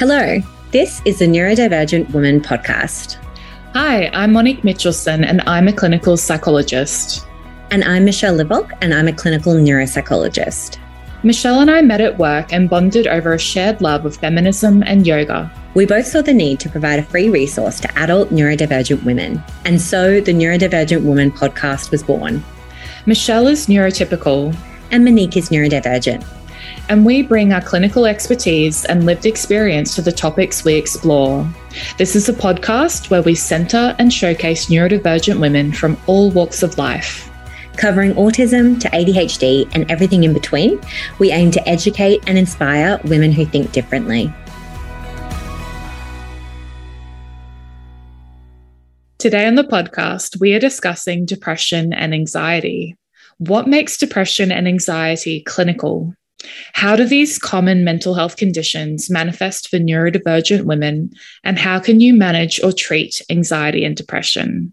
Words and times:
Hello, 0.00 0.40
this 0.70 1.02
is 1.04 1.18
the 1.18 1.26
Neurodivergent 1.26 2.10
Woman 2.14 2.40
podcast. 2.40 3.16
Hi, 3.74 4.08
I'm 4.14 4.32
Monique 4.32 4.62
Mitchelson, 4.62 5.26
and 5.26 5.42
I'm 5.42 5.68
a 5.68 5.74
clinical 5.74 6.16
psychologist. 6.16 7.26
And 7.70 7.84
I'm 7.84 8.06
Michelle 8.06 8.34
Livock, 8.34 8.72
and 8.80 8.94
I'm 8.94 9.08
a 9.08 9.12
clinical 9.12 9.52
neuropsychologist. 9.52 10.78
Michelle 11.22 11.60
and 11.60 11.70
I 11.70 11.82
met 11.82 12.00
at 12.00 12.16
work 12.16 12.50
and 12.50 12.70
bonded 12.70 13.08
over 13.08 13.34
a 13.34 13.38
shared 13.38 13.82
love 13.82 14.06
of 14.06 14.16
feminism 14.16 14.82
and 14.84 15.06
yoga. 15.06 15.52
We 15.74 15.84
both 15.84 16.06
saw 16.06 16.22
the 16.22 16.32
need 16.32 16.60
to 16.60 16.70
provide 16.70 17.00
a 17.00 17.02
free 17.02 17.28
resource 17.28 17.78
to 17.80 17.98
adult 17.98 18.30
neurodivergent 18.30 19.04
women. 19.04 19.44
And 19.66 19.78
so 19.78 20.22
the 20.22 20.32
Neurodivergent 20.32 21.04
Woman 21.04 21.30
podcast 21.30 21.90
was 21.90 22.02
born. 22.02 22.42
Michelle 23.04 23.48
is 23.48 23.66
neurotypical, 23.66 24.56
and 24.92 25.04
Monique 25.04 25.36
is 25.36 25.50
neurodivergent 25.50 26.24
and 26.90 27.06
we 27.06 27.22
bring 27.22 27.52
our 27.52 27.60
clinical 27.60 28.04
expertise 28.04 28.84
and 28.84 29.06
lived 29.06 29.24
experience 29.24 29.94
to 29.94 30.02
the 30.02 30.10
topics 30.10 30.64
we 30.64 30.74
explore. 30.74 31.48
This 31.98 32.16
is 32.16 32.28
a 32.28 32.32
podcast 32.32 33.10
where 33.10 33.22
we 33.22 33.36
centre 33.36 33.94
and 34.00 34.12
showcase 34.12 34.66
neurodivergent 34.66 35.38
women 35.38 35.72
from 35.72 35.96
all 36.08 36.32
walks 36.32 36.64
of 36.64 36.78
life. 36.78 37.30
Covering 37.76 38.14
autism 38.14 38.80
to 38.80 38.88
ADHD 38.88 39.70
and 39.72 39.88
everything 39.88 40.24
in 40.24 40.34
between, 40.34 40.80
we 41.20 41.30
aim 41.30 41.52
to 41.52 41.68
educate 41.68 42.24
and 42.26 42.36
inspire 42.36 43.00
women 43.04 43.30
who 43.30 43.46
think 43.46 43.70
differently. 43.70 44.34
Today 49.18 49.46
on 49.46 49.54
the 49.54 49.62
podcast, 49.62 50.40
we 50.40 50.54
are 50.54 50.58
discussing 50.58 51.24
depression 51.24 51.92
and 51.92 52.12
anxiety. 52.12 52.96
What 53.38 53.68
makes 53.68 53.96
depression 53.96 54.50
and 54.50 54.66
anxiety 54.66 55.40
clinical? 55.42 56.14
How 56.72 56.96
do 56.96 57.04
these 57.04 57.38
common 57.38 57.84
mental 57.84 58.14
health 58.14 58.36
conditions 58.36 59.10
manifest 59.10 59.68
for 59.68 59.78
neurodivergent 59.78 60.64
women, 60.64 61.10
and 61.44 61.58
how 61.58 61.78
can 61.78 62.00
you 62.00 62.14
manage 62.14 62.60
or 62.62 62.72
treat 62.72 63.22
anxiety 63.30 63.84
and 63.84 63.96
depression? 63.96 64.72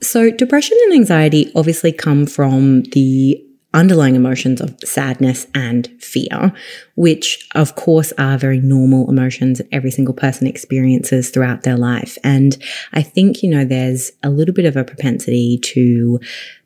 So, 0.00 0.30
depression 0.30 0.78
and 0.84 0.94
anxiety 0.94 1.52
obviously 1.54 1.92
come 1.92 2.24
from 2.24 2.84
the 2.92 3.44
underlying 3.74 4.16
emotions 4.16 4.60
of 4.60 4.74
sadness 4.82 5.46
and 5.54 5.88
fear, 6.00 6.52
which 6.94 7.46
of 7.54 7.74
course 7.74 8.12
are 8.16 8.38
very 8.38 8.60
normal 8.60 9.08
emotions 9.10 9.58
that 9.58 9.68
every 9.70 9.90
single 9.90 10.14
person 10.14 10.46
experiences 10.46 11.28
throughout 11.28 11.62
their 11.62 11.76
life. 11.76 12.16
And 12.24 12.56
I 12.92 13.02
think, 13.02 13.42
you 13.42 13.50
know, 13.50 13.64
there's 13.64 14.10
a 14.22 14.30
little 14.30 14.54
bit 14.54 14.64
of 14.64 14.76
a 14.76 14.84
propensity 14.84 15.58
to 15.58 16.18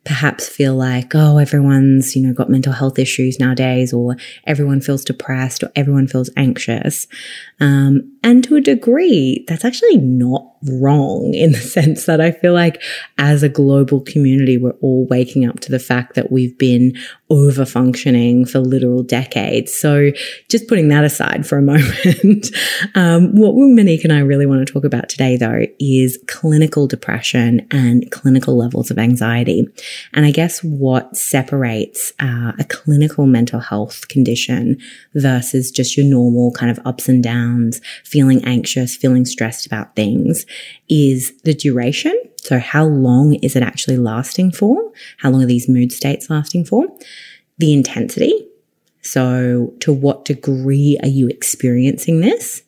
perhaps 0.05 0.49
feel 0.49 0.75
like, 0.75 1.13
oh, 1.15 1.37
everyone's, 1.37 2.15
you 2.15 2.21
know, 2.25 2.33
got 2.33 2.49
mental 2.49 2.73
health 2.73 2.99
issues 2.99 3.39
nowadays, 3.39 3.93
or 3.93 4.17
everyone 4.45 4.81
feels 4.81 5.03
depressed, 5.03 5.63
or 5.63 5.71
everyone 5.75 6.07
feels 6.07 6.29
anxious. 6.35 7.07
Um, 7.59 8.11
and 8.23 8.43
to 8.45 8.55
a 8.55 8.61
degree, 8.61 9.45
that's 9.47 9.63
actually 9.63 9.97
not 9.97 10.45
wrong 10.69 11.33
in 11.33 11.51
the 11.51 11.57
sense 11.77 12.05
that 12.05 12.21
I 12.21 12.31
feel 12.31 12.53
like 12.53 12.81
as 13.17 13.43
a 13.43 13.49
global 13.49 14.01
community, 14.01 14.57
we're 14.57 14.71
all 14.81 15.05
waking 15.09 15.45
up 15.45 15.59
to 15.61 15.71
the 15.71 15.79
fact 15.79 16.15
that 16.15 16.31
we've 16.31 16.57
been 16.57 16.97
over 17.29 17.65
functioning 17.65 18.45
for 18.45 18.59
literal 18.59 19.03
decades. 19.03 19.73
So 19.73 20.11
just 20.49 20.67
putting 20.67 20.89
that 20.89 21.03
aside 21.03 21.47
for 21.47 21.57
a 21.57 21.61
moment, 21.63 22.47
um, 22.95 23.35
what 23.35 23.53
Monique 23.55 24.03
and 24.03 24.13
I 24.13 24.19
really 24.19 24.45
want 24.45 24.65
to 24.65 24.71
talk 24.71 24.83
about 24.83 25.09
today, 25.09 25.37
though, 25.37 25.65
is 25.79 26.19
clinical 26.27 26.87
depression 26.87 27.65
and 27.71 28.09
clinical 28.11 28.57
levels 28.57 28.91
of 28.91 28.97
anxiety. 28.97 29.67
And 30.13 30.25
I 30.25 30.31
guess 30.31 30.63
what 30.63 31.15
separates 31.15 32.13
uh, 32.19 32.53
a 32.59 32.65
clinical 32.69 33.25
mental 33.25 33.59
health 33.59 34.07
condition 34.07 34.77
versus 35.13 35.71
just 35.71 35.97
your 35.97 36.05
normal 36.05 36.51
kind 36.51 36.71
of 36.71 36.79
ups 36.85 37.09
and 37.09 37.23
downs, 37.23 37.81
feeling 38.03 38.43
anxious, 38.43 38.95
feeling 38.95 39.25
stressed 39.25 39.65
about 39.65 39.95
things 39.95 40.45
is 40.89 41.33
the 41.43 41.53
duration. 41.53 42.19
So 42.37 42.59
how 42.59 42.85
long 42.85 43.35
is 43.35 43.55
it 43.55 43.63
actually 43.63 43.97
lasting 43.97 44.51
for? 44.51 44.91
How 45.17 45.29
long 45.29 45.43
are 45.43 45.47
these 45.47 45.69
mood 45.69 45.91
states 45.91 46.29
lasting 46.29 46.65
for? 46.65 46.87
The 47.57 47.73
intensity. 47.73 48.47
So 49.01 49.73
to 49.81 49.93
what 49.93 50.25
degree 50.25 50.97
are 51.01 51.09
you 51.09 51.27
experiencing 51.27 52.21
this? 52.21 52.63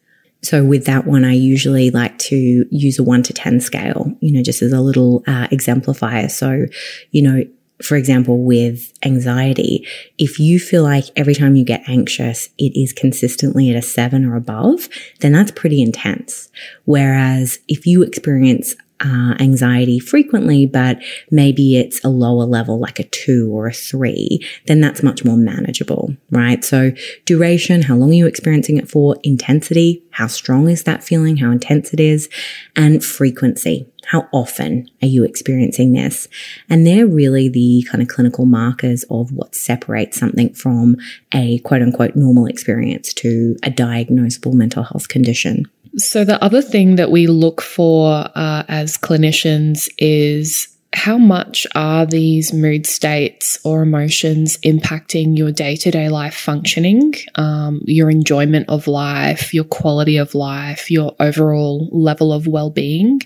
So 0.45 0.63
with 0.63 0.85
that 0.85 1.07
one, 1.07 1.25
I 1.25 1.33
usually 1.33 1.89
like 1.89 2.17
to 2.19 2.65
use 2.69 2.99
a 2.99 3.03
one 3.03 3.23
to 3.23 3.33
10 3.33 3.61
scale, 3.61 4.15
you 4.19 4.31
know, 4.31 4.43
just 4.43 4.61
as 4.61 4.71
a 4.71 4.79
little 4.79 5.23
uh, 5.25 5.47
exemplifier. 5.49 6.29
So, 6.29 6.65
you 7.11 7.21
know, 7.23 7.43
for 7.83 7.97
example, 7.97 8.43
with 8.43 8.93
anxiety, 9.03 9.85
if 10.17 10.39
you 10.39 10.59
feel 10.59 10.83
like 10.83 11.05
every 11.15 11.33
time 11.33 11.55
you 11.55 11.65
get 11.65 11.83
anxious, 11.89 12.49
it 12.57 12.79
is 12.79 12.93
consistently 12.93 13.69
at 13.71 13.75
a 13.75 13.81
seven 13.81 14.23
or 14.23 14.35
above, 14.35 14.87
then 15.19 15.33
that's 15.33 15.51
pretty 15.51 15.81
intense. 15.81 16.49
Whereas 16.85 17.59
if 17.67 17.87
you 17.87 18.03
experience 18.03 18.75
uh, 19.01 19.35
anxiety 19.39 19.99
frequently, 19.99 20.65
but 20.65 20.99
maybe 21.29 21.77
it's 21.77 22.03
a 22.03 22.09
lower 22.09 22.45
level, 22.45 22.79
like 22.79 22.99
a 22.99 23.03
two 23.03 23.51
or 23.53 23.67
a 23.67 23.73
three, 23.73 24.39
then 24.67 24.79
that's 24.79 25.03
much 25.03 25.25
more 25.25 25.37
manageable, 25.37 26.15
right? 26.31 26.63
So 26.63 26.91
duration, 27.25 27.83
how 27.83 27.95
long 27.95 28.11
are 28.11 28.15
you 28.15 28.27
experiencing 28.27 28.77
it 28.77 28.89
for? 28.89 29.17
Intensity, 29.23 30.03
how 30.11 30.27
strong 30.27 30.69
is 30.69 30.83
that 30.83 31.03
feeling? 31.03 31.37
How 31.37 31.51
intense 31.51 31.93
it 31.93 31.99
is? 31.99 32.29
And 32.75 33.03
frequency. 33.03 33.85
How 34.05 34.29
often 34.31 34.87
are 35.01 35.07
you 35.07 35.23
experiencing 35.23 35.93
this? 35.93 36.27
And 36.69 36.85
they're 36.85 37.07
really 37.07 37.49
the 37.49 37.85
kind 37.89 38.01
of 38.01 38.07
clinical 38.07 38.45
markers 38.45 39.03
of 39.09 39.31
what 39.31 39.55
separates 39.55 40.19
something 40.19 40.53
from 40.53 40.95
a 41.33 41.59
quote 41.59 41.81
unquote 41.81 42.15
normal 42.15 42.45
experience 42.45 43.13
to 43.15 43.57
a 43.63 43.71
diagnosable 43.71 44.53
mental 44.53 44.83
health 44.83 45.07
condition. 45.07 45.65
So, 45.97 46.25
the 46.25 46.43
other 46.43 46.61
thing 46.61 46.97
that 46.97 47.09
we 47.09 47.27
look 47.27 47.61
for 47.61 48.29
uh, 48.35 48.63
as 48.67 48.97
clinicians 48.97 49.89
is 49.97 50.67
how 50.91 51.17
much 51.17 51.65
are 51.75 52.05
these 52.05 52.53
mood 52.53 52.85
states 52.85 53.59
or 53.63 53.81
emotions 53.81 54.57
impacting 54.57 55.37
your 55.37 55.51
day 55.51 55.75
to 55.77 55.91
day 55.91 56.09
life 56.09 56.35
functioning, 56.35 57.13
um, 57.35 57.81
your 57.85 58.09
enjoyment 58.09 58.67
of 58.69 58.87
life, 58.87 59.53
your 59.53 59.63
quality 59.63 60.17
of 60.17 60.35
life, 60.35 60.91
your 60.91 61.15
overall 61.19 61.89
level 61.91 62.33
of 62.33 62.45
well 62.45 62.69
being? 62.69 63.21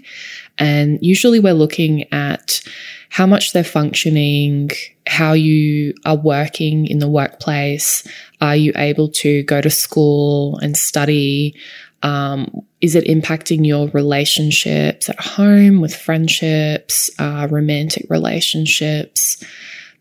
And 0.59 0.99
usually 1.01 1.39
we're 1.39 1.53
looking 1.53 2.11
at 2.13 2.61
how 3.09 3.25
much 3.25 3.53
they're 3.53 3.63
functioning, 3.63 4.69
how 5.07 5.33
you 5.33 5.95
are 6.05 6.17
working 6.17 6.85
in 6.85 6.99
the 6.99 7.09
workplace. 7.09 8.07
Are 8.41 8.55
you 8.55 8.73
able 8.75 9.09
to 9.09 9.41
go 9.43 9.59
to 9.61 9.69
school 9.71 10.57
and 10.59 10.77
study? 10.77 11.55
Um, 12.03 12.61
is 12.81 12.95
it 12.95 13.05
impacting 13.05 13.65
your 13.65 13.89
relationships 13.89 15.09
at 15.09 15.19
home 15.19 15.81
with 15.81 15.95
friendships, 15.95 17.09
uh, 17.19 17.47
romantic 17.49 18.05
relationships, 18.09 19.43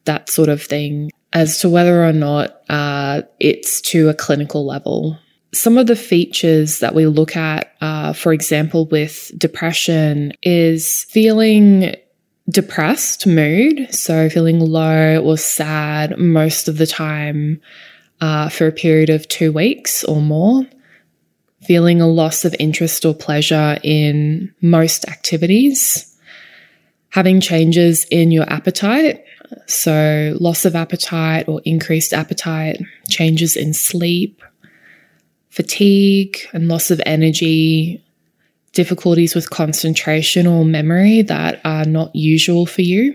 that 0.05 0.29
sort 0.29 0.49
of 0.49 0.63
thing, 0.63 1.11
as 1.33 1.59
to 1.59 1.69
whether 1.69 2.05
or 2.05 2.13
not 2.13 2.63
uh, 2.69 3.23
it's 3.41 3.81
to 3.83 4.09
a 4.09 4.15
clinical 4.15 4.65
level? 4.65 5.19
Some 5.53 5.79
of 5.79 5.87
the 5.87 5.97
features 5.97 6.79
that 6.81 6.95
we 6.95 7.07
look 7.07 7.35
at, 7.35 7.73
uh, 7.81 8.13
for 8.13 8.33
example, 8.33 8.87
with 8.87 9.33
depression, 9.37 10.33
is 10.43 11.05
feeling 11.05 11.97
depressed 12.49 13.27
mood. 13.27 13.93
So, 13.93 14.29
feeling 14.29 14.61
low 14.61 15.19
or 15.19 15.37
sad 15.37 16.19
most 16.19 16.69
of 16.69 16.79
the 16.79 16.87
time 16.87 17.61
uh, 18.21 18.49
for 18.51 18.67
a 18.67 18.73
period 18.73 19.11
of 19.11 19.27
two 19.29 19.53
weeks 19.53 20.05
or 20.05 20.21
more 20.21 20.65
feeling 21.69 22.01
a 22.01 22.09
loss 22.09 22.47
of 22.47 22.56
interest 22.59 23.05
or 23.05 23.12
pleasure 23.12 23.77
in 23.83 24.51
most 24.62 25.06
activities, 25.06 26.19
having 27.11 27.43
changes 27.43 28.06
in 28.06 28.31
your 28.31 28.50
appetite. 28.50 29.23
So, 29.67 30.35
loss 30.41 30.65
of 30.65 30.75
appetite 30.75 31.47
or 31.47 31.61
increased 31.67 32.15
appetite, 32.15 32.81
changes 33.11 33.55
in 33.55 33.75
sleep, 33.75 34.43
fatigue 35.50 36.38
and 36.55 36.69
loss 36.69 36.91
of 36.91 37.03
energy, 37.05 38.03
difficulties 38.73 39.35
with 39.35 39.50
concentration 39.50 40.47
or 40.47 40.65
memory 40.65 41.20
that 41.20 41.61
are 41.67 41.85
not 41.85 42.17
usual 42.17 42.65
for 42.65 42.81
you, 42.81 43.15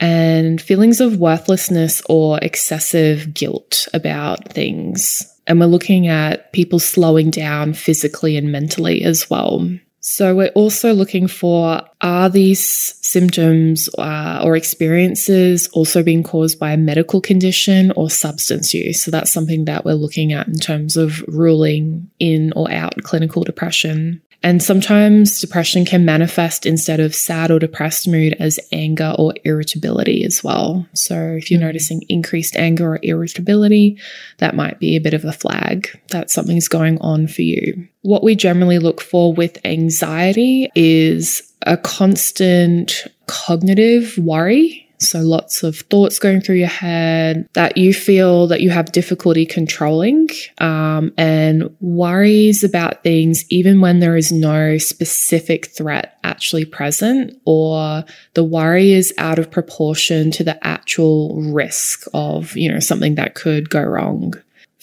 and 0.00 0.60
feelings 0.60 1.00
of 1.00 1.18
worthlessness 1.18 2.02
or 2.08 2.40
excessive 2.42 3.32
guilt 3.32 3.86
about 3.94 4.52
things 4.52 5.31
and 5.46 5.60
we're 5.60 5.66
looking 5.66 6.06
at 6.06 6.52
people 6.52 6.78
slowing 6.78 7.30
down 7.30 7.74
physically 7.74 8.36
and 8.36 8.52
mentally 8.52 9.02
as 9.02 9.28
well. 9.28 9.68
So 10.04 10.34
we're 10.34 10.48
also 10.48 10.92
looking 10.92 11.28
for 11.28 11.80
are 12.00 12.28
these 12.28 12.64
symptoms 13.06 13.88
uh, 13.98 14.42
or 14.44 14.56
experiences 14.56 15.68
also 15.68 16.02
being 16.02 16.24
caused 16.24 16.58
by 16.58 16.72
a 16.72 16.76
medical 16.76 17.20
condition 17.20 17.92
or 17.92 18.10
substance 18.10 18.74
use? 18.74 19.02
So 19.02 19.12
that's 19.12 19.32
something 19.32 19.64
that 19.66 19.84
we're 19.84 19.94
looking 19.94 20.32
at 20.32 20.48
in 20.48 20.58
terms 20.58 20.96
of 20.96 21.22
ruling 21.28 22.10
in 22.18 22.52
or 22.56 22.68
out 22.72 23.00
clinical 23.04 23.44
depression. 23.44 24.20
And 24.42 24.62
sometimes 24.62 25.40
depression 25.40 25.84
can 25.84 26.04
manifest 26.04 26.66
instead 26.66 26.98
of 26.98 27.14
sad 27.14 27.50
or 27.50 27.58
depressed 27.58 28.08
mood 28.08 28.34
as 28.40 28.58
anger 28.72 29.14
or 29.16 29.34
irritability 29.44 30.24
as 30.24 30.42
well. 30.42 30.86
So 30.94 31.14
if 31.14 31.50
you're 31.50 31.58
mm-hmm. 31.58 31.66
noticing 31.68 32.02
increased 32.08 32.56
anger 32.56 32.94
or 32.94 32.98
irritability, 33.02 33.98
that 34.38 34.56
might 34.56 34.80
be 34.80 34.96
a 34.96 35.00
bit 35.00 35.14
of 35.14 35.24
a 35.24 35.32
flag 35.32 35.88
that 36.10 36.30
something's 36.30 36.68
going 36.68 36.98
on 37.00 37.28
for 37.28 37.42
you. 37.42 37.86
What 38.02 38.24
we 38.24 38.34
generally 38.34 38.80
look 38.80 39.00
for 39.00 39.32
with 39.32 39.64
anxiety 39.64 40.70
is 40.74 41.42
a 41.64 41.76
constant 41.76 43.06
cognitive 43.26 44.18
worry 44.18 44.81
so 45.02 45.20
lots 45.20 45.62
of 45.62 45.76
thoughts 45.90 46.18
going 46.18 46.40
through 46.40 46.56
your 46.56 46.66
head 46.68 47.48
that 47.54 47.76
you 47.76 47.92
feel 47.92 48.46
that 48.46 48.60
you 48.60 48.70
have 48.70 48.92
difficulty 48.92 49.44
controlling 49.44 50.28
um, 50.58 51.12
and 51.16 51.74
worries 51.80 52.64
about 52.64 53.02
things 53.02 53.44
even 53.50 53.80
when 53.80 54.00
there 54.00 54.16
is 54.16 54.32
no 54.32 54.78
specific 54.78 55.66
threat 55.66 56.18
actually 56.24 56.64
present 56.64 57.38
or 57.44 58.04
the 58.34 58.44
worry 58.44 58.92
is 58.92 59.12
out 59.18 59.38
of 59.38 59.50
proportion 59.50 60.30
to 60.30 60.44
the 60.44 60.66
actual 60.66 61.40
risk 61.40 62.06
of, 62.14 62.56
you 62.56 62.70
know, 62.70 62.80
something 62.80 63.16
that 63.16 63.34
could 63.34 63.68
go 63.70 63.82
wrong 63.82 64.34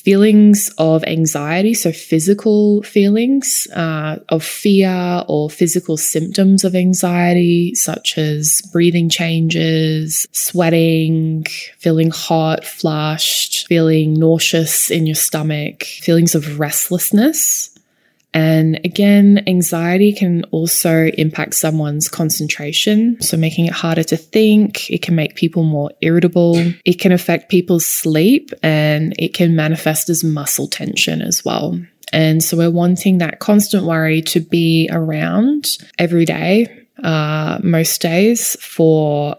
feelings 0.03 0.71
of 0.77 1.03
anxiety, 1.03 1.73
so 1.73 1.91
physical 1.91 2.81
feelings 2.83 3.67
uh, 3.75 4.17
of 4.29 4.43
fear 4.43 5.23
or 5.27 5.49
physical 5.49 5.97
symptoms 5.97 6.63
of 6.63 6.73
anxiety, 6.73 7.75
such 7.75 8.17
as 8.17 8.61
breathing 8.71 9.09
changes, 9.09 10.25
sweating, 10.31 11.43
feeling 11.77 12.11
hot, 12.11 12.63
flushed, 12.63 13.67
feeling 13.67 14.13
nauseous 14.13 14.89
in 14.89 15.05
your 15.05 15.15
stomach, 15.15 15.83
feelings 15.83 16.33
of 16.33 16.59
restlessness, 16.59 17.69
and 18.33 18.79
again, 18.85 19.43
anxiety 19.47 20.13
can 20.13 20.43
also 20.51 21.05
impact 21.17 21.55
someone's 21.55 22.07
concentration. 22.07 23.19
So 23.21 23.37
making 23.37 23.65
it 23.65 23.73
harder 23.73 24.03
to 24.03 24.17
think. 24.17 24.89
It 24.89 25.01
can 25.01 25.15
make 25.15 25.35
people 25.35 25.63
more 25.63 25.91
irritable. 26.01 26.55
It 26.85 26.99
can 26.99 27.11
affect 27.11 27.49
people's 27.49 27.85
sleep 27.85 28.51
and 28.61 29.15
it 29.17 29.33
can 29.33 29.55
manifest 29.55 30.09
as 30.09 30.23
muscle 30.23 30.67
tension 30.67 31.21
as 31.21 31.43
well. 31.43 31.79
And 32.13 32.43
so 32.43 32.57
we're 32.57 32.71
wanting 32.71 33.19
that 33.19 33.39
constant 33.39 33.85
worry 33.85 34.21
to 34.23 34.39
be 34.39 34.89
around 34.91 35.77
every 35.97 36.25
day, 36.25 36.85
uh, 37.03 37.59
most 37.63 38.01
days 38.01 38.55
for 38.61 39.37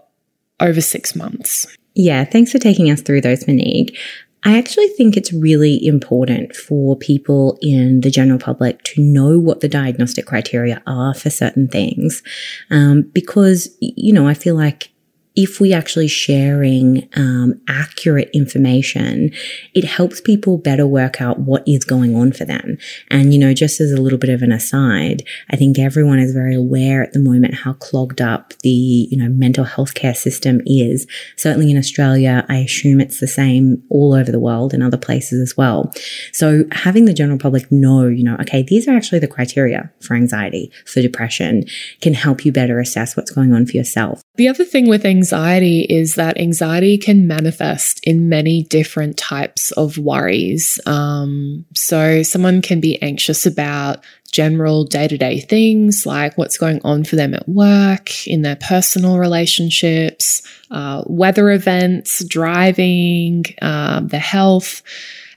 over 0.59 0.81
six 0.81 1.15
months. 1.15 1.65
Yeah, 1.93 2.23
thanks 2.23 2.51
for 2.51 2.59
taking 2.59 2.89
us 2.89 3.01
through 3.01 3.21
those, 3.21 3.47
Monique. 3.47 3.97
I 4.43 4.57
actually 4.57 4.87
think 4.89 5.15
it's 5.15 5.31
really 5.31 5.85
important 5.85 6.55
for 6.55 6.95
people 6.95 7.59
in 7.61 8.01
the 8.01 8.09
general 8.09 8.39
public 8.39 8.83
to 8.83 9.01
know 9.01 9.37
what 9.37 9.59
the 9.59 9.67
diagnostic 9.67 10.25
criteria 10.25 10.81
are 10.87 11.13
for 11.13 11.29
certain 11.29 11.67
things. 11.67 12.23
Um, 12.71 13.03
because, 13.13 13.69
you 13.79 14.11
know, 14.13 14.27
I 14.27 14.33
feel 14.33 14.55
like 14.55 14.90
if 15.35 15.61
we 15.61 15.71
actually 15.71 16.09
sharing 16.09 17.07
um, 17.15 17.61
accurate 17.67 18.29
information, 18.33 19.31
it 19.73 19.85
helps 19.85 20.19
people 20.19 20.57
better 20.57 20.85
work 20.85 21.21
out 21.21 21.39
what 21.39 21.63
is 21.65 21.85
going 21.85 22.15
on 22.15 22.33
for 22.33 22.43
them. 22.43 22.77
And 23.09 23.33
you 23.33 23.39
know, 23.39 23.53
just 23.53 23.79
as 23.79 23.93
a 23.93 24.01
little 24.01 24.19
bit 24.19 24.29
of 24.29 24.41
an 24.41 24.51
aside, 24.51 25.23
I 25.49 25.55
think 25.55 25.79
everyone 25.79 26.19
is 26.19 26.33
very 26.33 26.53
aware 26.53 27.01
at 27.01 27.13
the 27.13 27.19
moment 27.19 27.55
how 27.55 27.73
clogged 27.73 28.21
up 28.21 28.53
the 28.59 28.69
you 28.69 29.17
know 29.17 29.29
mental 29.29 29.63
health 29.63 29.93
care 29.93 30.13
system 30.13 30.61
is. 30.65 31.07
Certainly 31.37 31.71
in 31.71 31.77
Australia, 31.77 32.45
I 32.49 32.57
assume 32.57 32.99
it's 32.99 33.21
the 33.21 33.27
same 33.27 33.81
all 33.89 34.13
over 34.13 34.31
the 34.31 34.39
world 34.39 34.73
in 34.73 34.81
other 34.81 34.97
places 34.97 35.41
as 35.41 35.55
well. 35.55 35.93
So 36.33 36.65
having 36.73 37.05
the 37.05 37.13
general 37.13 37.39
public 37.39 37.71
know, 37.71 38.07
you 38.07 38.23
know, 38.23 38.35
okay, 38.41 38.63
these 38.63 38.87
are 38.87 38.95
actually 38.95 39.19
the 39.19 39.27
criteria 39.27 39.91
for 40.01 40.15
anxiety, 40.15 40.71
for 40.85 41.01
depression, 41.01 41.63
can 42.01 42.13
help 42.13 42.43
you 42.43 42.51
better 42.51 42.79
assess 42.79 43.15
what's 43.15 43.31
going 43.31 43.53
on 43.53 43.65
for 43.65 43.77
yourself. 43.77 44.21
The 44.35 44.49
other 44.49 44.65
thing 44.65 44.89
with 44.89 45.05
anxiety 45.05 45.20
is 45.23 46.15
that 46.15 46.39
anxiety 46.39 46.97
can 46.97 47.27
manifest 47.27 47.99
in 48.03 48.29
many 48.29 48.63
different 48.63 49.17
types 49.17 49.71
of 49.71 49.97
worries. 49.97 50.79
Um, 50.85 51.65
so, 51.75 52.23
someone 52.23 52.61
can 52.61 52.79
be 52.79 53.01
anxious 53.01 53.45
about 53.45 54.03
general 54.31 54.85
day 54.85 55.07
to 55.07 55.17
day 55.17 55.39
things 55.41 56.05
like 56.05 56.37
what's 56.37 56.57
going 56.57 56.79
on 56.83 57.03
for 57.03 57.17
them 57.17 57.33
at 57.33 57.47
work, 57.47 58.25
in 58.27 58.41
their 58.41 58.55
personal 58.55 59.19
relationships, 59.19 60.41
uh, 60.71 61.03
weather 61.05 61.51
events, 61.51 62.23
driving, 62.25 63.43
um, 63.61 64.07
their 64.07 64.19
health. 64.19 64.81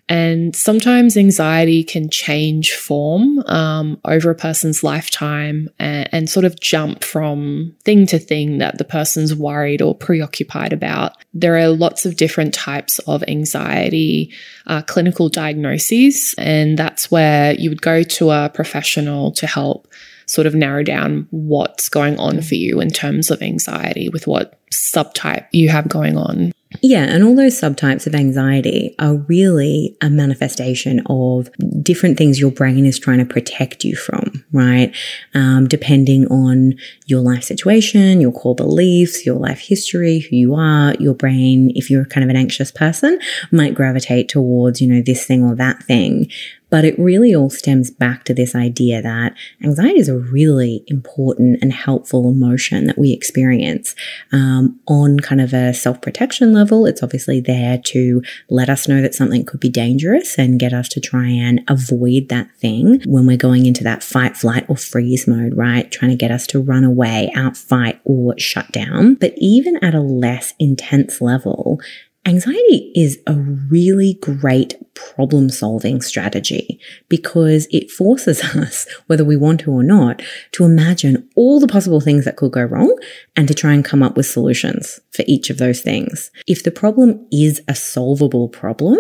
And 0.09 0.55
sometimes 0.55 1.17
anxiety 1.17 1.83
can 1.83 2.11
change 2.11 2.73
form 2.73 3.39
um, 3.47 3.99
over 4.05 4.31
a 4.31 4.35
person's 4.35 4.85
lifetime 4.85 5.71
and, 5.79 6.09
and, 6.13 6.31
sort 6.31 6.45
of 6.45 6.61
jump 6.61 7.03
from 7.03 7.75
thing 7.85 8.07
to 8.09 8.19
thing 8.19 8.59
that 8.59 8.77
the 8.77 8.85
person's 8.85 9.35
worried 9.35 9.81
or 9.81 9.95
preoccupied 9.95 10.75
about. 10.75 11.13
There 11.33 11.57
are 11.57 11.69
lots 11.69 12.05
of 12.05 12.17
different 12.17 12.53
types 12.53 12.99
of 13.01 13.25
anxiety 13.29 14.31
uh, 14.67 14.83
clinical 14.83 15.31
diagnoses, 15.31 16.35
and 16.37 16.79
that's 16.79 17.11
where 17.11 17.55
you 17.55 17.71
would 17.71 17.83
go 17.83 18.03
to 18.03 18.31
a 18.31 18.51
professional 18.53 19.33
to 19.33 19.47
help 19.47 19.89
sort 20.27 20.47
of 20.47 20.55
narrow 20.55 20.83
down 20.83 21.27
what's 21.31 21.89
going 21.89 22.19
on 22.19 22.43
for 22.43 22.55
you 22.55 22.81
in 22.81 22.91
terms 22.91 23.31
of 23.31 23.43
anxiety 23.43 24.09
with 24.09 24.27
what 24.27 24.59
subtype 24.71 25.47
you 25.53 25.69
have 25.69 25.89
going 25.89 26.17
on. 26.17 26.53
Yeah, 26.83 27.05
and 27.05 27.25
all 27.25 27.35
those 27.35 27.59
subtypes 27.59 28.07
of 28.07 28.15
anxiety 28.15 28.95
are 28.99 29.15
really 29.15 29.97
a 30.01 30.11
manifestation 30.11 31.03
of 31.07 31.49
different 31.83 32.19
things 32.19 32.41
your 32.41 32.51
brain 32.51 32.85
is 32.85 32.99
trying 32.99 33.19
to 33.19 33.25
protect 33.25 33.85
you 33.85 33.97
from, 33.97 34.45
right? 34.53 34.95
Um, 35.35 35.67
depending 35.67 36.27
on 36.27 36.75
your 37.07 37.21
life 37.21 37.45
situation, 37.45 38.21
your 38.21 38.33
core 38.33 38.55
beliefs, 38.55 39.25
your 39.25 39.37
life 39.37 39.61
history, 39.61 40.21
who 40.21 40.37
you 40.37 40.55
are, 40.55 40.95
your 40.99 41.15
brain, 41.15 41.73
if 41.75 41.91
you're 41.91 42.05
kind 42.07 42.25
of 42.25 42.31
an 42.31 42.37
anxious 42.37 42.71
person, 42.71 43.19
might 43.51 43.75
gravitate 43.75 44.29
towards, 44.29 44.81
you 44.81 44.89
know, 44.89 45.03
this 45.03 45.25
thing 45.25 45.43
or 45.43 45.55
that 45.55 45.83
thing. 45.85 46.31
But 46.75 46.85
it 46.85 46.99
really 46.99 47.37
all 47.37 47.51
stems 47.51 47.93
back 47.93 48.25
to 48.25 48.35
this 48.35 48.57
idea 48.57 49.01
that 49.01 49.37
anxiety 49.63 50.01
is 50.01 50.09
a 50.09 50.19
really 50.19 50.83
important 50.89 51.61
and 51.63 51.73
helpful 51.73 52.29
emotion 52.29 52.89
that 52.89 52.99
we 52.99 53.13
experience 53.13 53.95
um, 54.33 54.81
on 54.89 55.21
kind 55.21 55.41
of 55.41 55.55
a 55.55 55.73
self 55.73 56.03
protection 56.03 56.53
level. 56.53 56.85
It's 56.85 57.01
obviously 57.01 57.39
there 57.39 57.79
to 57.79 58.25
let 58.51 58.69
us 58.69 58.89
know 58.89 59.01
that 59.03 59.15
something 59.15 59.45
could 59.45 59.61
be 59.61 59.69
dangerous 59.69 60.37
and 60.37 60.59
get 60.59 60.73
us 60.73 60.89
to 60.89 61.01
try 61.01 61.29
and 61.29 61.61
avoid 61.69 62.29
that 62.31 62.51
thing 62.57 63.01
when 63.07 63.25
we're 63.25 63.37
going 63.37 63.67
into 63.67 63.85
that 63.85 64.03
fight, 64.03 64.37
flight, 64.37 64.65
or 64.69 64.77
freeze 64.77 65.29
mode, 65.29 65.57
right? 65.57 65.93
Trying 65.93 66.11
to 66.11 66.17
get 66.17 66.33
us 66.33 66.45
to 66.49 66.61
run 66.61 66.83
away, 66.83 67.31
out, 67.37 67.57
fight, 67.57 68.01
or 68.03 68.37
shut 68.37 68.73
down. 68.73 69.15
But 69.15 69.35
even 69.37 69.77
at 69.77 69.95
a 69.95 70.01
less 70.01 70.55
intense 70.59 71.21
level, 71.21 71.81
Anxiety 72.27 72.91
is 72.95 73.19
a 73.27 73.35
really 73.35 74.15
great 74.15 74.77
problem 74.95 75.51
solving 75.51 76.01
strategy 76.01 76.81
because 77.09 77.69
it 77.71 77.91
forces 77.91 78.43
us, 78.57 78.87
whether 79.07 79.25
we 79.25 79.37
want 79.37 79.61
to 79.61 79.71
or 79.71 79.83
not, 79.83 80.23
to 80.53 80.65
imagine 80.65 81.29
all 81.37 81.61
the 81.61 81.69
possible 81.69 82.01
things 82.01 82.25
that 82.25 82.37
could 82.37 82.53
go 82.53 82.63
wrong 82.63 82.99
and 83.37 83.47
to 83.49 83.55
try 83.55 83.75
and 83.75 83.85
come 83.85 84.03
up 84.03 84.17
with 84.17 84.27
solutions 84.27 85.01
for 85.11 85.25
each 85.27 85.51
of 85.51 85.59
those 85.59 85.83
things. 85.83 86.31
If 86.47 86.63
the 86.63 86.71
problem 86.71 87.27
is 87.31 87.61
a 87.69 87.75
solvable 87.75 88.49
problem, 88.49 88.99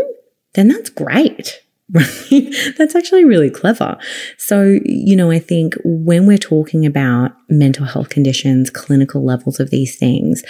then 0.54 0.68
that's 0.68 0.90
great. 0.90 1.60
That's 1.90 2.94
actually 2.94 3.24
really 3.24 3.50
clever. 3.50 3.98
So, 4.38 4.78
you 4.84 5.14
know, 5.14 5.30
I 5.30 5.38
think 5.38 5.74
when 5.84 6.26
we're 6.26 6.38
talking 6.38 6.86
about 6.86 7.32
mental 7.50 7.84
health 7.84 8.08
conditions, 8.08 8.70
clinical 8.70 9.22
levels 9.22 9.60
of 9.60 9.68
these 9.68 9.96
things, 9.96 10.42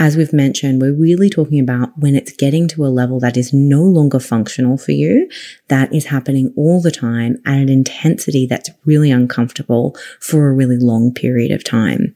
as 0.00 0.16
we've 0.16 0.32
mentioned, 0.32 0.80
we're 0.80 0.94
really 0.94 1.28
talking 1.28 1.60
about 1.60 1.90
when 1.98 2.16
it's 2.16 2.32
getting 2.32 2.66
to 2.68 2.86
a 2.86 2.88
level 2.88 3.20
that 3.20 3.36
is 3.36 3.52
no 3.52 3.82
longer 3.82 4.18
functional 4.18 4.78
for 4.78 4.92
you, 4.92 5.28
that 5.68 5.94
is 5.94 6.06
happening 6.06 6.52
all 6.56 6.80
the 6.80 6.90
time 6.90 7.36
at 7.44 7.58
an 7.58 7.68
intensity 7.68 8.46
that's 8.46 8.70
really 8.86 9.10
uncomfortable 9.10 9.94
for 10.18 10.48
a 10.48 10.54
really 10.54 10.78
long 10.78 11.12
period 11.12 11.52
of 11.52 11.62
time. 11.62 12.14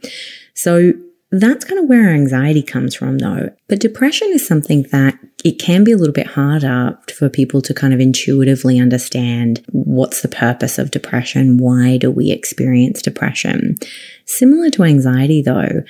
So 0.54 0.94
that's 1.30 1.64
kind 1.66 1.78
of 1.78 1.88
where 1.88 2.08
anxiety 2.08 2.62
comes 2.62 2.94
from 2.94 3.18
though. 3.18 3.50
But 3.68 3.80
depression 3.80 4.28
is 4.30 4.46
something 4.46 4.84
that 4.84 5.18
it 5.44 5.58
can 5.58 5.84
be 5.84 5.92
a 5.92 5.96
little 5.98 6.14
bit 6.14 6.28
harder 6.28 6.98
for 7.14 7.28
people 7.28 7.60
to 7.60 7.74
kind 7.74 7.92
of 7.92 8.00
intuitively 8.00 8.78
understand 8.78 9.62
what's 9.72 10.22
the 10.22 10.28
purpose 10.28 10.78
of 10.78 10.90
depression? 10.90 11.58
Why 11.58 11.98
do 11.98 12.10
we 12.10 12.30
experience 12.30 13.02
depression? 13.02 13.76
Similar 14.24 14.70
to 14.70 14.84
anxiety 14.84 15.42
though, 15.42 15.82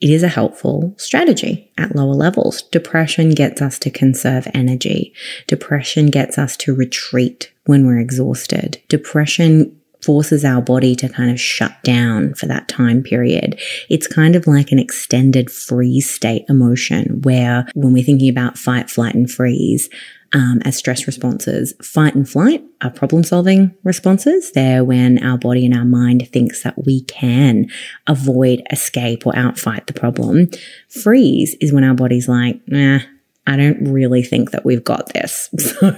it 0.00 0.10
is 0.10 0.22
a 0.22 0.28
helpful 0.28 0.94
strategy 0.96 1.70
at 1.76 1.94
lower 1.94 2.14
levels. 2.14 2.62
Depression 2.62 3.30
gets 3.30 3.60
us 3.60 3.78
to 3.80 3.90
conserve 3.90 4.48
energy. 4.54 5.12
Depression 5.46 6.06
gets 6.06 6.38
us 6.38 6.56
to 6.58 6.74
retreat 6.74 7.52
when 7.66 7.86
we're 7.86 7.98
exhausted. 7.98 8.80
Depression 8.88 9.76
forces 10.02 10.44
our 10.44 10.62
body 10.62 10.96
to 10.96 11.08
kind 11.08 11.30
of 11.30 11.38
shut 11.38 11.72
down 11.82 12.32
for 12.34 12.46
that 12.46 12.68
time 12.68 13.02
period. 13.02 13.60
It's 13.90 14.06
kind 14.06 14.34
of 14.34 14.46
like 14.46 14.72
an 14.72 14.78
extended 14.78 15.50
freeze 15.50 16.08
state 16.10 16.44
emotion 16.48 17.20
where 17.22 17.66
when 17.74 17.92
we're 17.92 18.02
thinking 18.02 18.30
about 18.30 18.56
fight, 18.56 18.88
flight, 18.88 19.14
and 19.14 19.30
freeze, 19.30 19.90
um, 20.32 20.60
as 20.64 20.76
stress 20.76 21.06
responses. 21.06 21.74
Fight 21.82 22.14
and 22.14 22.28
flight 22.28 22.62
are 22.82 22.90
problem 22.90 23.24
solving 23.24 23.74
responses. 23.84 24.52
They're 24.52 24.84
when 24.84 25.22
our 25.24 25.38
body 25.38 25.64
and 25.64 25.74
our 25.74 25.84
mind 25.84 26.28
thinks 26.32 26.62
that 26.62 26.84
we 26.84 27.02
can 27.02 27.66
avoid, 28.06 28.62
escape, 28.70 29.26
or 29.26 29.32
outfight 29.32 29.86
the 29.86 29.92
problem. 29.92 30.48
Freeze 30.88 31.56
is 31.60 31.72
when 31.72 31.84
our 31.84 31.94
body's 31.94 32.28
like, 32.28 32.60
nah, 32.66 33.00
I 33.46 33.56
don't 33.56 33.90
really 33.90 34.22
think 34.22 34.52
that 34.52 34.64
we've 34.64 34.84
got 34.84 35.12
this. 35.12 35.48
So 35.80 35.96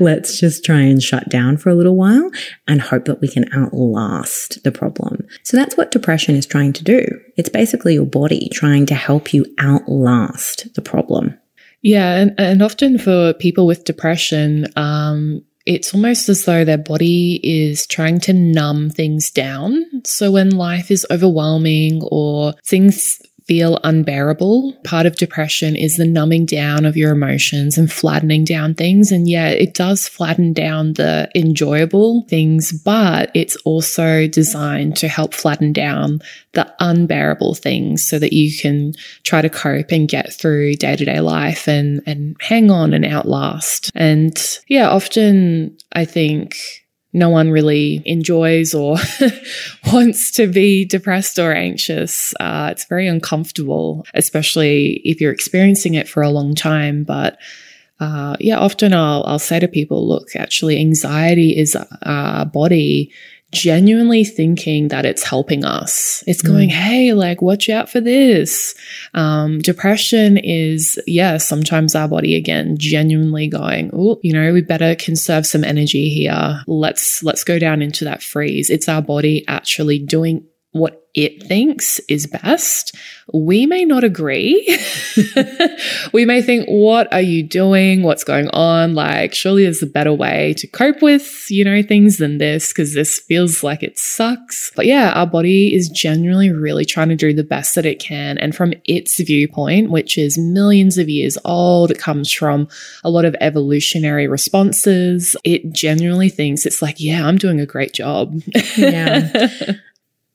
let's 0.00 0.40
just 0.40 0.64
try 0.64 0.80
and 0.80 1.02
shut 1.02 1.28
down 1.28 1.58
for 1.58 1.70
a 1.70 1.74
little 1.74 1.96
while 1.96 2.30
and 2.66 2.80
hope 2.80 3.04
that 3.04 3.20
we 3.20 3.28
can 3.28 3.44
outlast 3.52 4.62
the 4.64 4.72
problem. 4.72 5.26
So 5.42 5.56
that's 5.56 5.76
what 5.76 5.90
depression 5.90 6.34
is 6.34 6.46
trying 6.46 6.72
to 6.74 6.84
do. 6.84 7.04
It's 7.36 7.48
basically 7.48 7.94
your 7.94 8.06
body 8.06 8.48
trying 8.52 8.86
to 8.86 8.94
help 8.94 9.34
you 9.34 9.44
outlast 9.58 10.74
the 10.74 10.82
problem. 10.82 11.38
Yeah. 11.82 12.16
And, 12.16 12.34
and 12.38 12.62
often 12.62 12.98
for 12.98 13.34
people 13.34 13.66
with 13.66 13.84
depression, 13.84 14.66
um, 14.76 15.44
it's 15.66 15.94
almost 15.94 16.28
as 16.28 16.46
though 16.46 16.64
their 16.64 16.78
body 16.78 17.40
is 17.42 17.86
trying 17.86 18.20
to 18.20 18.32
numb 18.32 18.88
things 18.88 19.30
down. 19.30 19.84
So 20.04 20.32
when 20.32 20.50
life 20.50 20.90
is 20.90 21.06
overwhelming 21.10 22.00
or 22.10 22.54
things 22.64 23.20
feel 23.48 23.80
unbearable. 23.82 24.74
Part 24.84 25.06
of 25.06 25.16
depression 25.16 25.74
is 25.74 25.96
the 25.96 26.06
numbing 26.06 26.44
down 26.44 26.84
of 26.84 26.98
your 26.98 27.12
emotions 27.12 27.78
and 27.78 27.90
flattening 27.90 28.44
down 28.44 28.74
things. 28.74 29.10
And 29.10 29.26
yeah, 29.26 29.48
it 29.48 29.72
does 29.72 30.06
flatten 30.06 30.52
down 30.52 30.92
the 30.92 31.30
enjoyable 31.34 32.26
things, 32.28 32.72
but 32.72 33.30
it's 33.34 33.56
also 33.64 34.28
designed 34.28 34.96
to 34.98 35.08
help 35.08 35.32
flatten 35.32 35.72
down 35.72 36.20
the 36.52 36.70
unbearable 36.78 37.54
things 37.54 38.06
so 38.06 38.18
that 38.18 38.34
you 38.34 38.54
can 38.56 38.92
try 39.22 39.40
to 39.40 39.48
cope 39.48 39.90
and 39.92 40.08
get 40.08 40.32
through 40.32 40.74
day 40.74 40.94
to 40.94 41.04
day 41.06 41.20
life 41.20 41.66
and, 41.66 42.02
and 42.06 42.36
hang 42.40 42.70
on 42.70 42.92
and 42.92 43.06
outlast. 43.06 43.90
And 43.94 44.36
yeah, 44.68 44.90
often 44.90 45.78
I 45.92 46.04
think 46.04 46.77
no 47.12 47.30
one 47.30 47.50
really 47.50 48.02
enjoys 48.04 48.74
or 48.74 48.96
wants 49.92 50.30
to 50.32 50.46
be 50.46 50.84
depressed 50.84 51.38
or 51.38 51.52
anxious. 51.52 52.34
Uh, 52.38 52.68
it's 52.70 52.84
very 52.84 53.06
uncomfortable, 53.06 54.06
especially 54.14 55.00
if 55.04 55.20
you're 55.20 55.32
experiencing 55.32 55.94
it 55.94 56.08
for 56.08 56.22
a 56.22 56.30
long 56.30 56.54
time. 56.54 57.04
But 57.04 57.38
uh, 57.98 58.36
yeah, 58.38 58.58
often 58.58 58.92
I'll, 58.92 59.24
I'll 59.26 59.38
say 59.38 59.58
to 59.58 59.68
people, 59.68 60.06
look, 60.06 60.36
actually, 60.36 60.78
anxiety 60.78 61.56
is 61.56 61.74
a 61.74 62.44
body 62.52 63.12
genuinely 63.50 64.24
thinking 64.24 64.88
that 64.88 65.06
it's 65.06 65.22
helping 65.22 65.64
us. 65.64 66.22
It's 66.26 66.42
going, 66.42 66.68
mm. 66.68 66.72
hey, 66.72 67.12
like, 67.14 67.40
watch 67.40 67.68
out 67.68 67.88
for 67.88 68.00
this. 68.00 68.74
Um, 69.14 69.60
depression 69.60 70.36
is, 70.36 71.00
yeah, 71.06 71.38
sometimes 71.38 71.94
our 71.94 72.08
body 72.08 72.36
again 72.36 72.76
genuinely 72.78 73.48
going, 73.48 73.90
oh, 73.92 74.20
you 74.22 74.32
know, 74.32 74.52
we 74.52 74.60
better 74.60 74.94
conserve 74.94 75.46
some 75.46 75.64
energy 75.64 76.10
here. 76.10 76.62
Let's 76.66 77.22
let's 77.22 77.44
go 77.44 77.58
down 77.58 77.80
into 77.80 78.04
that 78.04 78.22
freeze. 78.22 78.68
It's 78.70 78.88
our 78.88 79.02
body 79.02 79.44
actually 79.48 79.98
doing 79.98 80.46
what 80.72 81.08
it 81.14 81.42
thinks 81.42 81.98
is 82.08 82.26
best. 82.26 82.94
We 83.32 83.66
may 83.66 83.84
not 83.84 84.04
agree. 84.04 84.78
we 86.12 86.24
may 86.24 86.42
think, 86.42 86.68
what 86.68 87.12
are 87.12 87.20
you 87.20 87.42
doing? 87.42 88.02
What's 88.02 88.22
going 88.24 88.48
on? 88.50 88.94
Like, 88.94 89.34
surely 89.34 89.64
there's 89.64 89.82
a 89.82 89.86
better 89.86 90.12
way 90.12 90.54
to 90.58 90.66
cope 90.66 91.02
with, 91.02 91.50
you 91.50 91.64
know, 91.64 91.82
things 91.82 92.18
than 92.18 92.38
this 92.38 92.68
because 92.68 92.94
this 92.94 93.18
feels 93.18 93.64
like 93.64 93.82
it 93.82 93.98
sucks. 93.98 94.70
But 94.76 94.86
yeah, 94.86 95.12
our 95.12 95.26
body 95.26 95.74
is 95.74 95.88
genuinely 95.88 96.50
really 96.50 96.84
trying 96.84 97.08
to 97.08 97.16
do 97.16 97.32
the 97.32 97.42
best 97.42 97.74
that 97.74 97.86
it 97.86 97.98
can. 97.98 98.38
And 98.38 98.54
from 98.54 98.74
its 98.84 99.18
viewpoint, 99.18 99.90
which 99.90 100.16
is 100.16 100.38
millions 100.38 100.98
of 100.98 101.08
years 101.08 101.36
old, 101.44 101.90
it 101.90 101.98
comes 101.98 102.32
from 102.32 102.68
a 103.02 103.10
lot 103.10 103.24
of 103.24 103.34
evolutionary 103.40 104.28
responses. 104.28 105.34
It 105.42 105.72
genuinely 105.72 106.28
thinks 106.28 106.64
it's 106.64 106.82
like, 106.82 107.00
yeah, 107.00 107.26
I'm 107.26 107.38
doing 107.38 107.60
a 107.60 107.66
great 107.66 107.92
job. 107.92 108.40
yeah. 108.76 109.48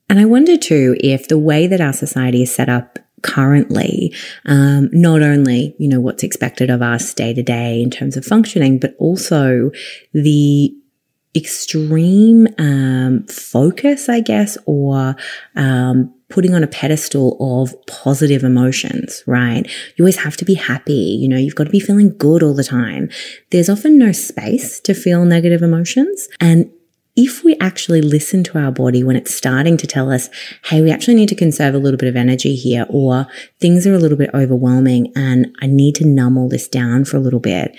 And 0.08 0.18
I 0.18 0.24
wonder 0.24 0.56
too 0.56 0.96
if 1.00 1.28
the 1.28 1.38
way 1.38 1.66
that 1.66 1.80
our 1.80 1.92
society 1.92 2.42
is 2.42 2.54
set 2.54 2.68
up 2.68 2.98
currently, 3.22 4.14
um, 4.44 4.90
not 4.92 5.22
only, 5.22 5.74
you 5.78 5.88
know, 5.88 6.00
what's 6.00 6.22
expected 6.22 6.70
of 6.70 6.82
us 6.82 7.14
day 7.14 7.32
to 7.32 7.42
day 7.42 7.80
in 7.82 7.90
terms 7.90 8.16
of 8.16 8.24
functioning, 8.24 8.78
but 8.78 8.94
also 8.98 9.70
the 10.12 10.74
extreme 11.34 12.46
um, 12.58 13.24
focus, 13.26 14.08
I 14.08 14.20
guess, 14.20 14.56
or 14.66 15.16
um, 15.56 16.14
putting 16.28 16.54
on 16.54 16.62
a 16.62 16.68
pedestal 16.68 17.36
of 17.40 17.74
positive 17.86 18.44
emotions, 18.44 19.22
right? 19.26 19.64
You 19.96 20.04
always 20.04 20.18
have 20.18 20.36
to 20.38 20.44
be 20.44 20.54
happy. 20.54 20.92
You 20.92 21.28
know, 21.28 21.36
you've 21.36 21.54
got 21.54 21.64
to 21.64 21.70
be 21.70 21.80
feeling 21.80 22.16
good 22.16 22.42
all 22.42 22.54
the 22.54 22.64
time. 22.64 23.08
There's 23.50 23.68
often 23.68 23.98
no 23.98 24.12
space 24.12 24.80
to 24.80 24.94
feel 24.94 25.24
negative 25.24 25.62
emotions. 25.62 26.28
And 26.40 26.70
if 27.16 27.44
we 27.44 27.56
actually 27.60 28.02
listen 28.02 28.42
to 28.44 28.58
our 28.58 28.72
body 28.72 29.04
when 29.04 29.16
it's 29.16 29.34
starting 29.34 29.76
to 29.76 29.86
tell 29.86 30.10
us, 30.10 30.28
hey, 30.64 30.82
we 30.82 30.90
actually 30.90 31.14
need 31.14 31.28
to 31.28 31.36
conserve 31.36 31.74
a 31.74 31.78
little 31.78 31.98
bit 31.98 32.08
of 32.08 32.16
energy 32.16 32.56
here, 32.56 32.86
or 32.88 33.26
things 33.60 33.86
are 33.86 33.94
a 33.94 33.98
little 33.98 34.18
bit 34.18 34.30
overwhelming 34.34 35.12
and 35.14 35.54
I 35.60 35.66
need 35.66 35.94
to 35.96 36.06
numb 36.06 36.36
all 36.36 36.48
this 36.48 36.68
down 36.68 37.04
for 37.04 37.16
a 37.16 37.20
little 37.20 37.40
bit. 37.40 37.76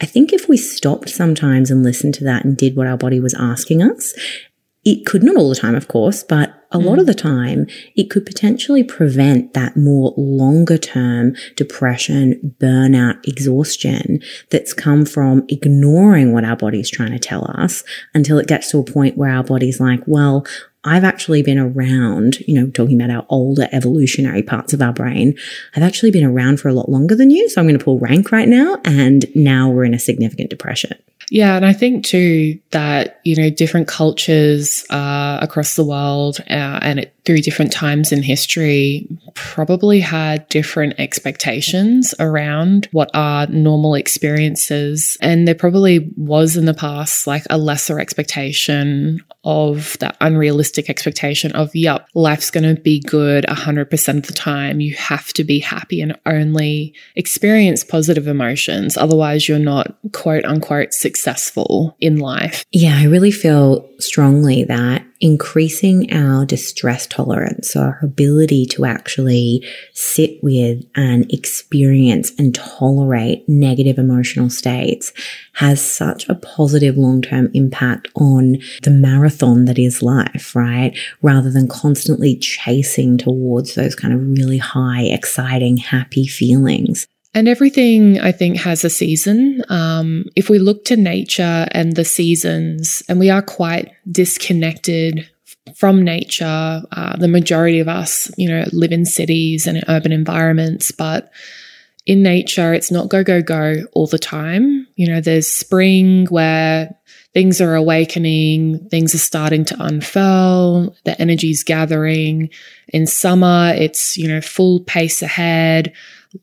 I 0.00 0.06
think 0.06 0.32
if 0.32 0.48
we 0.48 0.56
stopped 0.56 1.10
sometimes 1.10 1.70
and 1.70 1.82
listened 1.82 2.14
to 2.14 2.24
that 2.24 2.44
and 2.44 2.56
did 2.56 2.74
what 2.74 2.86
our 2.86 2.96
body 2.96 3.20
was 3.20 3.34
asking 3.34 3.82
us, 3.82 4.14
it 4.84 5.04
could 5.04 5.22
not 5.22 5.36
all 5.36 5.48
the 5.48 5.54
time, 5.54 5.74
of 5.74 5.88
course, 5.88 6.22
but 6.22 6.54
a 6.72 6.78
mm. 6.78 6.84
lot 6.84 6.98
of 6.98 7.04
mm. 7.04 7.08
the 7.08 7.14
time, 7.14 7.66
it 7.96 8.10
could 8.10 8.24
potentially 8.24 8.82
prevent 8.82 9.54
that 9.54 9.76
more 9.76 10.14
longer 10.16 10.78
term 10.78 11.34
depression, 11.56 12.54
burnout, 12.58 13.26
exhaustion 13.26 14.20
that's 14.50 14.72
come 14.72 15.04
from 15.04 15.44
ignoring 15.48 16.32
what 16.32 16.44
our 16.44 16.56
body's 16.56 16.90
trying 16.90 17.12
to 17.12 17.18
tell 17.18 17.50
us 17.56 17.84
until 18.14 18.38
it 18.38 18.48
gets 18.48 18.70
to 18.70 18.78
a 18.78 18.84
point 18.84 19.16
where 19.16 19.30
our 19.30 19.44
body's 19.44 19.80
like, 19.80 20.00
well, 20.06 20.46
I've 20.82 21.04
actually 21.04 21.42
been 21.42 21.58
around, 21.58 22.40
you 22.40 22.58
know, 22.58 22.70
talking 22.70 23.00
about 23.00 23.14
our 23.14 23.26
older 23.28 23.68
evolutionary 23.70 24.42
parts 24.42 24.72
of 24.72 24.80
our 24.80 24.94
brain. 24.94 25.36
I've 25.76 25.82
actually 25.82 26.10
been 26.10 26.24
around 26.24 26.58
for 26.58 26.68
a 26.68 26.72
lot 26.72 26.88
longer 26.88 27.14
than 27.14 27.30
you. 27.30 27.50
So 27.50 27.60
I'm 27.60 27.66
going 27.66 27.78
to 27.78 27.84
pull 27.84 27.98
rank 27.98 28.32
right 28.32 28.48
now. 28.48 28.78
And 28.84 29.26
now 29.34 29.68
we're 29.68 29.84
in 29.84 29.92
a 29.92 29.98
significant 29.98 30.48
depression. 30.48 30.96
Yeah, 31.30 31.54
and 31.54 31.64
I 31.64 31.72
think 31.72 32.04
too 32.04 32.58
that 32.70 33.20
you 33.24 33.36
know 33.36 33.50
different 33.50 33.86
cultures 33.86 34.84
uh, 34.90 35.38
across 35.40 35.76
the 35.76 35.84
world 35.84 36.40
uh, 36.50 36.80
and 36.82 37.00
it, 37.00 37.14
through 37.24 37.40
different 37.40 37.72
times 37.72 38.12
in 38.12 38.22
history 38.22 39.06
probably 39.34 40.00
had 40.00 40.48
different 40.48 40.94
expectations 40.98 42.14
around 42.18 42.88
what 42.92 43.10
are 43.14 43.46
normal 43.46 43.94
experiences, 43.94 45.16
and 45.20 45.46
there 45.46 45.54
probably 45.54 46.10
was 46.16 46.56
in 46.56 46.64
the 46.64 46.74
past 46.74 47.26
like 47.26 47.44
a 47.50 47.58
lesser 47.58 48.00
expectation 48.00 49.22
of 49.44 49.96
that 50.00 50.16
unrealistic 50.20 50.90
expectation 50.90 51.52
of, 51.52 51.74
yep, 51.74 52.06
life's 52.14 52.50
going 52.50 52.74
to 52.74 52.80
be 52.80 53.00
good 53.00 53.44
100% 53.48 54.16
of 54.18 54.26
the 54.26 54.32
time. 54.32 54.80
You 54.80 54.94
have 54.94 55.32
to 55.34 55.44
be 55.44 55.60
happy 55.60 56.00
and 56.02 56.18
only 56.26 56.94
experience 57.16 57.82
positive 57.82 58.26
emotions. 58.26 58.96
Otherwise, 58.96 59.48
you're 59.48 59.58
not 59.58 59.94
quote 60.12 60.44
unquote 60.44 60.92
successful 60.92 61.96
in 62.00 62.18
life. 62.18 62.64
Yeah, 62.70 62.98
I 62.98 63.04
really 63.04 63.30
feel 63.30 63.89
strongly 64.02 64.64
that 64.64 65.04
increasing 65.20 66.10
our 66.12 66.46
distress 66.46 67.06
tolerance, 67.06 67.72
so 67.72 67.80
our 67.80 67.98
ability 68.02 68.64
to 68.64 68.86
actually 68.86 69.62
sit 69.92 70.42
with 70.42 70.82
and 70.94 71.30
experience 71.30 72.32
and 72.38 72.54
tolerate 72.54 73.46
negative 73.46 73.98
emotional 73.98 74.48
states 74.48 75.12
has 75.54 75.84
such 75.84 76.26
a 76.28 76.34
positive 76.34 76.96
long-term 76.96 77.50
impact 77.52 78.08
on 78.14 78.56
the 78.82 78.90
marathon 78.90 79.66
that 79.66 79.78
is 79.78 80.02
life, 80.02 80.56
right? 80.56 80.98
Rather 81.20 81.50
than 81.50 81.68
constantly 81.68 82.36
chasing 82.36 83.18
towards 83.18 83.74
those 83.74 83.94
kind 83.94 84.14
of 84.14 84.20
really 84.22 84.58
high, 84.58 85.02
exciting, 85.02 85.76
happy 85.76 86.26
feelings. 86.26 87.06
And 87.32 87.46
everything, 87.46 88.18
I 88.20 88.32
think, 88.32 88.56
has 88.58 88.84
a 88.84 88.90
season. 88.90 89.62
Um, 89.68 90.24
if 90.34 90.50
we 90.50 90.58
look 90.58 90.84
to 90.86 90.96
nature 90.96 91.68
and 91.70 91.94
the 91.94 92.04
seasons, 92.04 93.02
and 93.08 93.20
we 93.20 93.30
are 93.30 93.42
quite 93.42 93.92
disconnected 94.10 95.30
from 95.76 96.02
nature, 96.02 96.82
uh, 96.90 97.16
the 97.16 97.28
majority 97.28 97.78
of 97.78 97.86
us, 97.86 98.30
you 98.36 98.48
know, 98.48 98.64
live 98.72 98.90
in 98.90 99.04
cities 99.04 99.66
and 99.66 99.76
in 99.76 99.84
urban 99.88 100.10
environments, 100.10 100.90
but 100.90 101.30
in 102.04 102.22
nature, 102.22 102.74
it's 102.74 102.90
not 102.90 103.08
go, 103.08 103.22
go, 103.22 103.40
go 103.40 103.84
all 103.92 104.08
the 104.08 104.18
time. 104.18 104.88
You 104.96 105.06
know, 105.06 105.20
there's 105.20 105.46
spring 105.46 106.26
where 106.26 106.92
things 107.32 107.60
are 107.60 107.76
awakening, 107.76 108.88
things 108.88 109.14
are 109.14 109.18
starting 109.18 109.64
to 109.66 109.76
unfurl, 109.78 110.96
the 111.04 111.20
energy's 111.20 111.62
gathering. 111.62 112.50
In 112.88 113.06
summer, 113.06 113.72
it's, 113.76 114.16
you 114.16 114.26
know, 114.26 114.40
full 114.40 114.80
pace 114.80 115.22
ahead 115.22 115.92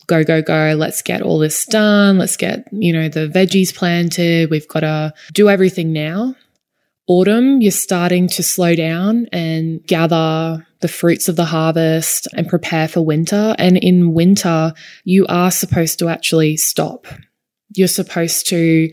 go, 0.08 0.24
go, 0.24 0.42
go. 0.42 0.76
Let's 0.78 1.02
get 1.02 1.22
all 1.22 1.40
this 1.40 1.66
done. 1.66 2.18
Let's 2.18 2.38
get, 2.38 2.68
you 2.72 2.94
know, 2.94 3.10
the 3.10 3.28
veggies 3.28 3.74
planted. 3.74 4.50
We've 4.50 4.68
got 4.68 4.82
to 4.82 5.14
do 5.34 5.50
everything 5.50 5.94
now. 5.94 6.36
Autumn, 7.08 7.62
you're 7.62 7.72
starting 7.72 8.28
to 8.28 8.44
slow 8.44 8.76
down 8.76 9.28
and 9.32 9.82
gather 9.88 10.66
the 10.82 10.88
fruits 10.90 11.30
of 11.30 11.38
the 11.38 11.46
harvest 11.46 12.28
and 12.34 12.50
prepare 12.50 12.88
for 12.88 13.02
winter. 13.02 13.56
And 13.58 13.78
in 13.78 14.14
winter, 14.14 14.74
you 15.06 15.26
are 15.28 15.52
supposed 15.52 16.00
to 16.00 16.10
actually 16.10 16.58
stop 16.58 17.08
you're 17.78 17.88
supposed 17.88 18.48
to 18.48 18.92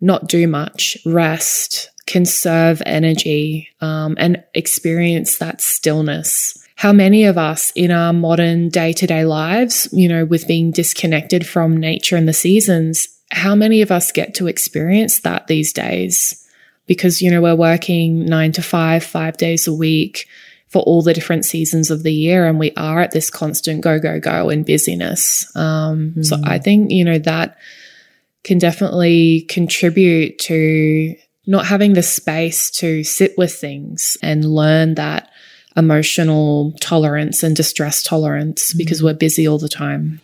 not 0.00 0.28
do 0.28 0.46
much, 0.46 0.96
rest, 1.06 1.90
conserve 2.06 2.82
energy, 2.86 3.68
um, 3.80 4.14
and 4.18 4.42
experience 4.54 5.38
that 5.38 5.60
stillness. 5.60 6.56
How 6.76 6.92
many 6.92 7.24
of 7.24 7.38
us 7.38 7.72
in 7.74 7.90
our 7.90 8.12
modern 8.12 8.68
day 8.68 8.92
to 8.92 9.06
day 9.06 9.24
lives, 9.24 9.88
you 9.92 10.08
know, 10.08 10.26
with 10.26 10.46
being 10.46 10.70
disconnected 10.70 11.46
from 11.46 11.76
nature 11.76 12.16
and 12.16 12.28
the 12.28 12.34
seasons, 12.34 13.08
how 13.30 13.54
many 13.54 13.80
of 13.80 13.90
us 13.90 14.12
get 14.12 14.34
to 14.34 14.46
experience 14.46 15.20
that 15.20 15.46
these 15.46 15.72
days? 15.72 16.46
Because, 16.86 17.20
you 17.20 17.30
know, 17.30 17.40
we're 17.40 17.56
working 17.56 18.26
nine 18.26 18.52
to 18.52 18.62
five, 18.62 19.02
five 19.02 19.38
days 19.38 19.66
a 19.66 19.74
week 19.74 20.28
for 20.68 20.82
all 20.82 21.00
the 21.00 21.14
different 21.14 21.46
seasons 21.46 21.90
of 21.90 22.02
the 22.02 22.12
year. 22.12 22.46
And 22.46 22.58
we 22.58 22.72
are 22.76 23.00
at 23.00 23.12
this 23.12 23.30
constant 23.30 23.80
go, 23.80 23.98
go, 23.98 24.20
go 24.20 24.50
and 24.50 24.64
busyness. 24.66 25.50
Um, 25.56 26.12
mm. 26.16 26.26
So 26.26 26.36
I 26.44 26.58
think, 26.58 26.90
you 26.90 27.04
know, 27.04 27.18
that 27.20 27.56
can 28.44 28.58
definitely 28.58 29.46
contribute 29.48 30.38
to 30.40 31.16
not 31.46 31.64
having 31.64 31.94
the 31.94 32.02
space 32.02 32.70
to 32.72 33.02
sit 33.02 33.36
with 33.38 33.54
things 33.54 34.18
and 34.22 34.44
learn 34.44 34.96
that 34.96 35.30
emotional 35.76 36.72
tolerance 36.80 37.42
and 37.42 37.54
distress 37.54 38.02
tolerance 38.02 38.72
mm. 38.72 38.78
because 38.78 39.02
we're 39.02 39.14
busy 39.14 39.46
all 39.46 39.58
the 39.58 39.68
time. 39.68 40.20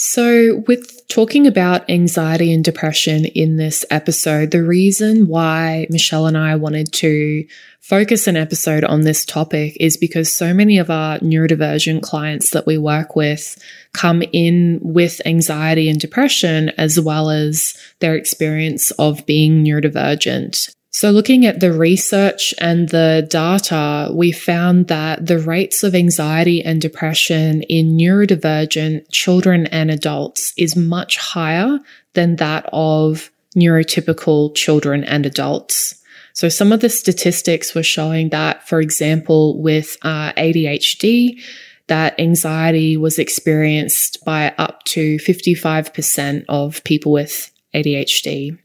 So, 0.00 0.62
with 0.68 1.06
talking 1.08 1.48
about 1.48 1.88
anxiety 1.90 2.52
and 2.52 2.64
depression 2.64 3.24
in 3.24 3.56
this 3.56 3.84
episode, 3.90 4.52
the 4.52 4.62
reason 4.62 5.26
why 5.26 5.88
Michelle 5.90 6.26
and 6.26 6.38
I 6.38 6.54
wanted 6.54 6.92
to 6.94 7.44
focus 7.80 8.26
an 8.26 8.36
episode 8.36 8.84
on 8.84 9.02
this 9.02 9.24
topic 9.24 9.76
is 9.80 9.96
because 9.96 10.32
so 10.32 10.52
many 10.52 10.78
of 10.78 10.90
our 10.90 11.18
neurodivergent 11.18 12.02
clients 12.02 12.50
that 12.50 12.66
we 12.66 12.78
work 12.78 13.16
with 13.16 13.62
come 13.92 14.22
in 14.32 14.80
with 14.82 15.20
anxiety 15.26 15.88
and 15.88 15.98
depression, 15.98 16.70
as 16.70 17.00
well 17.00 17.30
as 17.30 17.76
their 18.00 18.14
experience 18.14 18.90
of 18.92 19.24
being 19.26 19.64
neurodivergent. 19.64 20.74
So, 20.90 21.10
looking 21.10 21.46
at 21.46 21.60
the 21.60 21.72
research 21.72 22.54
and 22.58 22.88
the 22.88 23.26
data, 23.30 24.10
we 24.12 24.32
found 24.32 24.88
that 24.88 25.26
the 25.26 25.38
rates 25.38 25.84
of 25.84 25.94
anxiety 25.94 26.64
and 26.64 26.80
depression 26.80 27.62
in 27.62 27.96
neurodivergent 27.96 29.04
children 29.12 29.66
and 29.66 29.90
adults 29.90 30.52
is 30.56 30.74
much 30.74 31.18
higher 31.18 31.78
than 32.14 32.36
that 32.36 32.68
of 32.72 33.30
neurotypical 33.54 34.54
children 34.54 35.04
and 35.04 35.26
adults. 35.26 35.97
So, 36.38 36.48
some 36.48 36.70
of 36.70 36.78
the 36.78 36.88
statistics 36.88 37.74
were 37.74 37.82
showing 37.82 38.28
that, 38.28 38.68
for 38.68 38.80
example, 38.80 39.60
with 39.60 39.96
uh, 40.02 40.32
ADHD, 40.34 41.42
that 41.88 42.14
anxiety 42.20 42.96
was 42.96 43.18
experienced 43.18 44.24
by 44.24 44.54
up 44.56 44.84
to 44.84 45.16
55% 45.16 46.44
of 46.48 46.84
people 46.84 47.10
with 47.10 47.50
ADHD. 47.74 48.56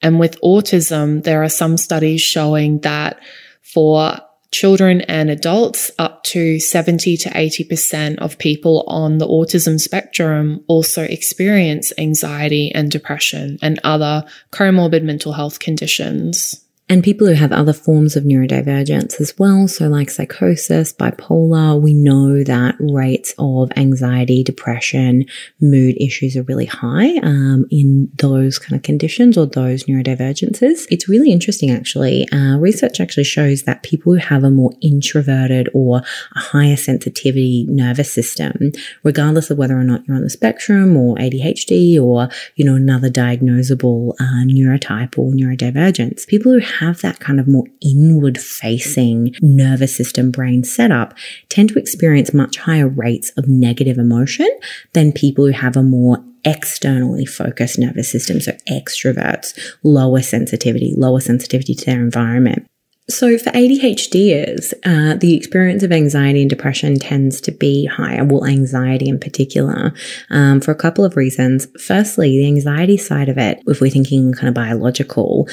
And 0.00 0.20
with 0.20 0.40
autism, 0.40 1.24
there 1.24 1.42
are 1.42 1.48
some 1.48 1.76
studies 1.78 2.20
showing 2.20 2.78
that 2.82 3.20
for 3.60 4.16
children 4.52 5.00
and 5.00 5.30
adults, 5.30 5.90
up 5.98 6.22
to 6.24 6.60
70 6.60 7.16
to 7.16 7.28
80% 7.30 8.18
of 8.18 8.38
people 8.38 8.84
on 8.86 9.18
the 9.18 9.26
autism 9.26 9.80
spectrum 9.80 10.62
also 10.68 11.02
experience 11.02 11.92
anxiety 11.98 12.70
and 12.72 12.88
depression 12.88 13.58
and 13.62 13.80
other 13.82 14.24
comorbid 14.52 15.02
mental 15.02 15.32
health 15.32 15.58
conditions 15.58 16.64
and 16.90 17.04
people 17.04 17.28
who 17.28 17.34
have 17.34 17.52
other 17.52 17.72
forms 17.72 18.16
of 18.16 18.24
neurodivergence 18.24 19.20
as 19.20 19.32
well. 19.38 19.68
So 19.68 19.86
like 19.86 20.10
psychosis, 20.10 20.92
bipolar, 20.92 21.80
we 21.80 21.94
know 21.94 22.42
that 22.42 22.74
rates 22.80 23.32
of 23.38 23.70
anxiety, 23.76 24.42
depression, 24.42 25.24
mood 25.60 25.96
issues 26.00 26.36
are 26.36 26.42
really 26.42 26.66
high 26.66 27.16
um, 27.18 27.64
in 27.70 28.10
those 28.16 28.58
kind 28.58 28.74
of 28.74 28.82
conditions 28.82 29.38
or 29.38 29.46
those 29.46 29.84
neurodivergences. 29.84 30.86
It's 30.90 31.08
really 31.08 31.30
interesting 31.30 31.70
actually. 31.70 32.28
Uh, 32.32 32.58
research 32.58 32.98
actually 32.98 33.24
shows 33.24 33.62
that 33.62 33.84
people 33.84 34.12
who 34.12 34.18
have 34.18 34.42
a 34.42 34.50
more 34.50 34.72
introverted 34.82 35.68
or 35.72 35.98
a 36.34 36.40
higher 36.40 36.76
sensitivity 36.76 37.66
nervous 37.68 38.12
system, 38.12 38.72
regardless 39.04 39.48
of 39.48 39.58
whether 39.58 39.78
or 39.78 39.84
not 39.84 40.04
you're 40.08 40.16
on 40.16 40.24
the 40.24 40.30
spectrum 40.30 40.96
or 40.96 41.14
ADHD 41.18 42.02
or, 42.02 42.28
you 42.56 42.64
know, 42.64 42.74
another 42.74 43.08
diagnosable 43.08 44.14
uh, 44.18 44.44
neurotype 44.44 45.16
or 45.16 45.30
neurodivergence, 45.30 46.26
people 46.26 46.52
who 46.52 46.58
have 46.80 47.00
that 47.02 47.20
kind 47.20 47.38
of 47.38 47.46
more 47.46 47.64
inward 47.80 48.38
facing 48.38 49.34
nervous 49.40 49.94
system 49.94 50.30
brain 50.30 50.64
setup 50.64 51.14
tend 51.48 51.68
to 51.68 51.78
experience 51.78 52.34
much 52.34 52.56
higher 52.58 52.88
rates 52.88 53.30
of 53.36 53.48
negative 53.48 53.98
emotion 53.98 54.48
than 54.92 55.12
people 55.12 55.46
who 55.46 55.52
have 55.52 55.76
a 55.76 55.82
more 55.82 56.24
externally 56.44 57.26
focused 57.26 57.78
nervous 57.78 58.10
system. 58.10 58.40
So 58.40 58.52
extroverts, 58.68 59.58
lower 59.82 60.22
sensitivity, 60.22 60.94
lower 60.96 61.20
sensitivity 61.20 61.74
to 61.74 61.84
their 61.84 62.00
environment. 62.00 62.66
So, 63.10 63.36
for 63.38 63.50
ADHDers, 63.50 64.72
uh, 64.84 65.16
the 65.16 65.34
experience 65.34 65.82
of 65.82 65.90
anxiety 65.90 66.42
and 66.42 66.48
depression 66.48 66.96
tends 66.96 67.40
to 67.40 67.50
be 67.50 67.84
higher, 67.86 68.24
well, 68.24 68.46
anxiety 68.46 69.08
in 69.08 69.18
particular, 69.18 69.92
um, 70.30 70.60
for 70.60 70.70
a 70.70 70.76
couple 70.76 71.04
of 71.04 71.16
reasons. 71.16 71.66
Firstly, 71.84 72.38
the 72.38 72.46
anxiety 72.46 72.96
side 72.96 73.28
of 73.28 73.36
it, 73.36 73.60
if 73.66 73.80
we're 73.80 73.90
thinking 73.90 74.32
kind 74.32 74.48
of 74.48 74.54
biological, 74.54 75.48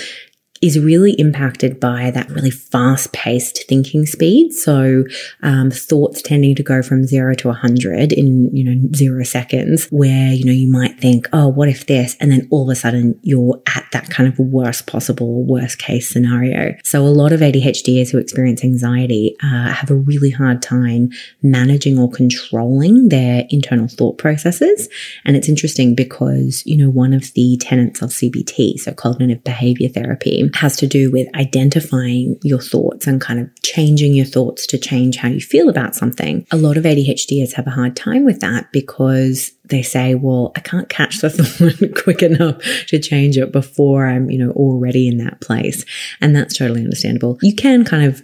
is 0.61 0.79
really 0.79 1.13
impacted 1.13 1.79
by 1.79 2.11
that 2.11 2.29
really 2.29 2.51
fast 2.51 3.13
paced 3.13 3.65
thinking 3.67 4.05
speed. 4.05 4.53
So, 4.53 5.03
um, 5.43 5.71
thoughts 5.71 6.21
tending 6.21 6.55
to 6.55 6.63
go 6.63 6.81
from 6.81 7.05
zero 7.05 7.33
to 7.35 7.49
a 7.49 7.53
hundred 7.53 8.11
in, 8.11 8.55
you 8.55 8.63
know, 8.63 8.89
zero 8.95 9.23
seconds 9.23 9.87
where, 9.89 10.33
you 10.33 10.45
know, 10.45 10.51
you 10.51 10.71
might 10.71 10.99
think, 10.99 11.27
oh, 11.33 11.47
what 11.47 11.69
if 11.69 11.87
this? 11.87 12.15
And 12.19 12.31
then 12.31 12.47
all 12.51 12.69
of 12.69 12.69
a 12.69 12.75
sudden 12.75 13.19
you're 13.23 13.61
at 13.67 13.85
that 13.93 14.09
kind 14.09 14.31
of 14.31 14.37
worst 14.39 14.87
possible, 14.87 15.43
worst 15.45 15.79
case 15.79 16.09
scenario. 16.09 16.75
So 16.83 17.05
a 17.05 17.07
lot 17.07 17.31
of 17.31 17.41
ADHDers 17.41 18.11
who 18.11 18.17
experience 18.17 18.63
anxiety, 18.63 19.35
uh, 19.43 19.71
have 19.71 19.91
a 19.91 19.95
really 19.95 20.31
hard 20.31 20.61
time 20.61 21.09
managing 21.41 21.97
or 21.97 22.09
controlling 22.09 23.09
their 23.09 23.45
internal 23.49 23.87
thought 23.87 24.17
processes. 24.17 24.89
And 25.25 25.35
it's 25.35 25.49
interesting 25.49 25.95
because, 25.95 26.63
you 26.65 26.77
know, 26.77 26.89
one 26.89 27.13
of 27.13 27.33
the 27.33 27.57
tenets 27.57 28.01
of 28.01 28.09
CBT, 28.09 28.79
so 28.79 28.93
cognitive 28.93 29.43
behavior 29.43 29.89
therapy, 29.89 30.46
has 30.55 30.75
to 30.77 30.87
do 30.87 31.11
with 31.11 31.27
identifying 31.35 32.37
your 32.43 32.61
thoughts 32.61 33.07
and 33.07 33.21
kind 33.21 33.39
of 33.39 33.49
changing 33.63 34.13
your 34.13 34.25
thoughts 34.25 34.65
to 34.67 34.77
change 34.77 35.17
how 35.17 35.27
you 35.27 35.41
feel 35.41 35.69
about 35.69 35.95
something. 35.95 36.45
A 36.51 36.57
lot 36.57 36.77
of 36.77 36.83
ADHDers 36.83 37.53
have 37.53 37.67
a 37.67 37.71
hard 37.71 37.95
time 37.95 38.25
with 38.25 38.39
that 38.41 38.71
because 38.71 39.51
they 39.69 39.81
say, 39.81 40.15
well, 40.15 40.51
I 40.55 40.59
can't 40.59 40.89
catch 40.89 41.19
the 41.19 41.29
thought 41.29 42.03
quick 42.03 42.23
enough 42.23 42.61
to 42.87 42.99
change 42.99 43.37
it 43.37 43.51
before 43.51 44.07
I'm, 44.07 44.29
you 44.29 44.37
know, 44.37 44.51
already 44.51 45.07
in 45.07 45.17
that 45.17 45.41
place. 45.41 45.85
And 46.21 46.35
that's 46.35 46.57
totally 46.57 46.83
understandable. 46.83 47.37
You 47.41 47.55
can 47.55 47.85
kind 47.85 48.05
of 48.05 48.23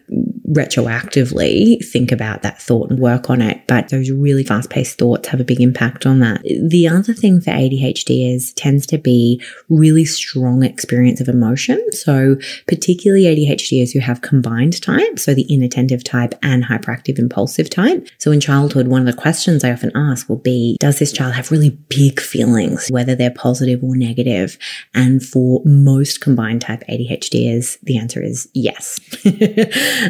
retroactively 0.53 1.83
think 1.85 2.11
about 2.11 2.43
that 2.43 2.61
thought 2.61 2.89
and 2.89 2.99
work 2.99 3.29
on 3.29 3.41
it, 3.41 3.61
but 3.67 3.89
those 3.89 4.11
really 4.11 4.43
fast 4.43 4.69
paced 4.69 4.97
thoughts 4.97 5.29
have 5.29 5.39
a 5.39 5.45
big 5.45 5.61
impact 5.61 6.05
on 6.05 6.19
that. 6.19 6.41
The 6.43 6.87
other 6.87 7.13
thing 7.13 7.41
for 7.41 7.51
ADHD 7.51 8.33
is 8.33 8.53
tends 8.53 8.85
to 8.87 8.97
be 8.97 9.41
really 9.69 10.05
strong 10.05 10.63
experience 10.63 11.21
of 11.21 11.27
emotion. 11.27 11.83
So 11.91 12.37
particularly 12.67 13.23
ADHDers 13.23 13.93
who 13.93 13.99
have 13.99 14.21
combined 14.21 14.81
type, 14.81 15.17
so 15.17 15.33
the 15.33 15.43
inattentive 15.43 16.03
type 16.03 16.35
and 16.43 16.63
hyperactive 16.63 17.19
impulsive 17.19 17.69
type. 17.69 18.07
So 18.17 18.31
in 18.31 18.39
childhood, 18.39 18.87
one 18.87 19.07
of 19.07 19.15
the 19.15 19.21
questions 19.21 19.63
I 19.63 19.71
often 19.71 19.91
ask 19.95 20.29
will 20.29 20.37
be, 20.37 20.77
does 20.79 20.99
this 20.99 21.11
child 21.11 21.32
have 21.33 21.51
really 21.51 21.71
big 21.89 22.19
feelings, 22.19 22.89
whether 22.89 23.15
they're 23.15 23.31
positive 23.31 23.83
or 23.83 23.95
negative? 23.95 24.57
And 24.93 25.23
for 25.23 25.61
most 25.65 26.21
combined 26.21 26.61
type 26.61 26.83
ADHDers, 26.89 27.79
the 27.81 27.97
answer 27.97 28.21
is 28.21 28.49
yes. 28.53 28.99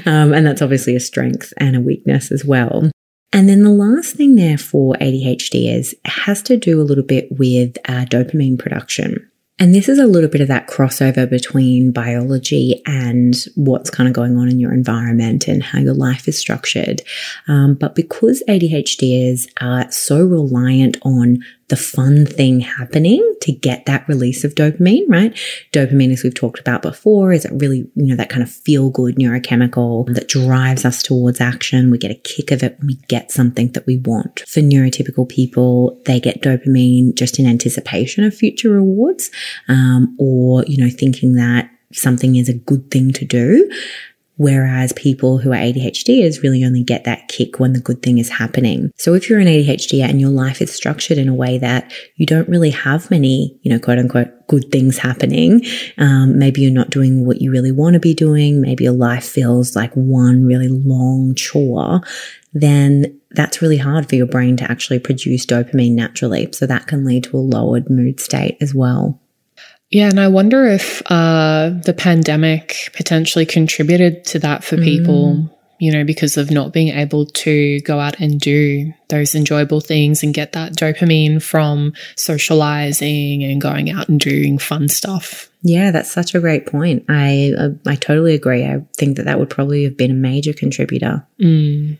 um, 0.06 0.34
and 0.34 0.46
that's 0.46 0.62
obviously 0.62 0.96
a 0.96 1.00
strength 1.00 1.54
and 1.58 1.76
a 1.76 1.82
weakness 1.82 2.32
as 2.32 2.46
well. 2.46 2.92
And 3.34 3.50
then 3.50 3.64
the 3.64 3.72
last 3.72 4.16
thing 4.16 4.36
there 4.36 4.60
for 4.60 4.94
ADHD 5.02 5.76
is 5.76 5.96
has 6.06 6.44
to 6.44 6.56
do 6.56 6.80
a 6.80 6.84
little 6.84 7.04
bit 7.04 7.28
with 7.32 7.78
uh, 7.86 8.06
dopamine 8.06 8.60
production. 8.60 9.30
And 9.60 9.74
this 9.74 9.88
is 9.88 10.00
a 10.00 10.08
little 10.08 10.30
bit 10.30 10.42
of 10.42 10.48
that 10.48 10.68
crossover 10.68 11.30
between 11.30 11.92
biology 11.92 12.82
and 12.88 13.36
what's 13.56 13.92
kind 13.92 14.08
of 14.08 14.14
going 14.14 14.36
on 14.36 14.50
in 14.50 14.60
your 14.60 14.74
environment 14.74 15.48
and 15.48 15.62
how 15.62 15.80
your 15.80 15.94
life 15.94 16.28
is 16.28 16.40
structured. 16.40 17.04
Um, 17.48 17.76
but 17.76 17.94
because 17.94 18.44
ADHDers 18.50 19.48
are 19.62 19.92
so 19.92 20.26
reliant 20.26 20.98
on 21.04 21.44
the 21.70 21.78
fun 21.78 22.26
thing 22.26 22.60
happening 22.60 23.34
to 23.42 23.52
get 23.52 23.86
that 23.86 24.08
release 24.08 24.44
of 24.44 24.54
dopamine, 24.56 25.06
right? 25.08 25.34
Dopamine, 25.72 26.12
as 26.12 26.24
we've 26.24 26.34
talked 26.34 26.60
about 26.60 26.82
before, 26.82 27.32
is 27.32 27.46
a 27.46 27.54
really, 27.54 27.90
you 27.96 28.08
know, 28.08 28.16
that 28.16 28.30
kind 28.30 28.44
of 28.44 28.52
feel 28.52 28.90
good 28.90 29.16
neurochemical 29.16 30.14
that 30.14 30.28
drives 30.28 30.86
us 30.86 31.02
towards 31.02 31.40
action. 31.40 31.90
We 31.90 31.98
get 31.98 32.12
a 32.12 32.16
kick 32.16 32.52
of 32.52 32.64
it 32.64 32.78
when 32.80 32.88
we 32.88 32.96
get 33.08 33.32
something 33.32 33.72
that 33.72 33.86
we 33.86 33.98
want. 33.98 34.44
For 34.48 34.60
neurotypical 34.60 35.30
people, 35.30 36.02
they 36.06 36.20
get 36.20 36.42
dopamine 36.42 37.16
just 37.16 37.40
in 37.40 37.46
anticipation 37.46 38.24
of 38.24 38.36
future 38.36 38.70
rewards, 38.70 39.32
um, 39.68 40.16
or, 40.20 40.64
you 40.66 40.84
know, 40.84 40.90
thinking 40.90 41.34
that 41.34 41.70
something 41.94 42.36
is 42.36 42.50
a 42.50 42.54
good 42.54 42.92
thing 42.92 43.14
to 43.14 43.26
do. 43.26 43.70
Whereas 44.38 44.94
people 44.94 45.38
who 45.38 45.52
are 45.52 45.58
ADHDers 45.58 46.42
really 46.42 46.66
only 46.66 46.84
get 46.84 47.04
that 47.04 47.28
kick 47.28 47.60
when 47.60 47.74
the 47.74 47.80
good 47.80 48.02
thing 48.02 48.18
is 48.18 48.30
happening. 48.30 48.92
So 48.98 49.14
if 49.14 49.30
you're 49.30 49.40
an 49.40 49.48
ADHD 49.48 50.02
and 50.02 50.20
your 50.20 50.32
life 50.32 50.62
is 50.62 50.74
structured 50.74 51.20
in 51.20 51.30
a 51.30 51.36
way 51.36 51.60
that 51.60 51.94
you 52.16 52.26
don't 52.26 52.50
really 52.50 52.72
have 52.72 53.12
many, 53.12 53.58
you 53.62 53.72
know, 53.72 53.80
quote 53.80 54.00
unquote, 54.00 54.48
good 54.48 54.72
things 54.72 54.98
happening, 54.98 55.64
um, 55.98 56.40
maybe 56.40 56.62
you're 56.62 56.72
not 56.72 56.90
doing 56.90 57.26
what 57.26 57.42
you 57.42 57.52
really 57.52 57.72
want 57.72 57.94
to 57.94 58.00
be 58.00 58.14
doing. 58.14 58.60
Maybe 58.60 58.86
your 58.86 58.94
life 58.94 59.26
feels 59.26 59.76
like 59.76 59.94
one 59.94 60.46
really 60.46 60.70
long 60.70 61.36
chore. 61.36 62.02
Then 62.54 63.20
that's 63.32 63.62
really 63.62 63.78
hard 63.78 64.10
for 64.10 64.16
your 64.16 64.28
brain 64.28 64.58
to 64.58 64.70
actually 64.70 65.00
produce 65.00 65.46
dopamine 65.46 65.94
naturally. 65.94 66.50
So 66.54 66.66
that 66.66 66.88
can 66.88 67.06
lead 67.06 67.26
to 67.26 67.38
a 67.38 67.40
lowered 67.40 67.90
mood 67.90 68.20
state 68.20 68.58
as 68.62 68.74
well. 68.74 69.20
Yeah, 69.94 70.10
and 70.10 70.20
I 70.20 70.28
wonder 70.28 70.66
if 70.66 71.04
uh, 71.12 71.70
the 71.86 71.94
pandemic 71.94 72.90
potentially 72.94 73.46
contributed 73.46 74.26
to 74.26 74.40
that 74.40 74.64
for 74.64 74.76
people, 74.76 75.36
mm. 75.36 75.52
you 75.78 75.92
know, 75.92 76.04
because 76.04 76.36
of 76.36 76.50
not 76.50 76.74
being 76.74 76.88
able 76.88 77.28
to 77.28 77.80
go 77.82 78.00
out 78.00 78.20
and 78.20 78.40
do 78.40 78.92
those 79.10 79.36
enjoyable 79.36 79.82
things 79.82 80.24
and 80.24 80.34
get 80.34 80.54
that 80.54 80.74
dopamine 80.74 81.44
from 81.44 81.94
socializing 82.18 83.44
and 83.44 83.62
going 83.62 83.92
out 83.92 84.10
and 84.10 84.20
doing 84.20 84.58
fun 84.58 84.90
stuff. 84.90 85.52
Yeah, 85.62 85.92
that's 85.92 86.12
such 86.12 86.34
a 86.34 86.40
great 86.40 86.66
point. 86.66 87.06
I 87.08 87.54
uh, 87.56 87.70
I 87.86 87.96
totally 87.96 88.34
agree. 88.34 88.66
I 88.66 88.84
think 88.98 89.18
that 89.18 89.26
that 89.26 89.38
would 89.38 89.52
probably 89.52 89.84
have 89.84 89.96
been 89.96 90.12
a 90.12 90.16
major 90.16 90.54
contributor. 90.54 91.24
Mm. 91.40 92.00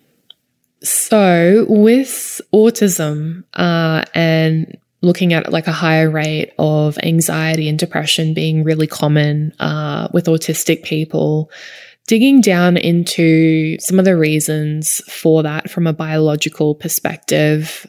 So, 0.82 1.68
with 1.70 2.42
autism 2.52 3.44
uh, 3.54 4.04
and 4.16 4.78
looking 5.04 5.34
at 5.34 5.52
like 5.52 5.68
a 5.68 5.72
higher 5.72 6.10
rate 6.10 6.54
of 6.58 6.98
anxiety 7.04 7.68
and 7.68 7.78
depression 7.78 8.34
being 8.34 8.64
really 8.64 8.88
common 8.88 9.54
uh, 9.60 10.08
with 10.14 10.26
autistic 10.26 10.84
people. 10.84 11.52
Digging 12.08 12.42
down 12.42 12.76
into 12.76 13.78
some 13.80 14.00
of 14.00 14.06
the 14.06 14.18
reasons 14.18 15.02
for 15.10 15.44
that 15.44 15.70
from 15.70 15.88
a 15.88 15.94
biological 15.94 16.76
perspective, 16.76 17.86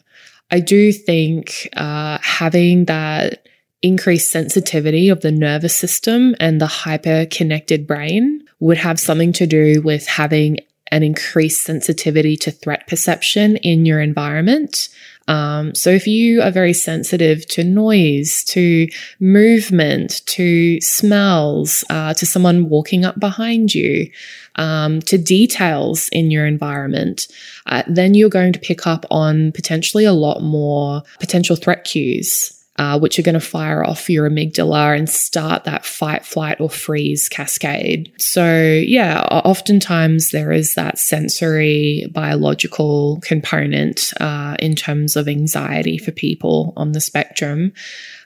I 0.51 0.61
do 0.61 0.93
think 0.93 1.69
uh, 1.77 2.19
having 2.21 2.85
that 2.85 3.47
increased 3.83 4.31
sensitivity 4.31 5.09
of 5.09 5.21
the 5.21 5.33
nervous 5.33 5.75
system 5.77 6.35
and 6.41 6.61
the 6.61 6.67
hyper 6.67 7.27
connected 7.27 7.87
brain 7.87 8.43
would 8.61 8.79
have 8.79 8.99
something 9.01 9.33
to 9.35 9.47
do 9.47 9.83
with 9.83 10.07
having 10.07 10.59
an 10.89 11.03
increased 11.03 11.63
sensitivity 11.63 12.37
to 12.37 12.51
threat 12.51 12.87
perception 12.87 13.57
in 13.59 13.85
your 13.85 14.01
environment. 14.01 14.89
Um, 15.27 15.75
so 15.75 15.91
if 15.91 16.07
you 16.07 16.43
are 16.43 16.51
very 16.51 16.73
sensitive 16.73 17.47
to 17.49 17.65
noise, 17.65 18.45
to 18.45 18.89
movement, 19.21 20.23
to 20.27 20.81
smells, 20.81 21.85
uh, 21.91 22.15
to 22.15 22.27
someone 22.27 22.69
walking 22.69 23.05
up 23.05 23.19
behind 23.19 23.75
you, 23.75 24.11
um, 24.57 25.01
to 25.03 25.19
details 25.19 26.09
in 26.13 26.31
your 26.31 26.47
environment, 26.47 27.29
uh, 27.67 27.83
then 27.87 28.15
you're 28.15 28.29
going 28.29 28.53
to 28.53 28.59
pick 28.59 28.87
up 28.87 29.05
on 29.11 29.53
potentially 29.53 30.05
a 30.05 30.13
lot 30.13 30.43
more 30.43 31.03
potential 31.19 31.57
threat 31.57 31.85
cues 31.85 32.54
uh, 32.77 32.99
which 32.99 33.19
are 33.19 33.23
going 33.23 33.35
to 33.35 33.41
fire 33.41 33.85
off 33.85 34.11
your 34.11 34.29
amygdala 34.29 34.97
and 34.97 35.09
start 35.09 35.65
that 35.65 35.85
fight, 35.85 36.25
flight, 36.25 36.61
or 36.61 36.69
freeze 36.69 37.29
cascade. 37.29 38.13
So, 38.19 38.83
yeah, 38.85 39.23
oftentimes 39.23 40.31
there 40.31 40.51
is 40.51 40.75
that 40.75 40.99
sensory 40.99 42.07
biological 42.13 43.21
component 43.23 44.13
uh, 44.21 44.57
in 44.59 44.75
terms 44.75 45.15
of 45.17 45.29
anxiety 45.29 45.99
for 45.99 46.11
people 46.11 46.73
on 46.77 46.93
the 46.93 47.01
spectrum. 47.01 47.73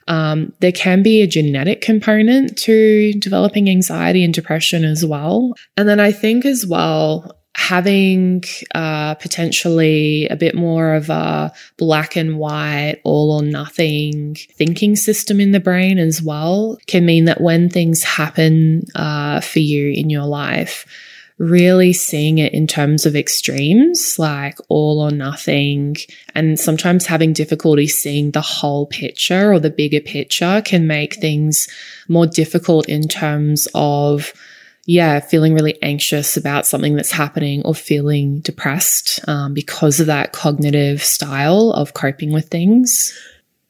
Um, 0.07 0.53
there 0.59 0.71
can 0.71 1.03
be 1.03 1.21
a 1.21 1.27
genetic 1.27 1.81
component 1.81 2.57
to 2.59 3.13
developing 3.13 3.69
anxiety 3.69 4.23
and 4.23 4.33
depression 4.33 4.83
as 4.83 5.05
well. 5.05 5.53
And 5.77 5.87
then 5.87 5.99
I 5.99 6.11
think 6.11 6.45
as 6.45 6.65
well, 6.65 7.38
having 7.55 8.43
uh, 8.75 9.15
potentially 9.15 10.27
a 10.27 10.35
bit 10.35 10.55
more 10.55 10.93
of 10.93 11.09
a 11.09 11.51
black 11.77 12.15
and 12.15 12.37
white, 12.37 13.01
all 13.03 13.31
or 13.31 13.43
nothing 13.43 14.35
thinking 14.53 14.95
system 14.95 15.39
in 15.39 15.51
the 15.51 15.59
brain 15.59 15.97
as 15.97 16.21
well 16.21 16.77
can 16.87 17.05
mean 17.05 17.25
that 17.25 17.41
when 17.41 17.69
things 17.69 18.03
happen 18.03 18.83
uh, 18.95 19.41
for 19.41 19.59
you 19.59 19.89
in 19.89 20.09
your 20.09 20.25
life, 20.25 20.85
really 21.39 21.93
seeing 21.93 22.37
it 22.37 22.53
in 22.53 22.67
terms 22.67 23.05
of 23.05 23.15
extremes, 23.15 24.19
like 24.19 24.57
all 24.67 24.99
or 24.99 25.09
nothing, 25.09 25.95
and 26.35 26.59
sometimes 26.59 27.05
having 27.05 27.33
difficulty 27.33 27.87
seeing 27.87 28.31
the 28.31 28.41
whole 28.41 28.85
picture 28.85 29.51
or 29.51 29.59
the 29.59 29.69
bigger 29.69 30.01
picture 30.01 30.61
can 30.63 30.85
make 30.85 31.15
things 31.15 31.67
more 32.07 32.27
difficult 32.27 32.87
in 32.87 33.07
terms 33.07 33.67
of 33.73 34.33
yeah, 34.89 35.19
feeling 35.19 35.53
really 35.53 35.77
anxious 35.83 36.35
about 36.35 36.65
something 36.65 36.95
that's 36.95 37.11
happening 37.11 37.61
or 37.63 37.75
feeling 37.75 38.39
depressed 38.39 39.19
um, 39.27 39.53
because 39.53 39.99
of 39.99 40.07
that 40.07 40.31
cognitive 40.31 41.03
style 41.03 41.71
of 41.73 41.93
coping 41.93 42.33
with 42.33 42.47
things. 42.47 43.13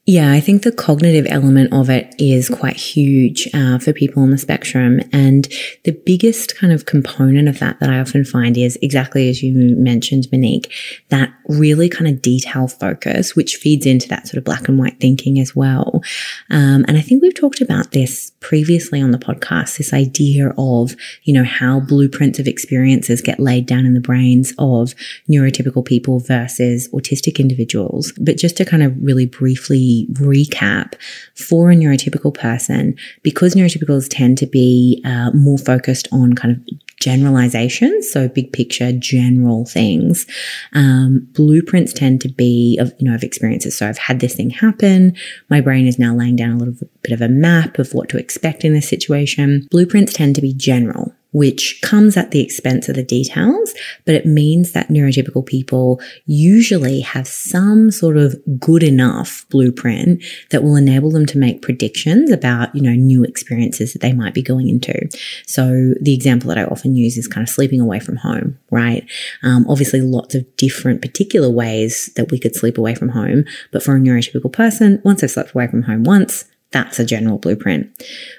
Yeah, 0.05 0.31
I 0.31 0.39
think 0.39 0.63
the 0.63 0.71
cognitive 0.71 1.27
element 1.29 1.71
of 1.71 1.89
it 1.89 2.15
is 2.17 2.47
quite 2.49 2.77
huge 2.77 3.47
uh, 3.53 3.77
for 3.79 3.91
people 3.91 4.23
on 4.23 4.31
the 4.31 4.37
spectrum. 4.37 5.01
And 5.11 5.47
the 5.83 5.91
biggest 5.91 6.57
kind 6.57 6.71
of 6.71 6.85
component 6.85 7.47
of 7.49 7.59
that 7.59 7.79
that 7.81 7.89
I 7.89 7.99
often 7.99 8.23
find 8.23 8.57
is 8.57 8.79
exactly 8.81 9.29
as 9.29 9.43
you 9.43 9.75
mentioned, 9.75 10.27
Monique, 10.31 10.73
that 11.09 11.31
really 11.49 11.89
kind 11.89 12.07
of 12.07 12.21
detail 12.21 12.67
focus, 12.67 13.35
which 13.35 13.57
feeds 13.57 13.85
into 13.85 14.07
that 14.07 14.25
sort 14.25 14.37
of 14.37 14.45
black 14.45 14.67
and 14.67 14.79
white 14.79 14.99
thinking 14.99 15.37
as 15.37 15.55
well. 15.55 16.01
Um, 16.49 16.85
and 16.87 16.97
I 16.97 17.01
think 17.01 17.21
we've 17.21 17.35
talked 17.35 17.61
about 17.61 17.91
this 17.91 18.31
previously 18.39 19.01
on 19.01 19.11
the 19.11 19.17
podcast, 19.17 19.77
this 19.77 19.93
idea 19.93 20.53
of, 20.57 20.95
you 21.23 21.33
know, 21.33 21.43
how 21.43 21.79
blueprints 21.79 22.39
of 22.39 22.47
experiences 22.47 23.21
get 23.21 23.39
laid 23.39 23.65
down 23.65 23.85
in 23.85 23.93
the 23.93 23.99
brains 23.99 24.53
of 24.57 24.95
neurotypical 25.29 25.83
people 25.83 26.19
versus 26.19 26.87
autistic 26.89 27.39
individuals. 27.39 28.13
But 28.19 28.37
just 28.37 28.57
to 28.57 28.65
kind 28.65 28.83
of 28.83 28.95
really 29.01 29.25
briefly 29.25 30.07
recap 30.13 30.93
for 31.35 31.71
a 31.71 31.75
neurotypical 31.75 32.33
person, 32.33 32.95
because 33.23 33.55
neurotypicals 33.55 34.07
tend 34.09 34.37
to 34.37 34.45
be 34.45 35.01
uh, 35.05 35.31
more 35.31 35.57
focused 35.57 36.07
on 36.11 36.33
kind 36.33 36.55
of 36.55 36.79
generalizations, 36.99 38.11
so 38.11 38.27
big 38.27 38.51
picture, 38.51 38.91
general 38.91 39.65
things. 39.65 40.25
Um, 40.73 41.27
blueprints 41.33 41.93
tend 41.93 42.21
to 42.21 42.29
be 42.29 42.77
of, 42.79 42.93
you 42.99 43.09
know, 43.09 43.15
of 43.15 43.23
experiences. 43.23 43.77
So 43.77 43.87
I've 43.87 43.97
had 43.97 44.19
this 44.19 44.35
thing 44.35 44.49
happen. 44.49 45.15
My 45.49 45.61
brain 45.61 45.87
is 45.87 45.99
now 45.99 46.15
laying 46.15 46.35
down 46.35 46.51
a 46.51 46.57
little 46.57 46.75
bit 47.01 47.13
of 47.13 47.21
a 47.21 47.29
map 47.29 47.79
of 47.79 47.93
what 47.93 48.09
to 48.09 48.17
expect 48.17 48.63
in 48.63 48.73
this 48.73 48.89
situation. 48.89 49.67
Blueprints 49.71 50.13
tend 50.13 50.35
to 50.35 50.41
be 50.41 50.53
general 50.53 51.13
which 51.31 51.79
comes 51.81 52.17
at 52.17 52.31
the 52.31 52.41
expense 52.41 52.89
of 52.89 52.95
the 52.95 53.03
details, 53.03 53.73
but 54.05 54.15
it 54.15 54.25
means 54.25 54.71
that 54.71 54.89
neurotypical 54.89 55.45
people 55.45 56.01
usually 56.25 57.01
have 57.01 57.27
some 57.27 57.91
sort 57.91 58.17
of 58.17 58.35
good 58.59 58.83
enough 58.83 59.45
blueprint 59.49 60.23
that 60.49 60.63
will 60.63 60.75
enable 60.75 61.11
them 61.11 61.25
to 61.27 61.37
make 61.37 61.61
predictions 61.61 62.31
about, 62.31 62.73
you 62.75 62.81
know, 62.81 62.93
new 62.93 63.23
experiences 63.23 63.93
that 63.93 64.01
they 64.01 64.13
might 64.13 64.33
be 64.33 64.41
going 64.41 64.69
into. 64.69 65.07
So 65.45 65.93
the 66.01 66.13
example 66.13 66.49
that 66.49 66.57
I 66.57 66.63
often 66.63 66.95
use 66.95 67.17
is 67.17 67.27
kind 67.27 67.47
of 67.47 67.53
sleeping 67.53 67.79
away 67.79 67.99
from 67.99 68.15
home, 68.17 68.57
right? 68.71 69.05
Um, 69.43 69.65
obviously 69.69 70.01
lots 70.01 70.33
of 70.33 70.55
different 70.57 71.01
particular 71.01 71.49
ways 71.49 72.11
that 72.15 72.31
we 72.31 72.39
could 72.39 72.55
sleep 72.55 72.77
away 72.77 72.95
from 72.95 73.09
home, 73.09 73.45
but 73.71 73.83
for 73.83 73.95
a 73.95 73.99
neurotypical 73.99 74.51
person, 74.51 75.01
once 75.03 75.21
they've 75.21 75.29
slept 75.29 75.53
away 75.53 75.67
from 75.67 75.83
home 75.83 76.03
once, 76.03 76.45
that's 76.71 76.99
a 76.99 77.05
general 77.05 77.37
blueprint. 77.37 77.89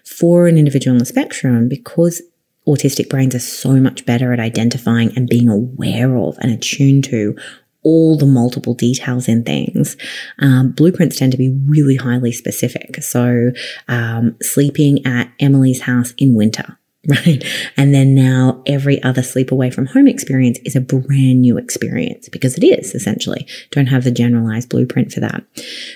For 0.04 0.46
an 0.46 0.56
individual 0.56 0.94
on 0.94 0.98
the 0.98 1.04
spectrum, 1.04 1.68
because 1.68 2.22
autistic 2.70 3.08
brains 3.08 3.34
are 3.34 3.40
so 3.40 3.72
much 3.74 4.06
better 4.06 4.32
at 4.32 4.40
identifying 4.40 5.12
and 5.16 5.28
being 5.28 5.48
aware 5.48 6.16
of 6.16 6.38
and 6.40 6.52
attuned 6.52 7.04
to 7.04 7.36
all 7.82 8.16
the 8.16 8.26
multiple 8.26 8.74
details 8.74 9.26
in 9.26 9.42
things. 9.42 9.96
Um, 10.38 10.72
blueprints 10.72 11.18
tend 11.18 11.32
to 11.32 11.38
be 11.38 11.56
really 11.66 11.96
highly 11.96 12.32
specific. 12.32 13.02
So, 13.02 13.52
um, 13.88 14.36
sleeping 14.42 15.06
at 15.06 15.32
Emily's 15.40 15.82
house 15.82 16.12
in 16.18 16.34
winter 16.34 16.78
right? 17.08 17.42
And 17.76 17.94
then 17.94 18.14
now 18.14 18.62
every 18.66 19.02
other 19.02 19.22
sleep 19.22 19.50
away 19.50 19.70
from 19.70 19.86
home 19.86 20.06
experience 20.06 20.58
is 20.64 20.76
a 20.76 20.80
brand 20.80 21.40
new 21.40 21.56
experience 21.56 22.28
because 22.28 22.58
it 22.58 22.64
is 22.64 22.94
essentially. 22.94 23.46
Don't 23.70 23.86
have 23.86 24.04
the 24.04 24.10
generalized 24.10 24.68
blueprint 24.68 25.10
for 25.10 25.20
that. 25.20 25.42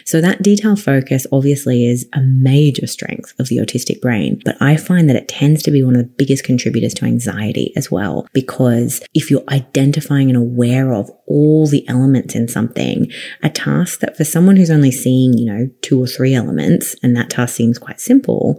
So 0.07 0.23
that 0.23 0.43
detail 0.43 0.77
focus 0.77 1.27
obviously 1.31 1.87
is 1.87 2.09
a 2.15 2.21
major 2.21 2.87
strength 2.87 3.35
of 3.39 3.49
the 3.49 3.59
autistic 3.59 4.01
brain, 4.01 4.41
but 4.45 4.57
I 4.61 4.77
find 4.77 5.09
that 5.11 5.17
it 5.17 5.29
tends 5.29 5.63
to 5.65 5.71
be 5.71 5.83
one 5.83 5.95
of 5.95 6.03
the 6.03 6.15
biggest 6.17 6.45
contributors 6.45 6.95
to 6.95 7.05
anxiety 7.05 7.73
as 7.77 7.91
well, 7.91 8.27
because 8.33 9.03
if 9.13 9.31
you're 9.31 9.45
identifying 9.49 10.31
and 10.31 10.39
aware 10.39 10.95
of 10.95 11.11
all 11.27 11.67
the 11.67 11.87
elements 11.89 12.35
in 12.35 12.49
something, 12.49 13.11
a 13.43 13.51
task 13.51 14.01
that 14.01 14.17
for 14.17 14.25
someone 14.25 14.57
who's 14.57 14.71
only 14.71 14.91
seeing, 14.91 15.37
you 15.37 15.45
know, 15.45 15.69
two 15.83 16.03
or 16.03 16.07
three 16.07 16.35
elements, 16.35 16.97
and 17.03 17.15
that 17.15 17.31
task 17.31 17.55
seems 17.55 17.79
quite 17.79 18.01
simple, 18.01 18.59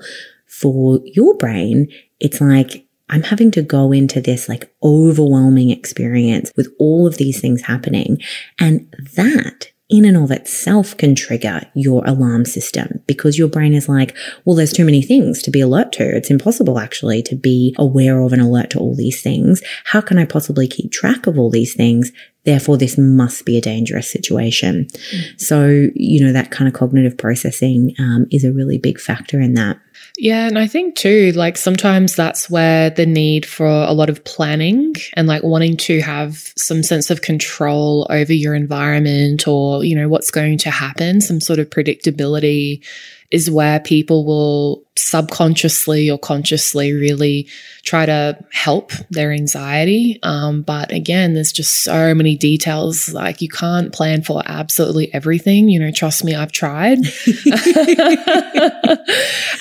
for 0.59 1.01
your 1.03 1.35
brain, 1.37 1.87
it's 2.19 2.39
like 2.39 2.85
I'm 3.09 3.23
having 3.23 3.51
to 3.51 3.61
go 3.61 3.91
into 3.91 4.21
this 4.21 4.49
like 4.49 4.73
overwhelming 4.81 5.69
experience 5.69 6.51
with 6.55 6.73
all 6.79 7.05
of 7.05 7.17
these 7.17 7.39
things 7.39 7.61
happening. 7.61 8.19
And 8.59 8.93
that 9.15 9.71
in 9.87 10.03
and 10.03 10.17
of 10.17 10.31
itself 10.31 10.97
can 10.97 11.13
trigger 11.13 11.61
your 11.75 12.03
alarm 12.07 12.43
system 12.43 13.03
because 13.05 13.37
your 13.37 13.47
brain 13.47 13.73
is 13.73 13.87
like, 13.87 14.17
well, 14.43 14.55
there's 14.55 14.73
too 14.73 14.85
many 14.85 15.03
things 15.03 15.43
to 15.43 15.51
be 15.51 15.61
alert 15.61 15.91
to. 15.91 16.03
It's 16.03 16.31
impossible 16.31 16.79
actually 16.79 17.21
to 17.23 17.35
be 17.35 17.75
aware 17.77 18.19
of 18.21 18.33
and 18.33 18.41
alert 18.41 18.71
to 18.71 18.79
all 18.79 18.95
these 18.95 19.21
things. 19.21 19.61
How 19.83 20.01
can 20.01 20.17
I 20.17 20.25
possibly 20.25 20.67
keep 20.67 20.91
track 20.91 21.27
of 21.27 21.37
all 21.37 21.51
these 21.51 21.75
things? 21.75 22.11
Therefore, 22.45 22.77
this 22.77 22.97
must 22.97 23.45
be 23.45 23.57
a 23.57 23.61
dangerous 23.61 24.11
situation. 24.11 24.85
Mm. 24.85 25.39
So, 25.39 25.89
you 25.93 26.23
know, 26.23 26.33
that 26.33 26.49
kind 26.49 26.67
of 26.67 26.73
cognitive 26.73 27.17
processing 27.17 27.93
um, 27.99 28.25
is 28.31 28.43
a 28.43 28.53
really 28.53 28.79
big 28.79 28.99
factor 28.99 29.39
in 29.39 29.53
that. 29.53 29.77
Yeah, 30.17 30.47
and 30.47 30.57
I 30.57 30.65
think 30.67 30.95
too, 30.95 31.33
like 31.33 31.57
sometimes 31.57 32.15
that's 32.15 32.49
where 32.49 32.89
the 32.89 33.05
need 33.05 33.45
for 33.45 33.65
a 33.67 33.91
lot 33.91 34.09
of 34.09 34.23
planning 34.23 34.93
and 35.13 35.27
like 35.27 35.43
wanting 35.43 35.75
to 35.77 35.99
have 36.01 36.53
some 36.57 36.83
sense 36.83 37.09
of 37.09 37.21
control 37.21 38.07
over 38.09 38.31
your 38.31 38.55
environment 38.55 39.45
or, 39.45 39.83
you 39.83 39.93
know, 39.93 40.07
what's 40.07 40.31
going 40.31 40.57
to 40.59 40.71
happen, 40.71 41.19
some 41.19 41.41
sort 41.41 41.59
of 41.59 41.69
predictability 41.69 42.81
is 43.29 43.51
where 43.51 43.81
people 43.81 44.25
will 44.25 44.84
subconsciously 44.97 46.09
or 46.09 46.17
consciously 46.17 46.93
really 46.93 47.47
try 47.83 48.05
to 48.05 48.37
help 48.51 48.91
their 49.11 49.31
anxiety. 49.31 50.19
Um, 50.23 50.61
but 50.63 50.91
again, 50.91 51.33
there's 51.33 51.51
just 51.51 51.83
so 51.83 52.15
many 52.15 52.35
details. 52.35 53.13
Like 53.13 53.41
you 53.41 53.49
can't 53.49 53.93
plan 53.93 54.23
for 54.23 54.41
absolutely 54.45 55.13
everything. 55.13 55.69
You 55.69 55.79
know, 55.79 55.91
trust 55.91 56.23
me, 56.23 56.33
I've 56.33 56.51
tried. 56.51 56.97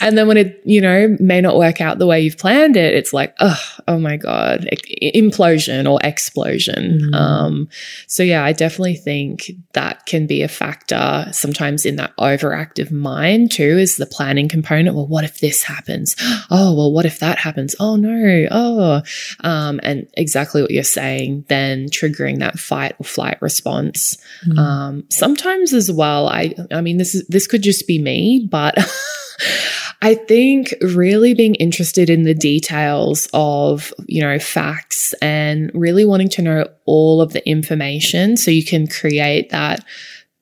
and 0.01 0.17
then 0.17 0.27
when 0.27 0.37
it, 0.39 0.63
you 0.65 0.81
know, 0.81 1.17
may 1.19 1.41
not 1.41 1.59
work 1.59 1.81
out 1.81 1.99
the 1.99 2.07
way 2.07 2.21
you've 2.21 2.39
planned 2.39 2.77
it, 2.77 2.95
it's 2.95 3.13
like, 3.13 3.35
oh, 3.41 3.61
oh 3.89 3.99
my 3.99 4.17
God, 4.17 4.69
implosion 5.03 5.91
or 5.91 5.99
explosion. 6.03 7.01
Mm. 7.03 7.15
Um, 7.15 7.69
so 8.07 8.23
yeah, 8.23 8.45
I 8.45 8.53
definitely 8.53 8.97
think 8.97 9.51
that 9.73 10.07
can 10.07 10.27
be 10.27 10.43
a 10.43 10.49
factor 10.49 11.27
sometimes 11.33 11.85
in 11.85 11.97
that 11.97 12.17
overactive 12.19 12.91
mind 12.91 13.51
too, 13.51 13.77
is 13.77 13.97
the 13.97 14.07
planning 14.07 14.49
component. 14.49 14.97
Well, 14.97 15.07
what 15.07 15.24
what 15.25 15.31
if 15.31 15.41
this 15.41 15.63
happens? 15.63 16.15
Oh, 16.51 16.75
well, 16.75 16.93
what 16.93 17.07
if 17.07 17.21
that 17.21 17.39
happens? 17.39 17.75
Oh 17.81 17.97
no. 17.97 18.47
Oh, 18.51 19.03
um, 19.41 19.81
and 19.83 20.07
exactly 20.15 20.61
what 20.61 20.71
you're 20.71 20.85
saying, 20.85 21.47
then 21.49 21.89
triggering 21.89 22.39
that 22.41 22.59
fight 22.59 22.95
or 22.99 23.05
flight 23.05 23.41
response. 23.41 24.19
Mm. 24.47 24.59
Um, 24.59 25.05
sometimes 25.11 25.73
as 25.73 25.91
well, 25.91 26.29
I, 26.29 26.55
I 26.71 26.81
mean, 26.81 26.99
this 26.99 27.15
is, 27.15 27.27
this 27.29 27.47
could 27.47 27.63
just 27.63 27.89
be 27.89 27.99
me, 27.99 28.47
but 28.49 28.77
I 30.03 30.15
think 30.15 30.75
really 30.81 31.35
being 31.35 31.55
interested 31.57 32.11
in 32.11 32.25
the 32.25 32.35
details 32.35 33.27
of, 33.33 33.93
you 34.07 34.21
know, 34.21 34.39
facts 34.39 35.15
and 35.15 35.71
really 35.75 36.05
wanting 36.05 36.29
to 36.31 36.43
know 36.43 36.69
all 36.85 37.21
of 37.21 37.33
the 37.33 37.47
information 37.49 38.37
so 38.37 38.51
you 38.51 38.65
can 38.65 38.87
create 38.87 39.51
that 39.51 39.85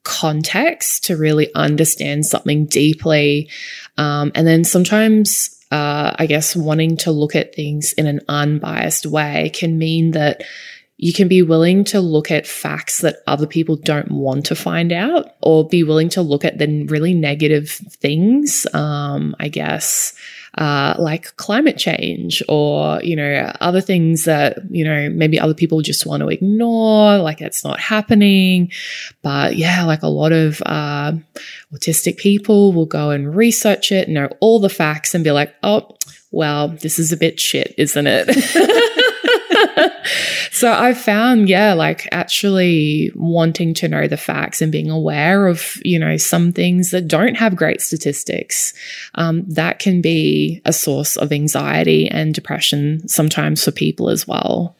context 0.04 1.04
to 1.04 1.16
really 1.16 1.52
understand 1.54 2.26
something 2.26 2.66
deeply. 2.66 3.48
Um, 3.96 4.32
and 4.34 4.46
then 4.46 4.64
sometimes, 4.64 5.58
uh, 5.70 6.14
I 6.18 6.26
guess, 6.26 6.56
wanting 6.56 6.96
to 6.98 7.10
look 7.10 7.36
at 7.36 7.54
things 7.54 7.92
in 7.92 8.06
an 8.06 8.20
unbiased 8.28 9.06
way 9.06 9.50
can 9.54 9.78
mean 9.78 10.12
that 10.12 10.42
you 10.96 11.12
can 11.12 11.26
be 11.26 11.42
willing 11.42 11.82
to 11.82 12.00
look 12.00 12.30
at 12.30 12.46
facts 12.46 13.00
that 13.00 13.16
other 13.26 13.46
people 13.46 13.76
don't 13.76 14.10
want 14.10 14.46
to 14.46 14.54
find 14.54 14.92
out 14.92 15.34
or 15.42 15.66
be 15.66 15.82
willing 15.82 16.08
to 16.10 16.22
look 16.22 16.44
at 16.44 16.58
the 16.58 16.84
really 16.84 17.12
negative 17.12 17.70
things, 17.70 18.66
um, 18.72 19.34
I 19.40 19.48
guess 19.48 20.14
uh, 20.58 20.94
like 20.98 21.34
climate 21.36 21.78
change 21.78 22.42
or, 22.48 23.02
you 23.02 23.16
know, 23.16 23.50
other 23.60 23.80
things 23.80 24.24
that, 24.24 24.58
you 24.70 24.84
know, 24.84 25.08
maybe 25.08 25.40
other 25.40 25.54
people 25.54 25.80
just 25.80 26.04
want 26.04 26.20
to 26.22 26.28
ignore, 26.28 27.18
like 27.18 27.40
it's 27.40 27.64
not 27.64 27.80
happening. 27.80 28.70
But 29.22 29.56
yeah, 29.56 29.84
like 29.84 30.02
a 30.02 30.08
lot 30.08 30.32
of 30.32 30.62
uh, 30.66 31.12
autistic 31.72 32.18
people 32.18 32.72
will 32.72 32.86
go 32.86 33.10
and 33.10 33.34
research 33.34 33.92
it, 33.92 34.08
know 34.08 34.28
all 34.40 34.60
the 34.60 34.68
facts 34.68 35.14
and 35.14 35.24
be 35.24 35.30
like, 35.30 35.54
oh, 35.62 35.96
well, 36.30 36.68
this 36.68 36.98
is 36.98 37.12
a 37.12 37.16
bit 37.16 37.38
shit, 37.40 37.74
isn't 37.78 38.06
it? 38.06 38.28
so 40.50 40.72
I've 40.72 40.98
found, 40.98 41.48
yeah, 41.48 41.72
like 41.74 42.08
actually 42.12 43.10
wanting 43.14 43.74
to 43.74 43.88
know 43.88 44.06
the 44.08 44.16
facts 44.16 44.62
and 44.62 44.72
being 44.72 44.90
aware 44.90 45.46
of, 45.46 45.76
you 45.84 45.98
know, 45.98 46.16
some 46.16 46.52
things 46.52 46.90
that 46.90 47.08
don't 47.08 47.34
have 47.36 47.56
great 47.56 47.80
statistics, 47.80 48.74
um, 49.14 49.44
that 49.48 49.78
can 49.78 50.00
be 50.00 50.60
a 50.64 50.72
source 50.72 51.16
of 51.16 51.32
anxiety 51.32 52.08
and 52.08 52.34
depression 52.34 53.06
sometimes 53.08 53.64
for 53.64 53.70
people 53.70 54.08
as 54.08 54.26
well. 54.26 54.74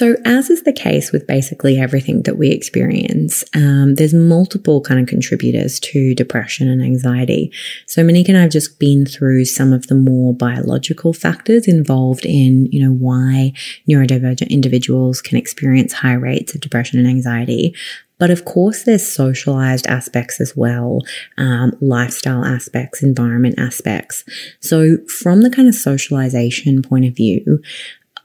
So, 0.00 0.16
as 0.24 0.48
is 0.48 0.62
the 0.62 0.72
case 0.72 1.12
with 1.12 1.26
basically 1.26 1.78
everything 1.78 2.22
that 2.22 2.38
we 2.38 2.48
experience, 2.48 3.44
um, 3.54 3.96
there's 3.96 4.14
multiple 4.14 4.80
kind 4.80 4.98
of 4.98 5.06
contributors 5.06 5.78
to 5.80 6.14
depression 6.14 6.70
and 6.70 6.80
anxiety. 6.80 7.52
So, 7.84 8.02
Monique 8.02 8.30
and 8.30 8.38
I 8.38 8.40
have 8.40 8.50
just 8.50 8.78
been 8.78 9.04
through 9.04 9.44
some 9.44 9.74
of 9.74 9.88
the 9.88 9.94
more 9.94 10.32
biological 10.32 11.12
factors 11.12 11.68
involved 11.68 12.24
in, 12.24 12.64
you 12.72 12.82
know, 12.82 12.94
why 12.94 13.52
neurodivergent 13.86 14.48
individuals 14.48 15.20
can 15.20 15.36
experience 15.36 15.92
high 15.92 16.14
rates 16.14 16.54
of 16.54 16.62
depression 16.62 16.98
and 16.98 17.06
anxiety. 17.06 17.74
But 18.20 18.30
of 18.30 18.44
course, 18.44 18.84
there's 18.84 19.06
socialized 19.06 19.86
aspects 19.86 20.40
as 20.40 20.54
well, 20.54 21.00
um, 21.38 21.76
lifestyle 21.80 22.44
aspects, 22.44 23.02
environment 23.02 23.56
aspects. 23.58 24.24
So, 24.60 24.98
from 25.20 25.40
the 25.40 25.50
kind 25.50 25.68
of 25.68 25.74
socialization 25.74 26.82
point 26.82 27.06
of 27.06 27.14
view, 27.14 27.60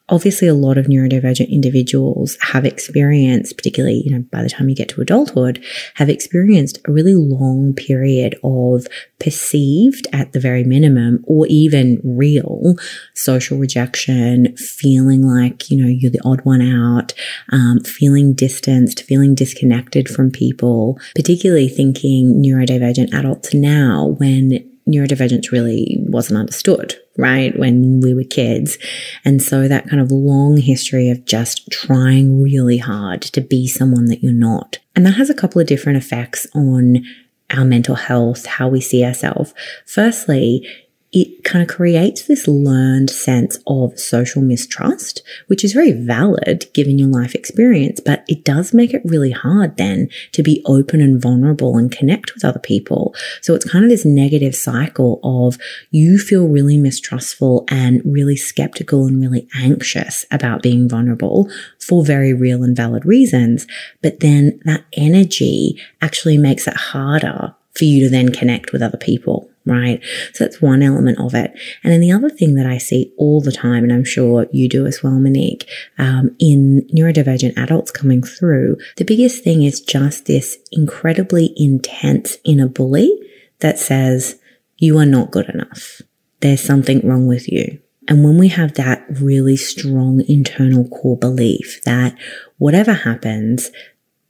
obviously 0.09 0.47
a 0.47 0.53
lot 0.53 0.77
of 0.77 0.85
neurodivergent 0.85 1.49
individuals 1.49 2.37
have 2.41 2.65
experienced, 2.65 3.57
particularly, 3.57 4.03
you 4.05 4.11
know, 4.11 4.23
by 4.31 4.43
the 4.43 4.49
time 4.49 4.69
you 4.69 4.75
get 4.75 4.89
to 4.89 5.01
adulthood, 5.01 5.63
have 5.95 6.09
experienced 6.09 6.79
a 6.85 6.91
really 6.91 7.15
long 7.15 7.73
period 7.73 8.37
of 8.43 8.85
perceived 9.19 10.07
at 10.13 10.31
the 10.33 10.39
very 10.39 10.63
minimum 10.63 11.23
or 11.25 11.47
even 11.47 11.99
real 12.03 12.75
social 13.15 13.57
rejection, 13.57 14.55
feeling 14.57 15.23
like, 15.23 15.71
you 15.71 15.81
know, 15.81 15.89
you're 15.89 16.11
the 16.11 16.21
odd 16.23 16.41
one 16.41 16.61
out, 16.61 17.13
um, 17.51 17.79
feeling 17.79 18.33
distanced, 18.33 19.03
feeling 19.03 19.33
disconnected 19.33 20.07
from 20.07 20.29
people, 20.29 20.99
particularly 21.15 21.67
thinking 21.67 22.41
neurodivergent 22.43 23.11
adults 23.13 23.53
now 23.53 24.15
when 24.19 24.74
neurodivergence 24.87 25.51
really 25.51 25.97
wasn't 26.01 26.39
understood, 26.39 26.95
right? 27.17 27.57
When 27.57 28.01
we 28.01 28.13
were 28.13 28.23
kids. 28.23 28.77
And 29.23 29.41
so 29.41 29.67
that 29.67 29.89
kind 29.89 30.01
of 30.01 30.11
long 30.11 30.57
history 30.57 31.09
of 31.09 31.25
just 31.25 31.69
trying 31.71 32.41
really 32.41 32.77
hard 32.77 33.21
to 33.23 33.41
be 33.41 33.67
someone 33.67 34.05
that 34.05 34.21
you're 34.21 34.31
not. 34.31 34.77
And 34.95 35.05
that 35.05 35.15
has 35.15 35.29
a 35.29 35.35
couple 35.35 35.59
of 35.59 35.67
different 35.67 35.97
effects 35.97 36.45
on 36.53 37.03
our 37.51 37.65
mental 37.65 37.95
health, 37.95 38.45
how 38.45 38.67
we 38.67 38.81
see 38.81 39.03
ourselves. 39.03 39.53
Firstly, 39.85 40.67
it 41.15 41.45
kind 41.45 41.61
of 41.63 41.73
creates 41.73 42.23
this 42.23 42.45
learned 42.45 43.09
sense 43.09 43.57
of 43.67 43.97
social 43.97 44.41
mistrust, 44.41 45.23
which 45.47 45.63
is 45.63 45.71
very 45.71 45.93
valid 45.93 46.65
given 46.73 46.99
your 46.99 47.07
life 47.07 47.33
experience, 47.33 48.01
but 48.01 48.25
it 48.27 48.43
does 48.43 48.73
make 48.73 48.93
it 48.93 49.01
really 49.05 49.31
hard 49.31 49.77
then 49.77 50.09
to 50.33 50.43
be 50.43 50.61
open 50.65 50.99
and 50.99 51.21
vulnerable 51.21 51.77
and 51.77 51.89
connect 51.89 52.33
with 52.33 52.43
other 52.43 52.59
people. 52.59 53.15
So 53.41 53.55
it's 53.55 53.63
kind 53.63 53.85
of 53.85 53.89
this 53.89 54.03
negative 54.03 54.55
cycle 54.55 55.21
of 55.23 55.57
you 55.89 56.17
feel 56.17 56.49
really 56.49 56.77
mistrustful 56.77 57.63
and 57.69 58.01
really 58.03 58.35
skeptical 58.35 59.05
and 59.05 59.21
really 59.21 59.47
anxious 59.55 60.25
about 60.31 60.61
being 60.61 60.89
vulnerable 60.89 61.49
for 61.79 62.03
very 62.03 62.33
real 62.33 62.61
and 62.61 62.75
valid 62.75 63.05
reasons. 63.05 63.65
But 64.01 64.19
then 64.19 64.59
that 64.65 64.83
energy 64.91 65.81
actually 66.01 66.37
makes 66.37 66.67
it 66.67 66.75
harder 66.75 67.55
for 67.75 67.85
you 67.85 68.03
to 68.05 68.09
then 68.09 68.31
connect 68.31 68.71
with 68.71 68.81
other 68.81 68.97
people 68.97 69.49
right? 69.65 69.99
So 70.33 70.43
that's 70.43 70.61
one 70.61 70.83
element 70.83 71.19
of 71.19 71.33
it. 71.33 71.51
And 71.83 71.91
then 71.91 71.99
the 71.99 72.11
other 72.11 72.29
thing 72.29 72.55
that 72.55 72.65
I 72.65 72.77
see 72.77 73.11
all 73.17 73.41
the 73.41 73.51
time, 73.51 73.83
and 73.83 73.91
I'm 73.91 74.03
sure 74.03 74.47
you 74.51 74.69
do 74.69 74.85
as 74.85 75.01
well, 75.01 75.19
Monique, 75.19 75.67
um, 75.97 76.35
in 76.39 76.87
neurodivergent 76.93 77.57
adults 77.57 77.91
coming 77.91 78.21
through, 78.21 78.77
the 78.97 79.05
biggest 79.05 79.43
thing 79.43 79.63
is 79.63 79.81
just 79.81 80.25
this 80.25 80.57
incredibly 80.71 81.53
intense 81.57 82.37
inner 82.43 82.67
bully 82.67 83.11
that 83.59 83.79
says, 83.79 84.39
you 84.77 84.97
are 84.99 85.05
not 85.05 85.31
good 85.31 85.49
enough. 85.49 86.01
There's 86.41 86.61
something 86.61 87.07
wrong 87.07 87.27
with 87.27 87.51
you. 87.51 87.79
And 88.07 88.23
when 88.23 88.37
we 88.37 88.49
have 88.49 88.75
that 88.75 89.03
really 89.09 89.57
strong 89.57 90.23
internal 90.27 90.87
core 90.87 91.17
belief 91.17 91.81
that 91.85 92.15
whatever 92.59 92.93
happens, 92.93 93.71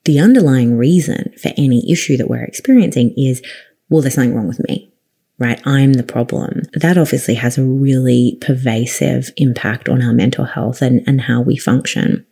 the 0.05 0.19
underlying 0.19 0.77
reason 0.77 1.33
for 1.41 1.51
any 1.57 1.91
issue 1.91 2.17
that 2.17 2.29
we're 2.29 2.43
experiencing 2.43 3.13
is, 3.17 3.41
well, 3.89 4.01
there's 4.01 4.15
something 4.15 4.35
wrong 4.35 4.47
with 4.47 4.67
me 4.67 4.91
right? 5.37 5.61
I'm 5.65 5.93
the 5.93 6.03
problem. 6.03 6.63
That 6.73 6.97
obviously 6.97 7.35
has 7.35 7.57
a 7.57 7.63
really 7.63 8.37
pervasive 8.41 9.31
impact 9.37 9.89
on 9.89 10.01
our 10.01 10.13
mental 10.13 10.45
health 10.45 10.81
and, 10.81 11.03
and 11.07 11.21
how 11.21 11.41
we 11.41 11.57
function. 11.57 12.25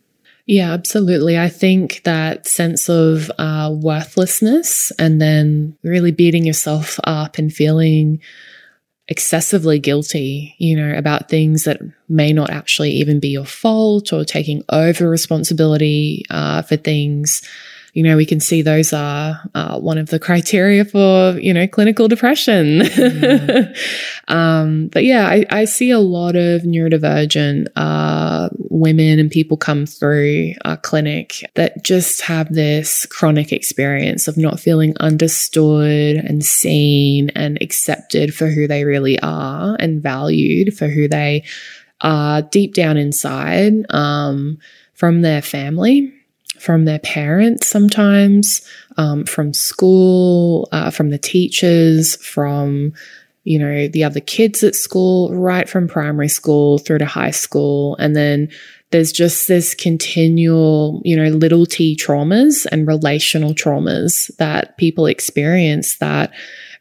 Yeah, 0.46 0.72
absolutely. 0.72 1.38
I 1.38 1.48
think 1.48 2.02
that 2.04 2.46
sense 2.46 2.90
of 2.90 3.30
uh, 3.38 3.74
worthlessness 3.74 4.92
and 4.98 5.20
then 5.20 5.76
really 5.82 6.12
beating 6.12 6.44
yourself 6.44 7.00
up 7.04 7.38
and 7.38 7.52
feeling 7.52 8.20
excessively 9.08 9.78
guilty, 9.78 10.54
you 10.58 10.76
know, 10.76 10.96
about 10.96 11.28
things 11.28 11.64
that 11.64 11.80
may 12.08 12.32
not 12.32 12.50
actually 12.50 12.90
even 12.90 13.20
be 13.20 13.28
your 13.28 13.44
fault 13.44 14.12
or 14.12 14.24
taking 14.24 14.62
over 14.70 15.08
responsibility 15.08 16.24
uh, 16.30 16.62
for 16.62 16.76
things 16.76 17.42
you 17.94 18.02
know, 18.02 18.16
we 18.16 18.26
can 18.26 18.40
see 18.40 18.60
those 18.60 18.92
are 18.92 19.40
uh, 19.54 19.78
one 19.78 19.98
of 19.98 20.08
the 20.08 20.18
criteria 20.18 20.84
for, 20.84 21.38
you 21.38 21.54
know, 21.54 21.68
clinical 21.68 22.08
depression. 22.08 22.80
Mm. 22.80 23.76
um, 24.28 24.88
but 24.88 25.04
yeah, 25.04 25.28
I, 25.28 25.46
I, 25.48 25.64
see 25.64 25.92
a 25.92 26.00
lot 26.00 26.34
of 26.34 26.62
neurodivergent 26.62 27.68
uh, 27.76 28.48
women 28.68 29.20
and 29.20 29.30
people 29.30 29.56
come 29.56 29.86
through 29.86 30.54
our 30.64 30.76
clinic 30.76 31.48
that 31.54 31.84
just 31.84 32.20
have 32.22 32.52
this 32.52 33.06
chronic 33.06 33.52
experience 33.52 34.26
of 34.26 34.36
not 34.36 34.58
feeling 34.58 34.94
understood 34.98 36.16
and 36.16 36.44
seen 36.44 37.30
and 37.30 37.62
accepted 37.62 38.34
for 38.34 38.48
who 38.48 38.66
they 38.66 38.84
really 38.84 39.20
are 39.20 39.76
and 39.78 40.02
valued 40.02 40.76
for 40.76 40.88
who 40.88 41.06
they 41.06 41.44
are 42.00 42.42
deep 42.42 42.74
down 42.74 42.96
inside 42.96 43.72
um, 43.90 44.58
from 44.94 45.22
their 45.22 45.40
family 45.40 46.12
from 46.64 46.86
their 46.86 46.98
parents 46.98 47.68
sometimes, 47.68 48.66
um, 48.96 49.26
from 49.26 49.52
school, 49.52 50.66
uh, 50.72 50.90
from 50.90 51.10
the 51.10 51.18
teachers, 51.18 52.16
from 52.24 52.92
you 53.44 53.58
know 53.58 53.86
the 53.88 54.02
other 54.02 54.20
kids 54.20 54.64
at 54.64 54.74
school, 54.74 55.34
right 55.34 55.68
from 55.68 55.86
primary 55.86 56.28
school 56.28 56.78
through 56.78 56.98
to 56.98 57.04
high 57.04 57.30
school, 57.30 57.96
and 57.96 58.16
then 58.16 58.48
there's 58.90 59.12
just 59.12 59.48
this 59.48 59.74
continual, 59.74 61.02
you 61.04 61.16
know, 61.16 61.28
little 61.28 61.66
t 61.66 61.96
traumas 61.96 62.64
and 62.72 62.86
relational 62.86 63.52
traumas 63.52 64.34
that 64.36 64.76
people 64.78 65.06
experience 65.06 65.98
that 65.98 66.32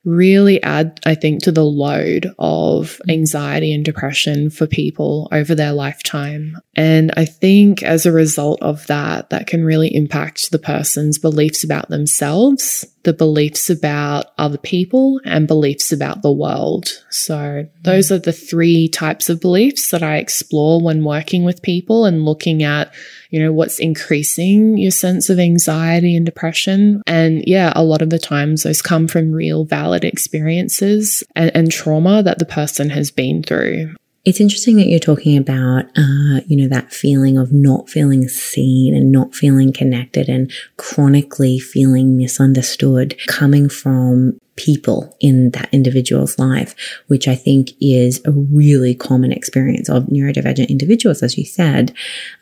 really 0.06 0.62
add, 0.64 1.00
I 1.06 1.16
think, 1.16 1.44
to 1.44 1.52
the 1.52 1.66
load 1.66 2.34
of 2.40 3.02
anxiety 3.08 3.74
and 3.74 3.86
depression 3.86 4.50
for 4.50 4.68
people 4.68 5.30
over 5.32 5.56
their 5.56 5.74
lifetime. 5.74 6.58
And 6.76 7.12
I 7.16 7.26
think 7.26 7.84
as 7.84 8.06
a 8.06 8.12
result 8.12 8.62
of 8.62 8.86
that, 8.88 9.30
that 9.30 9.48
can 9.48 9.64
really 9.64 9.94
impact 9.94 10.52
the 10.52 10.60
person's 10.60 11.18
beliefs 11.18 11.64
about 11.64 11.90
themselves, 11.90 12.86
the 13.04 13.14
beliefs 13.14 13.70
about 13.70 14.28
other 14.38 14.58
people, 14.58 15.20
and 15.26 15.48
beliefs 15.48 15.92
about 15.92 16.22
the 16.22 16.32
world. 16.32 17.04
So 17.10 17.68
those 17.82 18.12
are 18.12 18.20
the 18.20 18.32
three 18.32 18.88
types 18.88 19.30
of 19.30 19.42
beliefs 19.42 19.92
that 19.92 20.04
I 20.04 20.18
explore 20.18 20.82
when 20.82 21.04
working 21.04 21.44
with 21.44 21.62
people 21.62 22.06
and 22.06 22.26
looking 22.26 22.64
at 22.64 22.94
you 23.34 23.40
know, 23.40 23.52
what's 23.52 23.80
increasing 23.80 24.78
your 24.78 24.92
sense 24.92 25.28
of 25.28 25.40
anxiety 25.40 26.16
and 26.16 26.24
depression. 26.24 27.02
And 27.08 27.44
yeah, 27.48 27.74
a 27.76 27.84
lot 27.84 28.04
of 28.04 28.12
the 28.12 28.20
times 28.20 28.62
those 28.62 28.84
come 28.84 29.08
from 29.08 29.32
real 29.32 29.66
valid 29.66 30.06
experiences 30.06 31.24
and, 31.36 31.50
and 31.56 31.72
trauma 31.72 32.22
that 32.22 32.38
the 32.38 32.46
person 32.46 32.92
has 32.92 33.10
been 33.10 33.42
through. 33.42 33.96
It's 34.26 34.40
interesting 34.40 34.78
that 34.78 34.88
you're 34.88 35.00
talking 35.00 35.38
about, 35.38 35.86
uh, 35.98 36.40
you 36.48 36.56
know, 36.56 36.70
that 36.70 36.94
feeling 36.94 37.38
of 37.38 37.52
not 37.52 37.90
feeling 37.90 38.30
seen 38.30 38.96
and 38.96 39.12
not 39.12 39.36
feeling 39.36 39.74
connected 39.74 40.30
and 40.30 40.50
chronically 40.78 41.60
feeling 41.60 42.16
misunderstood 42.16 43.18
coming 43.28 43.68
from 43.68 44.40
people 44.56 45.18
in 45.20 45.52
that 45.52 45.68
individual's 45.74 46.40
life, 46.40 46.74
which 47.08 47.28
I 47.28 47.36
think 47.36 47.72
is 47.82 48.22
a 48.24 48.32
really 48.32 48.96
common 48.96 49.34
experience 49.34 49.90
of 49.90 50.06
neurodivergent 50.06 50.70
individuals, 50.70 51.22
as 51.22 51.38
you 51.38 51.46
said. 51.46 51.94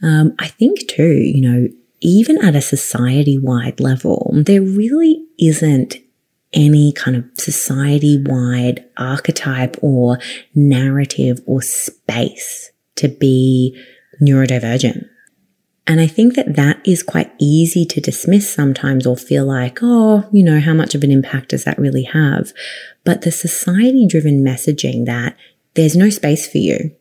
Um, 0.03 0.35
I 0.37 0.49
think 0.49 0.87
too, 0.87 1.13
you 1.13 1.41
know, 1.41 1.67
even 2.01 2.43
at 2.43 2.55
a 2.55 2.61
society 2.61 3.39
wide 3.39 3.79
level, 3.79 4.31
there 4.33 4.61
really 4.61 5.23
isn't 5.39 5.97
any 6.53 6.91
kind 6.91 7.15
of 7.15 7.25
society 7.35 8.21
wide 8.25 8.83
archetype 8.97 9.77
or 9.81 10.19
narrative 10.53 11.39
or 11.45 11.61
space 11.61 12.71
to 12.95 13.07
be 13.07 13.79
neurodivergent. 14.21 15.07
And 15.87 15.99
I 15.99 16.07
think 16.07 16.35
that 16.35 16.55
that 16.55 16.79
is 16.85 17.01
quite 17.03 17.31
easy 17.39 17.85
to 17.85 17.99
dismiss 17.99 18.53
sometimes 18.53 19.07
or 19.07 19.17
feel 19.17 19.45
like, 19.45 19.79
oh, 19.81 20.29
you 20.31 20.43
know, 20.43 20.59
how 20.59 20.73
much 20.73 20.93
of 20.93 21.03
an 21.03 21.11
impact 21.11 21.49
does 21.49 21.63
that 21.63 21.79
really 21.79 22.03
have? 22.03 22.51
But 23.03 23.21
the 23.21 23.31
society 23.31 24.05
driven 24.07 24.43
messaging 24.43 25.05
that 25.05 25.35
there's 25.73 25.95
no 25.95 26.09
space 26.09 26.49
for 26.49 26.59
you, 26.59 26.95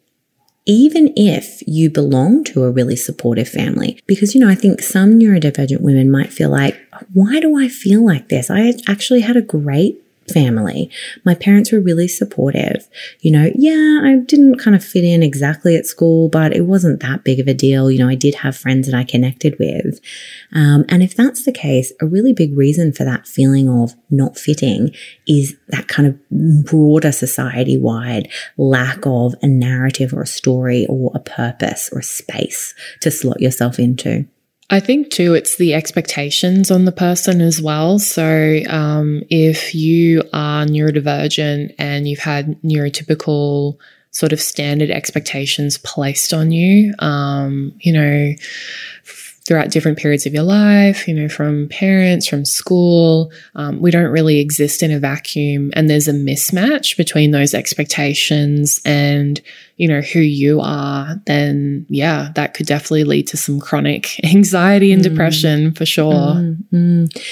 even 0.64 1.12
if 1.14 1.62
you 1.66 1.90
belong 1.90 2.42
to 2.44 2.64
a 2.64 2.70
really 2.70 2.96
supportive 2.96 3.48
family. 3.48 4.00
Because, 4.06 4.34
you 4.34 4.40
know, 4.40 4.48
I 4.48 4.54
think 4.54 4.80
some 4.80 5.18
neurodivergent 5.18 5.82
women 5.82 6.10
might 6.10 6.32
feel 6.32 6.50
like, 6.50 6.80
why 7.12 7.40
do 7.40 7.58
I 7.58 7.68
feel 7.68 8.04
like 8.04 8.28
this? 8.28 8.50
I 8.50 8.74
actually 8.88 9.20
had 9.20 9.36
a 9.36 9.42
great 9.42 10.02
family. 10.32 10.90
My 11.24 11.34
parents 11.34 11.72
were 11.72 11.80
really 11.80 12.08
supportive. 12.08 12.88
You 13.20 13.32
know, 13.32 13.50
yeah, 13.54 14.00
I 14.02 14.16
didn't 14.24 14.58
kind 14.58 14.76
of 14.76 14.84
fit 14.84 15.04
in 15.04 15.22
exactly 15.22 15.76
at 15.76 15.86
school, 15.86 16.28
but 16.28 16.54
it 16.54 16.62
wasn't 16.62 17.00
that 17.00 17.24
big 17.24 17.40
of 17.40 17.48
a 17.48 17.54
deal. 17.54 17.90
You 17.90 17.98
know, 17.98 18.08
I 18.08 18.14
did 18.14 18.36
have 18.36 18.56
friends 18.56 18.88
that 18.88 18.96
I 18.96 19.04
connected 19.04 19.58
with. 19.58 20.00
Um, 20.52 20.84
and 20.88 21.02
if 21.02 21.14
that's 21.14 21.44
the 21.44 21.52
case, 21.52 21.92
a 22.00 22.06
really 22.06 22.32
big 22.32 22.56
reason 22.56 22.92
for 22.92 23.04
that 23.04 23.26
feeling 23.26 23.68
of 23.68 23.94
not 24.10 24.38
fitting 24.38 24.94
is 25.26 25.56
that 25.68 25.88
kind 25.88 26.08
of 26.08 26.64
broader 26.64 27.12
society 27.12 27.76
wide 27.76 28.28
lack 28.56 29.06
of 29.06 29.34
a 29.42 29.46
narrative 29.46 30.12
or 30.12 30.22
a 30.22 30.26
story 30.26 30.86
or 30.88 31.10
a 31.14 31.20
purpose 31.20 31.90
or 31.92 32.00
a 32.00 32.04
space 32.04 32.74
to 33.00 33.10
slot 33.10 33.40
yourself 33.40 33.78
into. 33.78 34.26
I 34.72 34.78
think 34.78 35.10
too, 35.10 35.34
it's 35.34 35.56
the 35.56 35.74
expectations 35.74 36.70
on 36.70 36.84
the 36.84 36.92
person 36.92 37.40
as 37.40 37.60
well. 37.60 37.98
So, 37.98 38.60
um, 38.68 39.22
if 39.28 39.74
you 39.74 40.22
are 40.32 40.64
neurodivergent 40.64 41.74
and 41.76 42.06
you've 42.06 42.20
had 42.20 42.56
neurotypical 42.62 43.76
sort 44.12 44.32
of 44.32 44.40
standard 44.40 44.90
expectations 44.90 45.76
placed 45.78 46.32
on 46.32 46.52
you, 46.52 46.94
um, 47.00 47.72
you 47.80 47.92
know, 47.92 48.32
throughout 49.46 49.70
different 49.70 49.98
periods 49.98 50.26
of 50.26 50.34
your 50.34 50.42
life, 50.42 51.08
you 51.08 51.14
know, 51.14 51.28
from 51.28 51.68
parents, 51.68 52.26
from 52.26 52.44
school. 52.44 53.32
Um, 53.54 53.80
we 53.80 53.90
don't 53.90 54.10
really 54.10 54.38
exist 54.38 54.82
in 54.82 54.90
a 54.90 54.98
vacuum. 54.98 55.70
And 55.74 55.88
there's 55.88 56.08
a 56.08 56.12
mismatch 56.12 56.96
between 56.96 57.30
those 57.30 57.54
expectations 57.54 58.80
and, 58.84 59.40
you 59.76 59.88
know, 59.88 60.02
who 60.02 60.20
you 60.20 60.60
are. 60.60 61.20
Then, 61.26 61.86
yeah, 61.88 62.30
that 62.34 62.54
could 62.54 62.66
definitely 62.66 63.04
lead 63.04 63.26
to 63.28 63.36
some 63.36 63.60
chronic 63.60 64.22
anxiety 64.24 64.92
and 64.92 65.00
mm. 65.00 65.08
depression 65.08 65.72
for 65.72 65.86
sure. 65.86 66.12
Mm, 66.12 66.56
mm. 66.72 67.22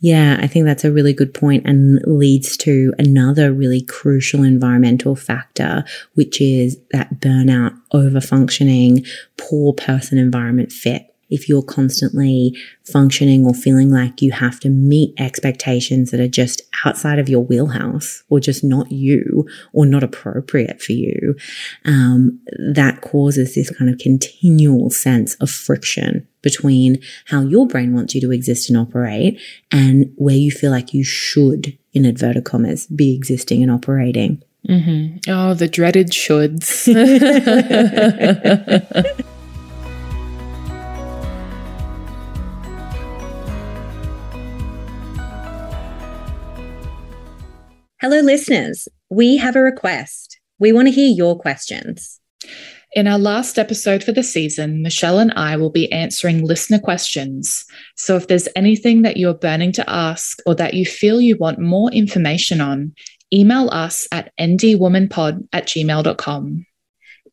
Yeah, 0.00 0.38
I 0.40 0.46
think 0.46 0.64
that's 0.64 0.84
a 0.84 0.92
really 0.92 1.12
good 1.12 1.34
point 1.34 1.66
and 1.66 2.00
leads 2.06 2.56
to 2.58 2.94
another 3.00 3.52
really 3.52 3.82
crucial 3.82 4.44
environmental 4.44 5.16
factor, 5.16 5.84
which 6.14 6.40
is 6.40 6.78
that 6.92 7.18
burnout, 7.18 7.76
overfunctioning, 7.92 9.08
poor 9.36 9.72
person 9.72 10.16
environment 10.16 10.70
fit 10.70 11.12
if 11.30 11.48
you're 11.48 11.62
constantly 11.62 12.56
functioning 12.84 13.44
or 13.44 13.54
feeling 13.54 13.90
like 13.90 14.22
you 14.22 14.32
have 14.32 14.58
to 14.60 14.68
meet 14.68 15.14
expectations 15.18 16.10
that 16.10 16.20
are 16.20 16.28
just 16.28 16.62
outside 16.84 17.18
of 17.18 17.28
your 17.28 17.44
wheelhouse 17.44 18.22
or 18.28 18.40
just 18.40 18.64
not 18.64 18.90
you 18.90 19.46
or 19.72 19.86
not 19.86 20.02
appropriate 20.02 20.80
for 20.80 20.92
you, 20.92 21.36
um, 21.84 22.40
that 22.58 23.00
causes 23.02 23.54
this 23.54 23.70
kind 23.76 23.90
of 23.90 23.98
continual 23.98 24.90
sense 24.90 25.34
of 25.36 25.50
friction 25.50 26.26
between 26.42 27.00
how 27.26 27.42
your 27.42 27.66
brain 27.66 27.92
wants 27.92 28.14
you 28.14 28.20
to 28.20 28.32
exist 28.32 28.70
and 28.70 28.78
operate 28.78 29.40
and 29.70 30.12
where 30.16 30.36
you 30.36 30.50
feel 30.50 30.70
like 30.70 30.94
you 30.94 31.04
should, 31.04 31.76
in 31.92 32.04
inverted 32.04 32.44
commas, 32.44 32.86
be 32.86 33.14
existing 33.14 33.62
and 33.62 33.70
operating. 33.70 34.42
Mm-hmm. 34.68 35.30
Oh, 35.30 35.54
the 35.54 35.68
dreaded 35.68 36.08
shoulds. 36.08 36.88
Hello, 48.00 48.20
listeners. 48.20 48.86
We 49.10 49.38
have 49.38 49.56
a 49.56 49.60
request. 49.60 50.38
We 50.60 50.70
want 50.70 50.86
to 50.86 50.94
hear 50.94 51.08
your 51.08 51.36
questions. 51.36 52.20
In 52.92 53.08
our 53.08 53.18
last 53.18 53.58
episode 53.58 54.04
for 54.04 54.12
the 54.12 54.22
season, 54.22 54.82
Michelle 54.82 55.18
and 55.18 55.32
I 55.32 55.56
will 55.56 55.70
be 55.70 55.90
answering 55.90 56.46
listener 56.46 56.78
questions. 56.78 57.64
So 57.96 58.14
if 58.14 58.28
there's 58.28 58.46
anything 58.54 59.02
that 59.02 59.16
you're 59.16 59.34
burning 59.34 59.72
to 59.72 59.90
ask 59.90 60.38
or 60.46 60.54
that 60.54 60.74
you 60.74 60.86
feel 60.86 61.20
you 61.20 61.36
want 61.38 61.58
more 61.58 61.90
information 61.90 62.60
on, 62.60 62.94
email 63.34 63.68
us 63.70 64.06
at 64.12 64.32
ndwomanpod 64.38 65.48
at 65.52 65.66
gmail.com. 65.66 66.66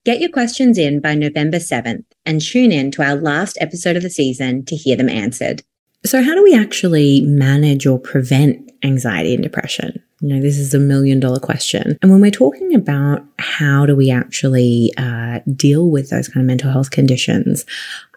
Get 0.04 0.20
your 0.20 0.32
questions 0.32 0.80
in 0.80 1.00
by 1.00 1.14
November 1.14 1.58
7th 1.58 2.06
and 2.26 2.42
tune 2.42 2.72
in 2.72 2.90
to 2.90 3.04
our 3.04 3.18
last 3.18 3.56
episode 3.62 3.98
of 3.98 4.02
the 4.02 4.10
season 4.10 4.66
to 4.66 4.76
hear 4.76 4.96
them 4.96 5.10
answered. 5.10 5.62
So, 6.08 6.24
how 6.24 6.34
do 6.34 6.42
we 6.44 6.56
actually 6.56 7.22
manage 7.22 7.86
or 7.86 8.00
prevent 8.00 8.72
anxiety 8.84 9.36
and 9.36 9.44
depression? 9.44 10.02
You 10.26 10.34
know, 10.34 10.42
this 10.42 10.58
is 10.58 10.74
a 10.74 10.80
million 10.80 11.20
dollar 11.20 11.40
question. 11.40 12.00
And 12.02 12.10
when 12.10 12.20
we're 12.20 12.32
talking 12.32 12.74
about 12.74 13.24
how 13.38 13.86
do 13.86 13.96
we 13.96 14.10
actually 14.10 14.92
uh, 14.98 15.42
deal 15.56 15.92
with 15.92 16.10
those 16.10 16.28
kind 16.28 16.42
of 16.44 16.48
mental 16.48 16.72
health 16.72 16.90
conditions, 16.90 17.64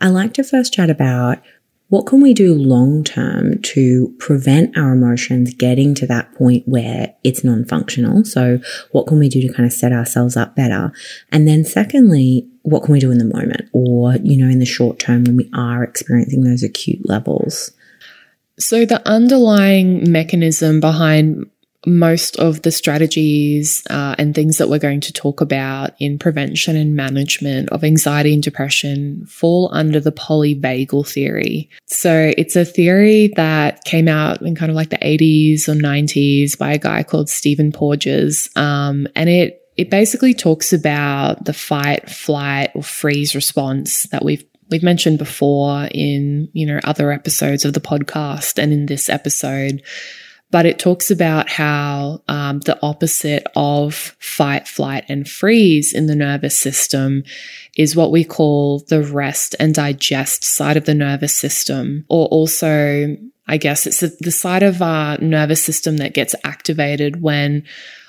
I 0.00 0.08
like 0.08 0.32
to 0.34 0.42
first 0.42 0.72
chat 0.72 0.88
about 0.88 1.42
what 1.88 2.06
can 2.06 2.22
we 2.22 2.32
do 2.32 2.54
long 2.54 3.04
term 3.04 3.60
to 3.60 4.14
prevent 4.18 4.74
our 4.78 4.94
emotions 4.94 5.52
getting 5.52 5.94
to 5.96 6.06
that 6.06 6.32
point 6.32 6.66
where 6.66 7.14
it's 7.24 7.44
non 7.44 7.66
functional? 7.66 8.24
So, 8.24 8.58
what 8.92 9.06
can 9.06 9.18
we 9.18 9.28
do 9.28 9.42
to 9.42 9.52
kind 9.52 9.66
of 9.66 9.72
set 9.74 9.92
ourselves 9.92 10.34
up 10.34 10.56
better? 10.56 10.90
And 11.30 11.46
then, 11.46 11.62
secondly, 11.62 12.48
what 12.62 12.84
can 12.84 12.94
we 12.94 13.00
do 13.00 13.10
in 13.10 13.18
the 13.18 13.26
moment 13.26 13.68
or, 13.74 14.14
you 14.22 14.38
know, 14.38 14.50
in 14.50 14.60
the 14.60 14.64
short 14.64 14.98
term 14.98 15.24
when 15.24 15.36
we 15.36 15.50
are 15.52 15.84
experiencing 15.84 16.44
those 16.44 16.62
acute 16.62 17.06
levels? 17.06 17.70
So, 18.58 18.86
the 18.86 19.06
underlying 19.06 20.10
mechanism 20.10 20.80
behind 20.80 21.50
most 21.86 22.36
of 22.36 22.62
the 22.62 22.72
strategies 22.72 23.84
uh, 23.88 24.14
and 24.18 24.34
things 24.34 24.58
that 24.58 24.68
we're 24.68 24.78
going 24.78 25.00
to 25.00 25.12
talk 25.12 25.40
about 25.40 25.92
in 26.00 26.18
prevention 26.18 26.76
and 26.76 26.96
management 26.96 27.68
of 27.70 27.84
anxiety 27.84 28.34
and 28.34 28.42
depression 28.42 29.24
fall 29.26 29.70
under 29.72 30.00
the 30.00 30.12
polyvagal 30.12 31.08
theory. 31.08 31.70
So 31.86 32.32
it's 32.36 32.56
a 32.56 32.64
theory 32.64 33.28
that 33.36 33.84
came 33.84 34.08
out 34.08 34.42
in 34.42 34.56
kind 34.56 34.70
of 34.70 34.76
like 34.76 34.90
the 34.90 34.98
80s 34.98 35.68
or 35.68 35.74
90s 35.74 36.58
by 36.58 36.72
a 36.72 36.78
guy 36.78 37.04
called 37.04 37.28
Stephen 37.28 37.70
Porges. 37.70 38.50
Um, 38.56 39.06
and 39.14 39.28
it, 39.28 39.62
it 39.76 39.88
basically 39.88 40.34
talks 40.34 40.72
about 40.72 41.44
the 41.44 41.52
fight, 41.52 42.10
flight, 42.10 42.72
or 42.74 42.82
freeze 42.82 43.36
response 43.36 44.04
that 44.04 44.24
we've 44.24 44.44
we've 44.70 44.82
mentioned 44.82 45.16
before 45.16 45.88
in 45.92 46.48
you 46.52 46.66
know 46.66 46.78
other 46.84 47.10
episodes 47.10 47.64
of 47.64 47.72
the 47.72 47.80
podcast 47.80 48.62
and 48.62 48.72
in 48.72 48.84
this 48.84 49.08
episode 49.08 49.82
but 50.50 50.64
it 50.64 50.78
talks 50.78 51.10
about 51.10 51.50
how 51.50 52.22
um, 52.28 52.60
the 52.60 52.78
opposite 52.82 53.46
of 53.54 53.94
fight, 54.18 54.66
flight, 54.66 55.04
and 55.08 55.28
freeze 55.28 55.92
in 55.92 56.06
the 56.06 56.16
nervous 56.16 56.58
system 56.58 57.22
is 57.76 57.94
what 57.94 58.10
we 58.10 58.24
call 58.24 58.80
the 58.88 59.02
rest 59.02 59.54
and 59.60 59.74
digest 59.74 60.44
side 60.44 60.76
of 60.76 60.86
the 60.86 60.94
nervous 60.94 61.36
system, 61.36 62.04
or 62.08 62.26
also, 62.28 63.16
I 63.46 63.56
guess 63.56 63.86
it's 63.86 64.00
the 64.00 64.30
side 64.30 64.62
of 64.62 64.80
our 64.80 65.18
nervous 65.18 65.62
system 65.62 65.98
that 65.98 66.14
gets 66.14 66.34
activated 66.44 67.20
when 67.20 67.64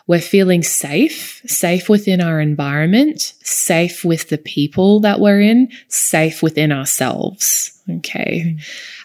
we're 0.07 0.19
feeling 0.21 0.63
safe, 0.63 1.39
safe 1.45 1.87
within 1.87 2.19
our 2.19 2.39
environment, 2.39 3.33
safe 3.43 4.03
with 4.03 4.29
the 4.29 4.39
people 4.39 5.01
that 5.01 5.19
we're 5.19 5.41
in, 5.41 5.69
safe 5.87 6.41
within 6.41 6.71
ourselves. 6.71 7.79
Okay. 7.97 8.57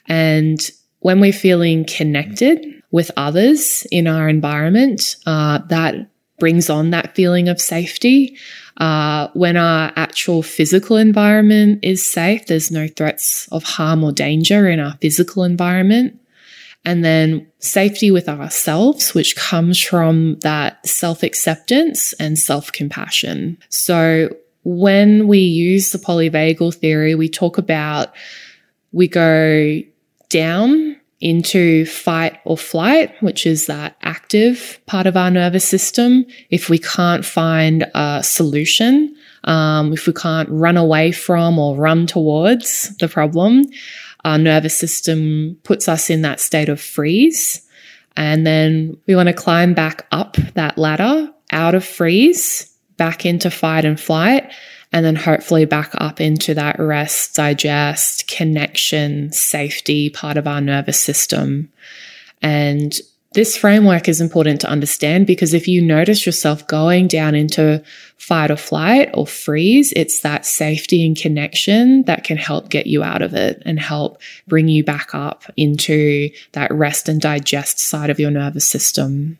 And 0.07 0.59
when 1.01 1.20
we're 1.20 1.35
feeling 1.35 1.85
connected, 1.85 2.82
with 2.95 3.11
others 3.16 3.84
in 3.90 4.07
our 4.07 4.28
environment, 4.28 5.16
uh, 5.26 5.59
that 5.66 5.97
brings 6.38 6.70
on 6.70 6.90
that 6.90 7.12
feeling 7.16 7.49
of 7.49 7.61
safety. 7.61 8.36
Uh, 8.76 9.26
when 9.34 9.57
our 9.57 9.92
actual 9.97 10.45
physical 10.45 10.97
environment 10.97 11.80
is 11.82 12.09
safe, 12.09 12.47
there's 12.47 12.70
no 12.70 12.86
threats 12.86 13.49
of 13.51 13.64
harm 13.64 14.05
or 14.05 14.12
danger 14.12 14.68
in 14.68 14.78
our 14.78 14.97
physical 15.01 15.42
environment. 15.42 16.16
And 16.84 17.05
then 17.05 17.51
safety 17.59 18.12
with 18.12 18.28
ourselves, 18.28 19.12
which 19.12 19.34
comes 19.34 19.80
from 19.80 20.38
that 20.42 20.86
self 20.86 21.24
acceptance 21.24 22.12
and 22.20 22.38
self 22.38 22.70
compassion. 22.70 23.59
So 23.70 24.28
when 24.62 25.26
we 25.26 25.40
use 25.40 25.90
the 25.90 25.99
polyvagal 25.99 26.76
theory, 26.76 27.16
we 27.16 27.28
talk 27.28 27.59
about 27.59 28.14
we 28.92 29.09
go 29.09 29.80
down 30.28 31.01
into 31.21 31.87
fight 31.87 32.39
or 32.45 32.57
flight, 32.57 33.15
which 33.23 33.47
is 33.47 33.67
that 33.67 33.97
active 34.03 34.81
part 34.87 35.07
of 35.07 35.17
our 35.17 35.31
nervous 35.31 35.67
system. 35.67 36.27
If 36.51 36.69
we 36.69 36.79
can't 36.79 37.25
find 37.25 37.87
a 37.95 38.23
solution, 38.23 39.17
um, 39.45 39.93
if 39.93 40.07
we 40.07 40.12
can't 40.12 40.49
run 40.51 40.77
away 40.77 41.12
from 41.12 41.59
or 41.59 41.77
run 41.77 42.07
towards 42.07 42.97
the 42.99 43.09
problem, 43.09 43.65
our 44.25 44.39
nervous 44.39 44.77
system 44.77 45.59
puts 45.62 45.89
us 45.89 46.11
in 46.11 46.23
that 46.23 46.41
state 46.41 46.69
of 46.69 46.81
freeze. 46.81 47.61
And 48.17 48.47
then 48.47 48.97
we 49.07 49.15
want 49.15 49.29
to 49.29 49.35
climb 49.35 49.75
back 49.75 50.07
up 50.12 50.37
that 50.55 50.79
ladder 50.79 51.31
out 51.51 51.75
of 51.75 51.85
freeze, 51.85 52.71
back 52.97 53.27
into 53.27 53.51
fight 53.51 53.85
and 53.85 53.99
flight 53.99 54.51
and 54.95 55.05
then 55.05 55.16
hopefully 55.16 55.64
back 55.64 55.90
up 55.99 56.20
into 56.20 56.55
that 56.55 56.78
rest, 56.78 57.34
digest, 57.34 58.28
connection, 58.28 59.32
safety 59.32 60.09
part 60.09 60.36
of 60.36 60.47
our 60.47 60.61
nervous 60.61 61.03
system. 61.03 61.68
And 62.40 62.95
this 63.32 63.57
framework 63.57 64.09
is 64.09 64.20
important 64.20 64.61
to 64.61 64.68
understand 64.68 65.26
because 65.26 65.53
if 65.53 65.66
you 65.66 65.82
notice 65.82 66.24
yourself 66.24 66.64
going 66.68 67.09
down 67.09 67.34
into 67.34 67.82
fight 68.18 68.53
or 68.53 68.57
flight 68.57 69.11
or 69.14 69.26
freeze, 69.26 69.92
it's 69.97 70.20
that 70.20 70.47
safety 70.47 71.05
and 71.05 71.16
connection 71.16 72.05
that 72.05 72.22
can 72.22 72.36
help 72.36 72.68
get 72.68 72.86
you 72.86 73.03
out 73.03 73.20
of 73.20 73.34
it 73.34 73.61
and 73.66 73.80
help 73.80 74.22
bring 74.47 74.68
you 74.68 74.84
back 74.84 75.12
up 75.12 75.42
into 75.57 76.30
that 76.53 76.72
rest 76.72 77.09
and 77.09 77.20
digest 77.20 77.80
side 77.80 78.11
of 78.11 78.20
your 78.20 78.30
nervous 78.30 78.68
system. 78.68 79.38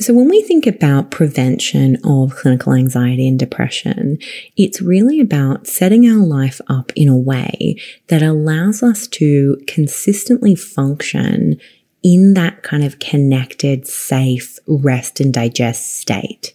So, 0.00 0.12
when 0.12 0.28
we 0.28 0.42
think 0.42 0.66
about 0.66 1.12
prevention 1.12 1.98
of 2.04 2.34
clinical 2.34 2.72
anxiety 2.72 3.28
and 3.28 3.38
depression, 3.38 4.18
it's 4.56 4.82
really 4.82 5.20
about 5.20 5.68
setting 5.68 6.08
our 6.08 6.18
life 6.18 6.60
up 6.66 6.90
in 6.96 7.08
a 7.08 7.16
way 7.16 7.76
that 8.08 8.20
allows 8.20 8.82
us 8.82 9.06
to 9.08 9.56
consistently 9.68 10.56
function 10.56 11.60
in 12.04 12.34
that 12.34 12.62
kind 12.62 12.84
of 12.84 12.98
connected, 12.98 13.86
safe 13.86 14.58
rest 14.68 15.20
and 15.20 15.32
digest 15.32 15.96
state. 15.96 16.52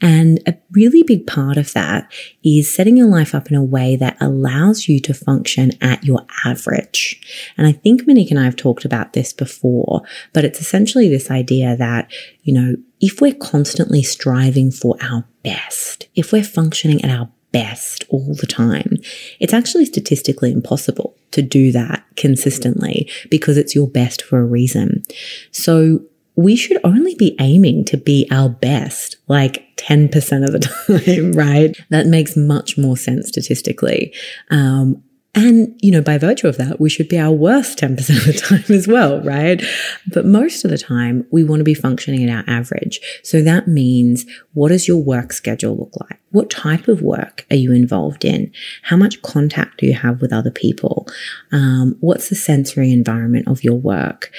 And 0.00 0.40
a 0.46 0.54
really 0.70 1.02
big 1.02 1.26
part 1.26 1.56
of 1.56 1.72
that 1.72 2.10
is 2.44 2.72
setting 2.72 2.96
your 2.96 3.08
life 3.08 3.34
up 3.34 3.50
in 3.50 3.56
a 3.56 3.64
way 3.64 3.96
that 3.96 4.16
allows 4.20 4.86
you 4.86 5.00
to 5.00 5.12
function 5.12 5.72
at 5.80 6.04
your 6.04 6.24
average. 6.46 7.20
And 7.58 7.66
I 7.66 7.72
think 7.72 8.06
Monique 8.06 8.30
and 8.30 8.38
I 8.38 8.44
have 8.44 8.54
talked 8.54 8.84
about 8.84 9.14
this 9.14 9.32
before, 9.32 10.02
but 10.32 10.44
it's 10.44 10.60
essentially 10.60 11.08
this 11.08 11.28
idea 11.28 11.76
that, 11.76 12.12
you 12.44 12.54
know, 12.54 12.76
if 13.00 13.20
we're 13.20 13.34
constantly 13.34 14.04
striving 14.04 14.70
for 14.70 14.96
our 15.02 15.24
best, 15.42 16.08
if 16.14 16.30
we're 16.30 16.44
functioning 16.44 17.04
at 17.04 17.10
our 17.10 17.28
best 17.54 18.04
all 18.08 18.34
the 18.34 18.48
time. 18.48 18.96
It's 19.38 19.54
actually 19.54 19.86
statistically 19.86 20.50
impossible 20.50 21.16
to 21.30 21.40
do 21.40 21.70
that 21.70 22.04
consistently 22.16 23.08
because 23.30 23.56
it's 23.56 23.76
your 23.76 23.88
best 23.88 24.22
for 24.22 24.40
a 24.40 24.44
reason. 24.44 25.04
So 25.52 26.00
we 26.34 26.56
should 26.56 26.78
only 26.82 27.14
be 27.14 27.36
aiming 27.38 27.84
to 27.84 27.96
be 27.96 28.26
our 28.32 28.48
best 28.48 29.18
like 29.28 29.64
10% 29.76 30.10
of 30.44 30.52
the 30.52 30.58
time, 30.98 31.32
right? 31.32 31.76
That 31.90 32.06
makes 32.06 32.36
much 32.36 32.76
more 32.76 32.96
sense 32.96 33.28
statistically. 33.28 34.12
Um, 34.50 35.04
and, 35.34 35.76
you 35.82 35.90
know, 35.90 36.00
by 36.00 36.16
virtue 36.16 36.46
of 36.46 36.56
that, 36.58 36.80
we 36.80 36.88
should 36.88 37.08
be 37.08 37.18
our 37.18 37.32
worst 37.32 37.78
10% 37.78 37.90
of 37.98 38.24
the 38.24 38.32
time 38.32 38.76
as 38.76 38.86
well, 38.86 39.20
right? 39.22 39.62
But 40.06 40.26
most 40.26 40.64
of 40.64 40.70
the 40.70 40.78
time, 40.78 41.26
we 41.30 41.42
want 41.42 41.60
to 41.60 41.64
be 41.64 41.74
functioning 41.74 42.28
at 42.28 42.36
our 42.36 42.54
average. 42.54 43.00
So 43.22 43.42
that 43.42 43.66
means 43.66 44.26
what 44.52 44.68
does 44.68 44.86
your 44.86 45.02
work 45.02 45.32
schedule 45.32 45.76
look 45.76 45.92
like? 46.00 46.20
What 46.30 46.50
type 46.50 46.88
of 46.88 47.02
work 47.02 47.46
are 47.50 47.56
you 47.56 47.72
involved 47.72 48.24
in? 48.24 48.52
How 48.82 48.96
much 48.96 49.22
contact 49.22 49.78
do 49.78 49.86
you 49.86 49.94
have 49.94 50.20
with 50.20 50.32
other 50.32 50.50
people? 50.50 51.08
Um, 51.50 51.96
what's 52.00 52.28
the 52.28 52.36
sensory 52.36 52.92
environment 52.92 53.48
of 53.48 53.64
your 53.64 53.76
work? 53.76 54.30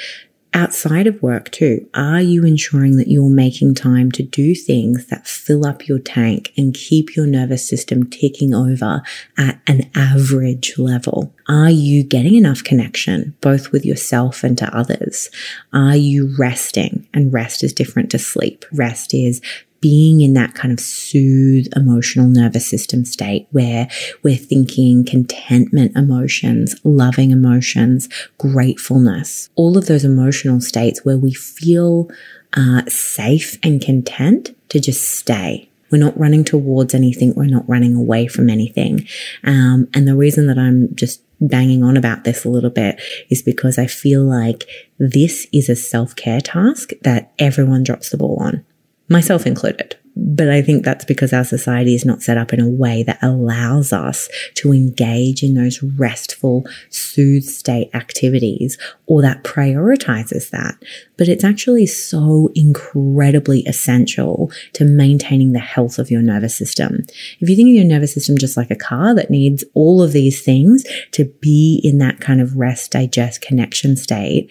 Outside 0.56 1.06
of 1.06 1.22
work 1.22 1.52
too? 1.52 1.88
Are 1.94 2.22
you 2.22 2.46
ensuring 2.46 2.96
that 2.96 3.10
you're 3.10 3.30
making 3.30 3.76
time 3.76 4.12
to 4.14 4.24
do 4.24 4.56
things 4.56 5.08
that 5.08 5.28
fill 5.28 5.66
up 5.66 5.88
your 5.88 6.00
tank 6.00 6.54
and 6.58 6.74
keep 6.74 7.16
your 7.16 7.28
nervous 7.28 7.68
system 7.68 8.10
ticking 8.10 8.56
over 8.56 9.04
at 9.38 9.60
an 9.68 9.92
average 9.94 10.80
level? 10.80 11.34
Are 11.48 11.70
you 11.70 12.04
getting 12.04 12.36
enough 12.36 12.64
connection 12.64 13.36
both 13.42 13.72
with 13.72 13.86
yourself 13.86 14.44
and 14.44 14.58
to 14.58 14.76
others? 14.76 15.30
Are 15.74 15.98
you 15.98 16.34
resting? 16.40 17.08
And 17.14 17.34
rest 17.34 17.64
is 17.64 17.74
different 17.74 18.10
to 18.12 18.20
sleep. 18.20 18.66
Rest 18.72 19.14
is 19.14 19.42
being 19.86 20.20
in 20.20 20.34
that 20.34 20.56
kind 20.56 20.74
of 20.74 20.80
soothe 20.80 21.68
emotional 21.76 22.26
nervous 22.26 22.68
system 22.68 23.06
state 23.06 23.48
where 23.52 23.88
we're 24.24 24.36
thinking 24.36 25.06
contentment 25.06 25.96
emotions, 25.96 26.74
loving 26.84 27.30
emotions, 27.30 28.10
gratefulness, 28.40 29.48
all 29.54 29.78
of 29.78 29.86
those 29.86 30.04
emotional 30.04 30.60
states 30.60 31.06
where 31.06 31.20
we 31.20 31.32
feel 31.36 32.10
uh, 32.58 32.82
safe 32.88 33.60
and 33.62 33.80
content 33.80 34.58
to 34.70 34.80
just 34.80 35.20
stay. 35.20 35.70
We're 35.92 36.00
not 36.00 36.18
running 36.20 36.44
towards 36.44 36.96
anything. 36.96 37.36
We're 37.36 37.46
not 37.46 37.70
running 37.70 37.94
away 37.94 38.26
from 38.26 38.50
anything. 38.50 39.08
Um, 39.44 39.88
and 39.94 40.08
the 40.08 40.16
reason 40.16 40.48
that 40.48 40.58
I'm 40.58 40.96
just 40.96 41.22
banging 41.40 41.84
on 41.84 41.96
about 41.96 42.24
this 42.24 42.44
a 42.44 42.50
little 42.50 42.72
bit 42.72 43.00
is 43.30 43.44
because 43.44 43.78
I 43.78 43.86
feel 43.86 44.24
like 44.24 44.68
this 44.98 45.46
is 45.54 45.70
a 45.70 45.76
self 45.76 46.16
care 46.16 46.42
task 46.42 46.90
that 47.04 47.34
everyone 47.38 47.84
drops 47.84 48.10
the 48.10 48.18
ball 48.18 48.38
on 48.42 48.66
myself 49.10 49.46
included. 49.46 49.96
But 50.18 50.50
I 50.50 50.62
think 50.62 50.86
that's 50.86 51.04
because 51.04 51.34
our 51.34 51.44
society 51.44 51.94
is 51.94 52.06
not 52.06 52.22
set 52.22 52.38
up 52.38 52.54
in 52.54 52.62
a 52.62 52.70
way 52.70 53.04
that 53.04 53.22
allows 53.22 53.92
us 53.92 54.30
to 54.56 54.72
engage 54.72 55.44
in 55.44 55.56
those 55.56 55.84
restful, 55.84 56.66
soothe 56.90 57.44
state 57.44 57.90
activities 57.94 58.78
or 59.08 59.22
that 59.22 59.44
prioritizes 59.44 60.52
that. 60.52 60.76
But 61.18 61.28
it's 61.28 61.44
actually 61.44 61.86
so 61.88 62.50
incredibly 62.56 63.62
essential 63.64 64.52
to 64.74 64.86
maintaining 64.86 65.52
the 65.52 65.60
health 65.60 66.00
of 66.00 66.10
your 66.10 66.22
nervous 66.22 66.56
system. 66.56 67.06
If 67.42 67.50
you 67.50 67.58
think 67.58 67.70
of 67.70 67.76
your 67.76 67.84
nervous 67.84 68.14
system 68.14 68.38
just 68.38 68.56
like 68.56 68.72
a 68.72 68.76
car 68.76 69.14
that 69.16 69.30
needs 69.30 69.66
all 69.74 70.02
of 70.02 70.14
these 70.14 70.42
things 70.42 70.86
to 71.12 71.26
be 71.26 71.82
in 71.84 71.98
that 71.98 72.22
kind 72.22 72.40
of 72.40 72.56
rest, 72.56 72.92
digest, 72.92 73.42
connection 73.42 73.98
state, 73.98 74.50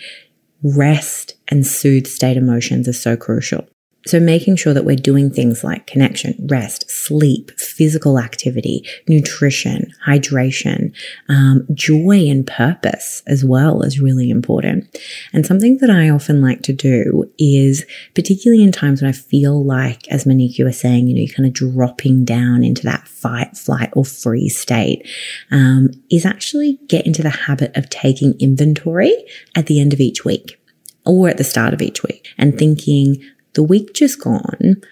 rest 0.63 1.37
and 1.49 1.67
soothe 1.67 2.07
state 2.07 2.37
emotions 2.37 2.87
are 2.87 2.93
so 2.93 3.17
crucial. 3.17 3.67
So 4.07 4.21
making 4.21 4.57
sure 4.57 4.75
that 4.75 4.85
we're 4.85 4.97
doing 4.97 5.31
things 5.31 5.65
like 5.65 5.87
connection, 5.87 6.35
rest, 6.49 6.91
sleep, 6.91 7.51
physical 7.59 8.19
activity, 8.19 8.87
nutrition, 9.09 9.93
hydration, 10.07 10.95
um, 11.29 11.67
joy 11.73 12.29
and 12.29 12.47
purpose 12.47 13.23
as 13.27 13.45
well 13.45 13.83
is 13.83 14.01
really 14.01 14.31
important. 14.31 14.95
And 15.33 15.47
something 15.47 15.79
that 15.79 15.91
I 15.91 16.11
often 16.11 16.43
like 16.43 16.63
to 16.63 16.73
do 16.73 17.31
is, 17.39 17.85
particularly 18.15 18.63
in 18.63 18.73
times 18.73 19.01
when 19.01 19.09
I 19.09 19.13
feel 19.13 19.65
like, 19.65 20.07
as 20.09 20.27
Monique 20.27 20.59
was 20.59 20.79
saying, 20.79 21.09
you 21.09 21.15
know, 21.15 21.23
you're 21.23 21.35
kind 21.35 21.47
of 21.47 21.55
dropping 21.55 22.25
down 22.25 22.63
into 22.63 22.83
that 22.83 23.09
fight, 23.09 23.57
flight 23.57 23.91
or 23.95 24.05
freeze 24.05 24.59
state, 24.59 25.09
um, 25.51 25.91
is 26.11 26.27
actually 26.27 26.79
get 26.89 27.07
into 27.07 27.23
the 27.23 27.31
habit 27.31 27.77
of 27.77 27.89
taking 27.91 28.35
inventory 28.39 29.15
at 29.55 29.67
the 29.67 29.81
end 29.81 29.93
of 29.93 30.01
each 30.01 30.25
week 30.25 30.61
or 31.07 31.29
at 31.29 31.39
the 31.39 31.45
start 31.45 31.75
of 31.75 31.83
each 31.83 32.03
week 32.03 32.29
and 32.39 32.59
thinking, 32.59 33.23
the 33.55 33.63
week 33.63 33.95
just 33.95 34.21
gone, 34.21 34.83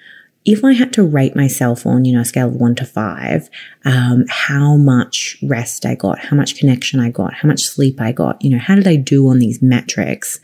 if 0.45 0.65
I 0.65 0.73
had 0.73 0.93
to 0.95 1.05
rate 1.05 1.37
myself 1.37 1.87
on, 1.87 2.05
you 2.05 2.13
know, 2.13 2.21
a 2.21 2.25
scale 2.25 2.49
of 2.49 2.57
one 2.57 2.75
to 2.77 2.85
five, 2.85 3.49
um, 3.85 4.25
how 4.29 4.77
much 4.77 5.37
rest 5.43 5.87
I 5.87 5.95
got, 5.95 6.19
how 6.19 6.37
much 6.37 6.57
connection 6.57 6.99
I 6.99 7.11
got, 7.11 7.35
how 7.35 7.49
much 7.49 7.63
sleep 7.63 8.01
I 8.01 8.11
got, 8.13 8.43
you 8.43 8.51
know, 8.51 8.59
how 8.59 8.75
did 8.75 8.89
I 8.89 8.97
do 8.97 9.29
on 9.29 9.39
these 9.39 9.63
metrics? 9.63 10.41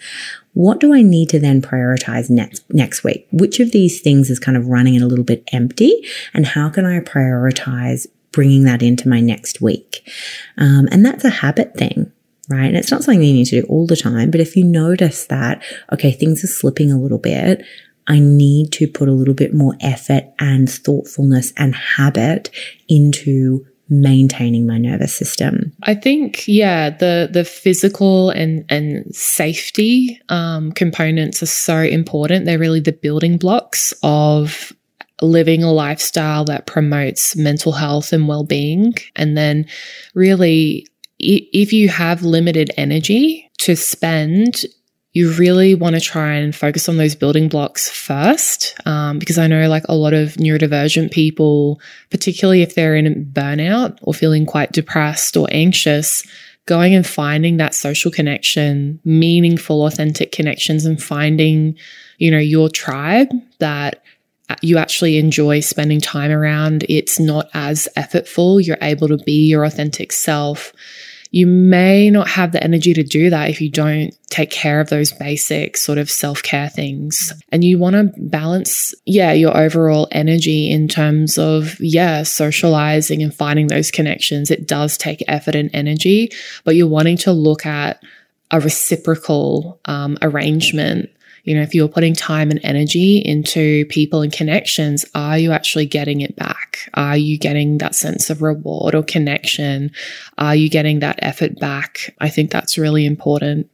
What 0.55 0.79
do 0.79 0.95
I 0.95 1.03
need 1.03 1.29
to 1.31 1.41
then 1.41 1.61
prioritize 1.61 2.31
next, 2.31 2.63
next 2.71 3.03
week? 3.03 3.27
Which 3.33 3.59
of 3.59 3.73
these 3.73 4.01
things 4.01 4.31
is 4.31 4.39
kind 4.39 4.57
of 4.57 4.69
running 4.69 5.01
a 5.01 5.07
little 5.07 5.25
bit 5.25 5.43
empty? 5.53 6.07
And 6.33 6.47
how 6.47 6.69
can 6.69 6.87
I 6.87 7.01
prioritize 7.01 8.07
bringing 8.31 8.65
that 8.65 8.83
into 8.83 9.09
my 9.09 9.21
next 9.21 9.61
week? 9.61 10.09
Um, 10.57 10.89
and 10.93 11.05
that's 11.05 11.25
a 11.25 11.31
habit 11.31 11.75
thing 11.77 12.13
right? 12.51 12.69
And 12.69 12.77
it's 12.77 12.91
not 12.91 13.05
something 13.05 13.23
you 13.23 13.35
need 13.35 13.45
to 13.47 13.61
do 13.61 13.67
all 13.69 13.87
the 13.87 13.95
time, 13.95 14.31
but 14.31 14.41
if 14.41 14.57
you 14.57 14.65
notice 14.65 15.27
that, 15.27 15.63
okay, 15.93 16.11
things 16.11 16.43
are 16.43 16.47
slipping 16.47 16.91
a 16.91 16.99
little 16.99 17.19
bit, 17.19 17.63
I 18.09 18.19
need 18.19 18.73
to 18.73 18.89
put 18.89 19.09
a 19.09 19.13
little 19.13 19.35
bit 19.35 19.55
more 19.55 19.77
effort 19.81 20.25
and 20.39 20.69
thoughtfulness 20.69 21.53
and 21.57 21.75
habit 21.75 22.51
into 22.89 23.67
maintaining 23.91 24.67
my 24.67 24.79
nervous 24.79 25.15
system. 25.15 25.73
I 25.83 25.95
think, 25.95 26.47
yeah, 26.47 26.91
the 26.91 27.29
the 27.31 27.45
physical 27.45 28.31
and 28.31 28.65
and 28.69 29.15
safety 29.15 30.21
um, 30.29 30.73
components 30.73 31.43
are 31.43 31.47
so 31.47 31.79
important. 31.79 32.45
They're 32.45 32.59
really 32.59 32.81
the 32.81 32.93
building 32.93 33.37
blocks 33.37 33.95
of 34.03 34.73
living 35.21 35.63
a 35.63 35.73
lifestyle 35.73 36.45
that 36.45 36.67
promotes 36.67 37.35
mental 37.37 37.73
health 37.73 38.13
and 38.13 38.29
well 38.29 38.45
being. 38.45 38.95
And 39.17 39.37
then, 39.37 39.67
really, 40.15 40.87
if 41.19 41.73
you 41.73 41.89
have 41.89 42.23
limited 42.23 42.71
energy 42.77 43.51
to 43.59 43.75
spend 43.75 44.65
you 45.13 45.33
really 45.33 45.75
want 45.75 45.95
to 45.95 46.01
try 46.01 46.35
and 46.35 46.55
focus 46.55 46.89
on 46.89 46.97
those 46.97 47.15
building 47.15 47.49
blocks 47.49 47.89
first. 47.89 48.79
Um, 48.87 49.19
because 49.19 49.39
I 49.39 49.47
know 49.47 49.69
like 49.69 49.85
a 49.89 49.95
lot 49.95 50.13
of 50.13 50.35
neurodivergent 50.35 51.11
people, 51.11 51.81
particularly 52.11 52.63
if 52.63 52.75
they're 52.75 52.95
in 52.95 53.31
burnout 53.33 53.99
or 54.03 54.13
feeling 54.13 54.47
quite 54.47 54.73
depressed 54.73 55.37
or 55.37 55.49
anxious, 55.51 56.27
going 56.67 56.95
and 56.95 57.07
finding 57.07 57.57
that 57.57 57.75
social 57.75 58.11
connection, 58.11 59.01
meaningful, 59.05 59.87
authentic 59.87 60.31
connections 60.33 60.85
and 60.85 61.03
finding, 61.03 61.75
you 62.19 62.31
know, 62.31 62.39
your 62.39 62.69
tribe 62.69 63.29
that 63.59 64.03
you 64.63 64.77
actually 64.77 65.19
enjoy 65.19 65.61
spending 65.61 66.01
time 66.01 66.31
around. 66.31 66.85
It's 66.89 67.19
not 67.19 67.49
as 67.55 67.89
effortful. 67.97 68.65
You're 68.65 68.79
able 68.83 69.09
to 69.09 69.19
be 69.19 69.47
your 69.47 69.65
authentic 69.65 70.13
self 70.13 70.73
you 71.31 71.47
may 71.47 72.11
not 72.11 72.29
have 72.29 72.53
the 72.53 72.63
energy 72.63 72.95
to 72.95 73.03
do 73.03 73.31
that 73.31 73.51
if 73.51 73.61
you 73.61 73.71
don't 73.71 74.15
take 74.31 74.51
care 74.51 74.81
of 74.81 74.89
those 74.89 75.13
basic 75.13 75.77
sort 75.77 75.99
of 75.99 76.11
self 76.11 76.43
care 76.43 76.69
things. 76.69 77.33
And 77.51 77.63
you 77.63 77.79
want 77.79 77.95
to 77.95 78.13
balance, 78.21 78.95
yeah, 79.05 79.33
your 79.33 79.57
overall 79.57 80.09
energy 80.11 80.71
in 80.71 80.89
terms 80.89 81.39
of, 81.39 81.79
yeah, 81.81 82.23
socializing 82.23 83.23
and 83.23 83.35
finding 83.35 83.67
those 83.67 83.91
connections. 83.91 84.51
It 84.51 84.67
does 84.67 84.97
take 84.97 85.23
effort 85.29 85.55
and 85.55 85.71
energy, 85.75 86.31
but 86.65 86.77
you're 86.77 86.89
wanting 86.89 87.19
to 87.19 87.33
look 87.33 87.67
at 87.67 88.03
a 88.51 88.61
reciprocal 88.61 89.81
um, 89.85 90.17
arrangement 90.23 91.11
you 91.45 91.55
know, 91.55 91.63
if 91.63 91.75
you're 91.75 91.89
putting 91.89 92.15
time 92.15 92.51
and 92.51 92.61
energy 92.63 93.19
into 93.19 93.87
people 93.87 94.23
and 94.23 94.33
connections, 94.33 95.05
are 95.15 95.39
you 95.39 95.53
actually 95.53 95.87
getting 95.87 96.21
it 96.21 96.37
back? 96.37 96.89
Are 96.95 97.17
you 97.17 97.39
getting 97.39 97.79
that 97.79 97.95
sense 97.95 98.31
of 98.31 98.43
reward 98.43 98.95
or 98.95 99.03
connection? 99.03 99.91
Are 100.37 100.55
you 100.55 100.69
getting 100.69 101.01
that 101.01 101.19
effort 101.23 101.59
back? 101.59 102.15
I 102.21 102.29
think 102.29 102.51
that's 102.51 102.79
really 102.79 103.07
important. 103.07 103.71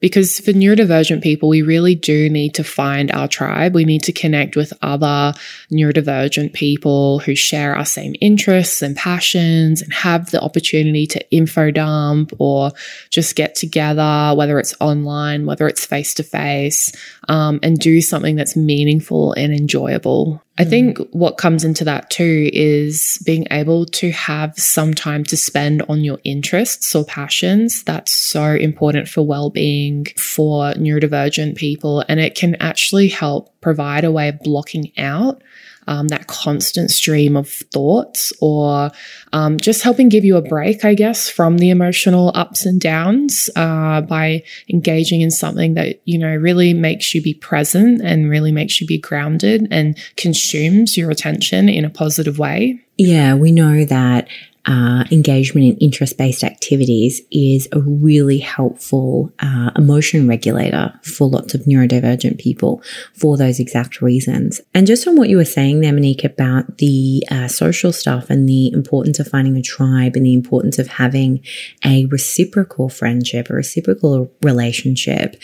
Because 0.00 0.40
for 0.40 0.52
neurodivergent 0.52 1.22
people, 1.22 1.48
we 1.48 1.62
really 1.62 1.94
do 1.94 2.28
need 2.28 2.54
to 2.54 2.64
find 2.64 3.10
our 3.12 3.28
tribe. 3.28 3.74
We 3.74 3.84
need 3.84 4.02
to 4.04 4.12
connect 4.12 4.56
with 4.56 4.72
other 4.82 5.32
neurodivergent 5.72 6.52
people 6.52 7.20
who 7.20 7.34
share 7.34 7.74
our 7.74 7.86
same 7.86 8.14
interests 8.20 8.82
and 8.82 8.96
passions 8.96 9.82
and 9.82 9.92
have 9.92 10.30
the 10.30 10.40
opportunity 10.40 11.06
to 11.08 11.30
info 11.30 11.70
dump 11.70 12.32
or 12.38 12.72
just 13.10 13.36
get 13.36 13.54
together, 13.54 14.34
whether 14.36 14.58
it's 14.58 14.74
online, 14.80 15.46
whether 15.46 15.66
it's 15.66 15.84
face 15.84 16.14
to 16.14 16.22
face, 16.22 16.92
um, 17.28 17.58
and 17.62 17.78
do 17.78 18.00
something 18.00 18.36
that's 18.36 18.56
meaningful 18.56 19.32
and 19.32 19.52
enjoyable. 19.52 20.42
I 20.58 20.64
mm. 20.64 20.70
think 20.70 20.98
what 21.10 21.36
comes 21.36 21.64
into 21.64 21.84
that 21.84 22.10
too 22.10 22.50
is 22.52 23.22
being 23.24 23.46
able 23.50 23.86
to 23.86 24.10
have 24.12 24.56
some 24.56 24.94
time 24.94 25.24
to 25.24 25.36
spend 25.36 25.82
on 25.88 26.02
your 26.02 26.18
interests 26.24 26.94
or 26.94 27.04
passions. 27.04 27.82
That's 27.84 28.12
so 28.12 28.44
important 28.54 29.08
for 29.08 29.26
well 29.26 29.50
being 29.50 30.06
for 30.16 30.72
neurodivergent 30.72 31.56
people. 31.56 32.04
And 32.08 32.20
it 32.20 32.34
can 32.34 32.54
actually 32.56 33.08
help 33.08 33.60
provide 33.60 34.04
a 34.04 34.12
way 34.12 34.28
of 34.28 34.40
blocking 34.40 34.92
out 34.96 35.42
um, 35.86 36.08
that 36.08 36.26
constant 36.26 36.90
stream 36.90 37.36
of 37.36 37.48
thoughts 37.48 38.32
or 38.40 38.90
um, 39.32 39.58
just 39.58 39.82
helping 39.82 40.08
give 40.08 40.24
you 40.24 40.36
a 40.36 40.42
break, 40.42 40.84
I 40.84 40.94
guess, 40.94 41.28
from 41.28 41.58
the 41.58 41.70
emotional 41.70 42.32
ups 42.34 42.66
and 42.66 42.80
downs 42.80 43.48
uh, 43.56 44.00
by 44.00 44.42
engaging 44.68 45.20
in 45.20 45.30
something 45.30 45.74
that, 45.74 46.00
you 46.04 46.18
know, 46.18 46.34
really 46.34 46.74
makes 46.74 47.14
you 47.14 47.22
be 47.22 47.34
present 47.34 48.02
and 48.02 48.30
really 48.30 48.52
makes 48.52 48.80
you 48.80 48.86
be 48.86 48.98
grounded 48.98 49.68
and 49.70 49.96
consumes 50.16 50.96
your 50.96 51.10
attention 51.10 51.68
in 51.68 51.84
a 51.84 51.90
positive 51.90 52.38
way. 52.38 52.80
Yeah, 52.98 53.34
we 53.34 53.52
know 53.52 53.84
that 53.84 54.28
uh, 54.66 55.04
engagement 55.12 55.66
in 55.66 55.76
interest 55.78 56.18
based 56.18 56.42
activities 56.42 57.22
is 57.30 57.68
a 57.72 57.80
really 57.80 58.38
helpful 58.38 59.32
uh, 59.38 59.70
emotion 59.76 60.26
regulator 60.28 60.92
for 61.02 61.28
lots 61.28 61.54
of 61.54 61.62
neurodivergent 61.62 62.38
people 62.38 62.82
for 63.14 63.36
those 63.36 63.60
exact 63.60 64.02
reasons. 64.02 64.60
And 64.74 64.86
just 64.86 65.06
on 65.06 65.16
what 65.16 65.28
you 65.28 65.36
were 65.36 65.44
saying 65.44 65.80
there, 65.80 65.92
Monique, 65.92 66.24
about 66.24 66.78
the 66.78 67.24
uh, 67.30 67.46
social 67.46 67.92
stuff 67.92 68.28
and 68.28 68.48
the 68.48 68.72
importance 68.72 69.20
of 69.20 69.28
finding 69.28 69.56
a 69.56 69.62
tribe 69.62 70.16
and 70.16 70.26
the 70.26 70.34
importance 70.34 70.80
of 70.80 70.88
having 70.88 71.44
a 71.84 72.06
reciprocal 72.06 72.88
friendship, 72.88 73.48
a 73.48 73.54
reciprocal 73.54 74.32
relationship, 74.42 75.36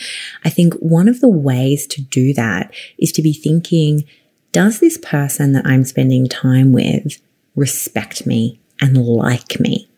I 0.43 0.49
think 0.49 0.73
one 0.75 1.07
of 1.07 1.21
the 1.21 1.29
ways 1.29 1.87
to 1.87 2.01
do 2.01 2.33
that 2.33 2.73
is 2.97 3.13
to 3.13 3.21
be 3.21 3.33
thinking, 3.33 4.03
does 4.51 4.79
this 4.79 4.97
person 4.97 5.53
that 5.53 5.65
I'm 5.65 5.85
spending 5.85 6.27
time 6.27 6.73
with 6.73 7.21
respect 7.55 8.25
me? 8.27 8.59
And 8.79 8.97
like 8.97 9.59
me. 9.59 9.89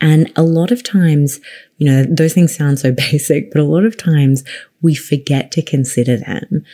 And 0.00 0.32
a 0.36 0.42
lot 0.42 0.70
of 0.70 0.82
times, 0.82 1.40
you 1.76 1.90
know, 1.90 2.04
those 2.04 2.34
things 2.34 2.56
sound 2.56 2.78
so 2.78 2.92
basic, 3.10 3.50
but 3.52 3.60
a 3.60 3.64
lot 3.64 3.84
of 3.84 3.96
times 3.96 4.44
we 4.82 4.94
forget 4.94 5.50
to 5.52 5.62
consider 5.62 6.16
them. 6.16 6.64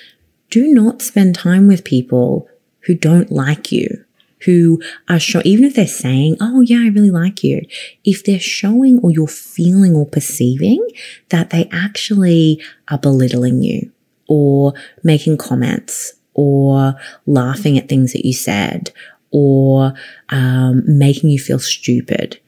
Do 0.51 0.73
not 0.73 1.03
spend 1.03 1.35
time 1.35 1.67
with 1.67 1.85
people 1.85 2.49
who 2.81 2.95
don't 2.95 3.33
like 3.33 3.73
you, 3.73 4.05
who 4.45 4.81
are 5.09 5.19
showing, 5.19 5.47
even 5.47 5.65
if 5.65 5.75
they're 5.75 5.87
saying, 5.87 6.37
Oh, 6.41 6.61
yeah, 6.61 6.79
I 6.79 6.89
really 6.89 7.11
like 7.11 7.43
you. 7.43 7.63
If 8.05 8.25
they're 8.25 8.39
showing 8.39 9.01
or 9.01 9.11
you're 9.11 9.27
feeling 9.27 9.95
or 9.97 10.07
perceiving 10.07 10.87
that 11.31 11.51
they 11.51 11.69
actually 11.73 12.63
are 12.89 12.99
belittling 12.99 13.63
you 13.63 13.91
or 14.29 14.75
making 15.03 15.39
comments 15.39 16.15
or 16.35 16.95
laughing 17.27 17.79
at 17.79 17.89
things 17.89 18.13
that 18.13 18.27
you 18.27 18.33
said 18.33 18.93
or 19.35 19.93
um, 20.28 20.82
making 20.87 21.28
you 21.28 21.41
feel 21.41 21.59
stupid. 21.59 22.41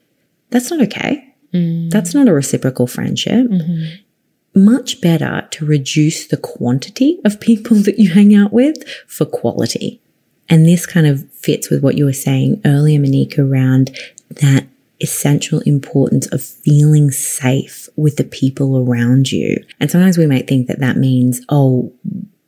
That's 0.50 0.70
not 0.70 0.80
okay. 0.82 1.34
Mm. 1.52 1.90
That's 1.90 2.14
not 2.14 2.28
a 2.28 2.32
reciprocal 2.32 2.86
friendship. 2.86 3.48
Mm-hmm. 3.48 4.64
Much 4.64 5.00
better 5.00 5.48
to 5.50 5.66
reduce 5.66 6.28
the 6.28 6.36
quantity 6.36 7.18
of 7.24 7.40
people 7.40 7.76
that 7.82 7.98
you 7.98 8.10
hang 8.10 8.34
out 8.34 8.52
with 8.52 8.88
for 9.08 9.26
quality. 9.26 10.00
And 10.48 10.64
this 10.64 10.86
kind 10.86 11.08
of 11.08 11.28
fits 11.32 11.70
with 11.70 11.82
what 11.82 11.98
you 11.98 12.04
were 12.04 12.12
saying 12.12 12.62
earlier, 12.64 13.00
Monique, 13.00 13.36
around 13.36 13.98
that 14.30 14.68
essential 15.02 15.58
importance 15.60 16.26
of 16.28 16.42
feeling 16.42 17.10
safe 17.10 17.88
with 17.96 18.16
the 18.16 18.24
people 18.24 18.78
around 18.78 19.32
you. 19.32 19.62
And 19.80 19.90
sometimes 19.90 20.16
we 20.16 20.26
might 20.26 20.46
think 20.46 20.68
that 20.68 20.78
that 20.78 20.96
means, 20.96 21.40
oh, 21.48 21.92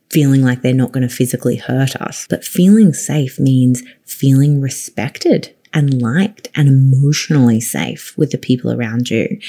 feeling 0.09 0.43
like 0.43 0.61
they're 0.61 0.73
not 0.73 0.91
going 0.91 1.07
to 1.07 1.13
physically 1.13 1.55
hurt 1.55 1.95
us. 1.97 2.25
But 2.29 2.43
feeling 2.43 2.93
safe 2.93 3.39
means 3.39 3.83
feeling 4.05 4.61
respected 4.61 5.55
and 5.73 6.01
liked 6.01 6.49
and 6.55 6.67
emotionally 6.67 7.61
safe 7.61 8.17
with 8.17 8.31
the 8.31 8.37
people 8.37 8.71
around 8.71 9.09
you. 9.09 9.39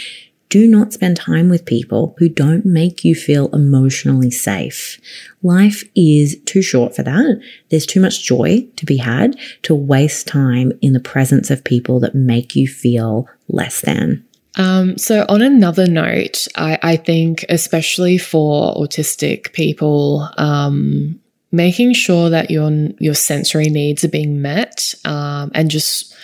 Do 0.50 0.66
not 0.66 0.92
spend 0.92 1.16
time 1.16 1.48
with 1.48 1.64
people 1.64 2.16
who 2.18 2.28
don't 2.28 2.66
make 2.66 3.04
you 3.04 3.14
feel 3.14 3.48
emotionally 3.54 4.32
safe. 4.32 5.00
Life 5.44 5.84
is 5.94 6.40
too 6.44 6.60
short 6.60 6.96
for 6.96 7.04
that. 7.04 7.40
There's 7.70 7.86
too 7.86 8.00
much 8.00 8.24
joy 8.24 8.66
to 8.74 8.84
be 8.84 8.96
had 8.96 9.38
to 9.62 9.76
waste 9.76 10.26
time 10.26 10.72
in 10.82 10.92
the 10.92 10.98
presence 10.98 11.50
of 11.50 11.62
people 11.62 12.00
that 12.00 12.16
make 12.16 12.56
you 12.56 12.66
feel 12.66 13.28
less 13.48 13.80
than. 13.80 14.26
Um, 14.56 14.98
so, 14.98 15.24
on 15.28 15.42
another 15.42 15.86
note, 15.86 16.48
I, 16.56 16.78
I, 16.82 16.96
think, 16.96 17.44
especially 17.48 18.18
for 18.18 18.74
autistic 18.74 19.52
people, 19.52 20.28
um, 20.38 21.20
making 21.52 21.92
sure 21.94 22.30
that 22.30 22.50
your 22.50 22.70
your 22.98 23.14
sensory 23.14 23.66
needs 23.66 24.04
are 24.04 24.08
being 24.08 24.42
met, 24.42 24.94
um, 25.04 25.52
and 25.54 25.70
just 25.70 26.14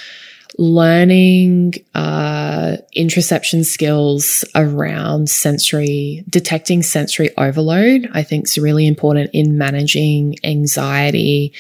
learning 0.58 1.74
uh, 1.94 2.78
interoception 2.96 3.64
skills 3.64 4.44
around 4.54 5.28
sensory, 5.28 6.24
detecting 6.28 6.82
sensory 6.82 7.30
overload, 7.36 8.08
I 8.12 8.22
think 8.22 8.46
is 8.46 8.58
really 8.58 8.86
important 8.86 9.30
in 9.32 9.58
managing 9.58 10.36
anxiety 10.44 11.52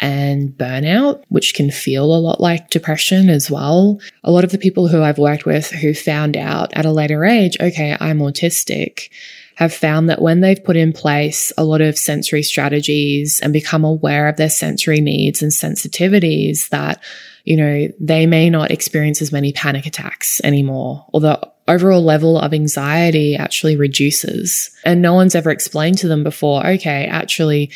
and 0.00 0.50
burnout, 0.50 1.22
which 1.28 1.54
can 1.54 1.70
feel 1.70 2.04
a 2.04 2.20
lot 2.20 2.40
like 2.40 2.70
depression 2.70 3.28
as 3.28 3.50
well. 3.50 3.98
A 4.24 4.30
lot 4.30 4.44
of 4.44 4.50
the 4.50 4.58
people 4.58 4.88
who 4.88 5.02
I've 5.02 5.18
worked 5.18 5.46
with 5.46 5.70
who 5.70 5.94
found 5.94 6.36
out 6.36 6.72
at 6.74 6.84
a 6.84 6.92
later 6.92 7.24
age, 7.24 7.56
okay, 7.60 7.96
I'm 7.98 8.18
autistic, 8.18 9.10
have 9.56 9.72
found 9.72 10.10
that 10.10 10.20
when 10.20 10.40
they've 10.40 10.62
put 10.62 10.76
in 10.76 10.92
place 10.92 11.50
a 11.56 11.64
lot 11.64 11.80
of 11.80 11.96
sensory 11.96 12.42
strategies 12.42 13.40
and 13.40 13.52
become 13.52 13.84
aware 13.84 14.28
of 14.28 14.36
their 14.36 14.50
sensory 14.50 15.00
needs 15.00 15.40
and 15.40 15.50
sensitivities, 15.50 16.68
that 16.68 17.02
you 17.46 17.56
know, 17.56 17.88
they 18.00 18.26
may 18.26 18.50
not 18.50 18.72
experience 18.72 19.22
as 19.22 19.32
many 19.32 19.52
panic 19.52 19.86
attacks 19.86 20.40
anymore, 20.42 21.06
or 21.12 21.20
the 21.20 21.40
overall 21.68 22.02
level 22.02 22.38
of 22.38 22.52
anxiety 22.52 23.36
actually 23.36 23.76
reduces. 23.76 24.70
And 24.84 25.00
no 25.00 25.14
one's 25.14 25.36
ever 25.36 25.50
explained 25.50 25.98
to 25.98 26.08
them 26.08 26.24
before, 26.24 26.66
okay, 26.66 27.06
actually, 27.06 27.70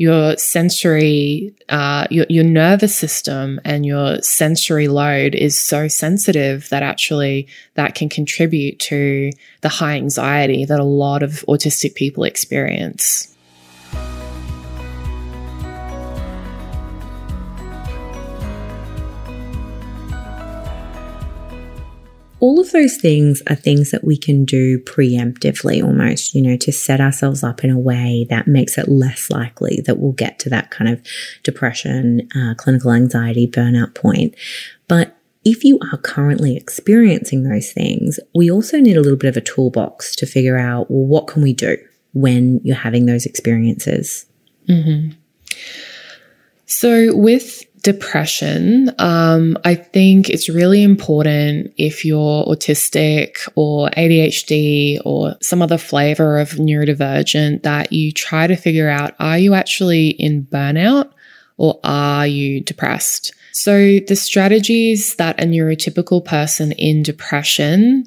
your 0.00 0.34
sensory, 0.38 1.52
uh, 1.68 2.06
your, 2.08 2.24
your 2.30 2.42
nervous 2.42 2.96
system 2.96 3.60
and 3.66 3.84
your 3.84 4.16
sensory 4.22 4.88
load 4.88 5.34
is 5.34 5.60
so 5.60 5.88
sensitive 5.88 6.66
that 6.70 6.82
actually 6.82 7.46
that 7.74 7.94
can 7.94 8.08
contribute 8.08 8.78
to 8.78 9.30
the 9.60 9.68
high 9.68 9.96
anxiety 9.96 10.64
that 10.64 10.80
a 10.80 10.84
lot 10.84 11.22
of 11.22 11.44
autistic 11.46 11.94
people 11.94 12.24
experience. 12.24 13.29
All 22.40 22.58
of 22.58 22.72
those 22.72 22.96
things 22.96 23.42
are 23.48 23.54
things 23.54 23.90
that 23.90 24.02
we 24.02 24.16
can 24.16 24.44
do 24.44 24.78
preemptively 24.78 25.82
almost, 25.84 26.34
you 26.34 26.42
know, 26.42 26.56
to 26.56 26.72
set 26.72 27.00
ourselves 27.00 27.44
up 27.44 27.62
in 27.62 27.70
a 27.70 27.78
way 27.78 28.26
that 28.30 28.48
makes 28.48 28.78
it 28.78 28.88
less 28.88 29.30
likely 29.30 29.82
that 29.86 29.98
we'll 29.98 30.12
get 30.12 30.38
to 30.40 30.48
that 30.48 30.70
kind 30.70 30.90
of 30.90 31.06
depression, 31.42 32.28
uh, 32.34 32.54
clinical 32.56 32.92
anxiety, 32.92 33.46
burnout 33.46 33.94
point. 33.94 34.34
But 34.88 35.16
if 35.44 35.64
you 35.64 35.78
are 35.92 35.98
currently 35.98 36.56
experiencing 36.56 37.44
those 37.44 37.72
things, 37.72 38.18
we 38.34 38.50
also 38.50 38.78
need 38.78 38.96
a 38.96 39.00
little 39.00 39.18
bit 39.18 39.28
of 39.28 39.36
a 39.36 39.40
toolbox 39.42 40.16
to 40.16 40.26
figure 40.26 40.58
out, 40.58 40.90
well, 40.90 41.06
what 41.06 41.26
can 41.26 41.42
we 41.42 41.52
do 41.52 41.76
when 42.12 42.60
you're 42.64 42.76
having 42.76 43.06
those 43.06 43.26
experiences? 43.26 44.26
Mm-hmm. 44.68 45.16
So, 46.66 47.16
with 47.16 47.64
depression, 47.82 48.90
um, 48.98 49.56
I 49.64 49.74
think 49.74 50.28
it's 50.28 50.48
really 50.48 50.82
important 50.82 51.72
if 51.76 52.04
you're 52.04 52.44
autistic 52.44 53.48
or 53.54 53.88
ADHD 53.90 55.00
or 55.04 55.34
some 55.40 55.62
other 55.62 55.78
flavor 55.78 56.38
of 56.38 56.50
neurodivergent 56.52 57.62
that 57.62 57.92
you 57.92 58.12
try 58.12 58.46
to 58.46 58.56
figure 58.56 58.88
out 58.88 59.14
are 59.18 59.38
you 59.38 59.54
actually 59.54 60.10
in 60.10 60.46
burnout 60.46 61.10
or 61.56 61.80
are 61.84 62.26
you 62.26 62.60
depressed? 62.60 63.34
So, 63.52 63.98
the 64.06 64.16
strategies 64.16 65.16
that 65.16 65.40
a 65.40 65.44
neurotypical 65.44 66.24
person 66.24 66.72
in 66.72 67.02
depression 67.02 68.04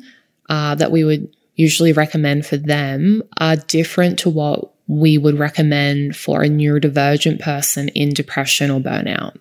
uh, 0.50 0.76
that 0.76 0.92
we 0.92 1.04
would 1.04 1.36
usually 1.56 1.94
recommend 1.94 2.46
for 2.46 2.58
them 2.58 3.22
are 3.38 3.56
different 3.56 4.20
to 4.20 4.30
what 4.30 4.72
we 4.88 5.18
would 5.18 5.40
recommend 5.40 6.16
for 6.16 6.44
a 6.44 6.50
neurodivergent 6.50 7.40
person 7.40 7.90
in 7.90 8.10
depression 8.10 8.70
or 8.70 8.80
burnout. 8.80 9.38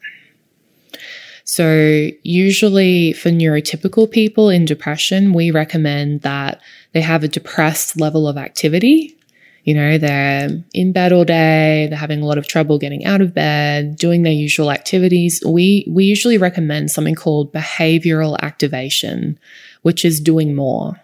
So, 1.44 2.08
usually 2.22 3.12
for 3.12 3.30
neurotypical 3.30 4.10
people 4.10 4.48
in 4.48 4.64
depression, 4.64 5.32
we 5.32 5.50
recommend 5.50 6.22
that 6.22 6.60
they 6.92 7.00
have 7.00 7.24
a 7.24 7.28
depressed 7.28 8.00
level 8.00 8.28
of 8.28 8.36
activity. 8.36 9.16
You 9.64 9.74
know, 9.74 9.98
they're 9.98 10.50
in 10.72 10.92
bed 10.92 11.12
all 11.12 11.24
day, 11.24 11.86
they're 11.88 11.98
having 11.98 12.22
a 12.22 12.26
lot 12.26 12.38
of 12.38 12.48
trouble 12.48 12.78
getting 12.78 13.04
out 13.04 13.20
of 13.20 13.34
bed, 13.34 13.96
doing 13.96 14.22
their 14.22 14.32
usual 14.32 14.70
activities. 14.70 15.42
We, 15.46 15.86
we 15.88 16.04
usually 16.04 16.38
recommend 16.38 16.90
something 16.90 17.14
called 17.14 17.52
behavioral 17.52 18.38
activation, 18.40 19.38
which 19.82 20.04
is 20.04 20.20
doing 20.20 20.54
more. 20.54 21.00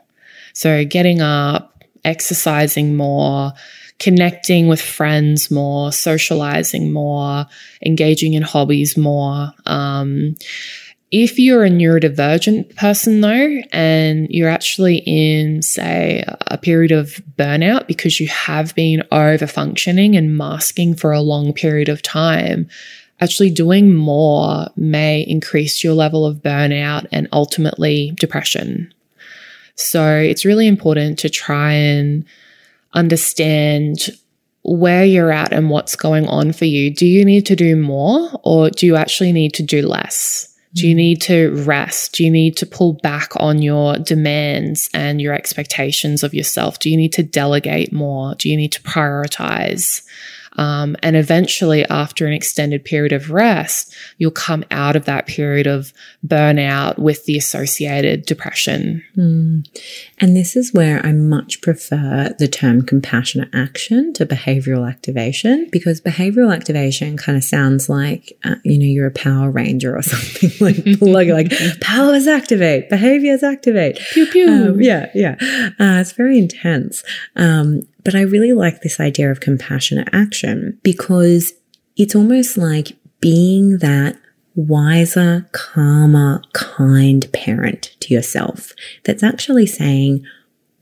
So, 0.55 0.85
getting 0.85 1.21
up, 1.21 1.85
exercising 2.05 2.97
more, 2.97 3.53
connecting 3.99 4.69
with 4.69 4.81
friends 4.81 5.51
more, 5.51 5.91
socializing 5.93 6.93
more, 6.93 7.47
engaging 7.85 8.35
in 8.35 8.43
hobbies 8.43 8.97
more. 8.97 9.53
Um, 9.67 10.37
if 11.11 11.39
you're 11.39 11.65
a 11.65 11.71
neurodivergent 11.71 12.77
person 12.77 13.23
though, 13.23 13.61
and 13.73 14.29
you're 14.31 14.51
actually 14.51 14.99
in, 15.07 15.63
say, 15.63 16.23
a 16.47 16.59
period 16.59 16.93
of 16.93 17.21
burnout 17.37 17.87
because 17.87 18.21
you 18.21 18.29
have 18.29 18.75
been 18.75 19.03
over 19.11 19.47
functioning 19.47 20.17
and 20.17 20.37
masking 20.37 20.95
for 20.95 21.13
a 21.13 21.23
long 21.23 21.53
period 21.53 21.89
of 21.89 22.03
time, 22.03 22.69
actually 23.21 23.51
doing 23.51 23.95
more 23.95 24.67
may 24.77 25.23
increase 25.23 25.83
your 25.83 25.95
level 25.95 26.27
of 26.27 26.37
burnout 26.37 27.07
and 27.11 27.27
ultimately 27.33 28.13
depression. 28.17 28.93
So 29.77 30.17
it's 30.17 30.45
really 30.45 30.67
important 30.67 31.19
to 31.21 31.31
try 31.31 31.73
and 31.73 32.25
understand 32.95 34.11
where 34.63 35.05
you're 35.05 35.33
at 35.33 35.53
and 35.53 35.71
what's 35.71 35.97
going 35.97 36.27
on 36.27 36.53
for 36.53 36.65
you. 36.65 36.93
Do 36.93 37.07
you 37.07 37.25
need 37.25 37.47
to 37.47 37.57
do 37.57 37.77
more 37.77 38.31
or 38.45 38.71
do 38.71 38.87
you 38.87 38.97
actually 38.97 39.33
need 39.33 39.55
to 39.55 39.63
do 39.63 39.83
less? 39.83 40.55
Do 40.75 40.87
you 40.87 40.95
mm. 40.95 40.99
need 40.99 41.23
to 41.23 41.55
rest? 41.65 42.15
Do 42.15 42.25
you 42.25 42.31
need 42.31 42.57
to 42.59 42.67
pull 42.67 42.95
back 42.95 43.33
on 43.37 43.63
your 43.63 43.97
demands 43.97 44.91
and 44.93 45.21
your 45.21 45.33
expectations 45.33 46.23
of 46.23 46.35
yourself? 46.35 46.79
Do 46.79 46.91
you 46.91 46.97
need 46.97 47.13
to 47.15 47.23
delegate 47.23 47.93
more? 47.93 48.35
Do 48.35 48.51
you 48.51 48.57
need 48.57 48.73
to 48.73 48.83
prioritize? 48.83 50.03
Um, 50.59 50.97
and 51.03 51.17
eventually, 51.17 51.85
after 51.87 52.27
an 52.27 52.33
extended 52.33 52.85
period 52.85 53.13
of 53.13 53.31
rest, 53.31 53.95
you'll 54.19 54.33
come 54.33 54.65
out 54.73 54.97
of 54.97 55.05
that 55.05 55.27
period 55.27 55.69
of 55.69 55.93
burnout 56.27 56.99
with 56.99 57.25
the 57.27 57.39
associated 57.39 58.27
depression. 58.27 59.05
Mm. 59.17 59.67
And 60.19 60.37
this 60.37 60.57
is 60.57 60.75
where 60.75 61.05
I 61.07 61.13
much 61.13 61.63
prefer 61.63 62.35
the 62.39 62.49
term 62.49 62.83
compassionate 62.83 63.51
action 63.55 64.13
to 64.15 64.27
behavioral 64.27 64.89
activation 64.89 65.69
because 65.71 66.01
behavioral 66.01 66.55
activation 66.55 67.17
kind 67.17 67.39
of 67.39 67.45
sounds 67.45 67.89
like, 67.89 68.37
uh, 68.45 68.57
you 68.65 68.79
know, 68.79 68.85
you're 68.85 69.07
a 69.07 69.13
Power 69.13 69.51
Ranger 69.51 69.97
or 69.97 70.03
something 70.03 70.51
like, 70.61 70.79
like, 71.01 71.29
like 71.29 71.81
powers 71.81 72.27
activate, 72.27 72.91
behaviors 72.91 73.45
activate. 73.45 74.01
Pew, 74.13 74.27
pew. 74.27 74.49
Um, 74.49 74.81
yeah, 74.81 75.09
yeah. 75.15 75.37
Uh, 75.79 76.01
it's 76.01 76.13
very 76.13 76.37
intense. 76.37 77.05
Um, 77.37 77.83
but 78.05 78.15
I 78.15 78.23
really 78.23 78.53
like 78.53 78.83
this 78.83 79.01
idea 79.01 79.31
of 79.31 79.41
compassionate 79.41 80.09
action 80.13 80.79
because 80.83 81.53
it's 81.97 82.15
almost 82.15 82.57
like 82.57 82.97
being 83.21 83.79
that 83.79 84.17
wiser, 84.55 85.49
calmer, 85.53 86.43
kind 86.53 87.31
parent 87.33 87.97
to 88.01 88.15
yourself 88.15 88.73
that's 89.05 89.23
actually 89.23 89.67
saying, 89.67 90.25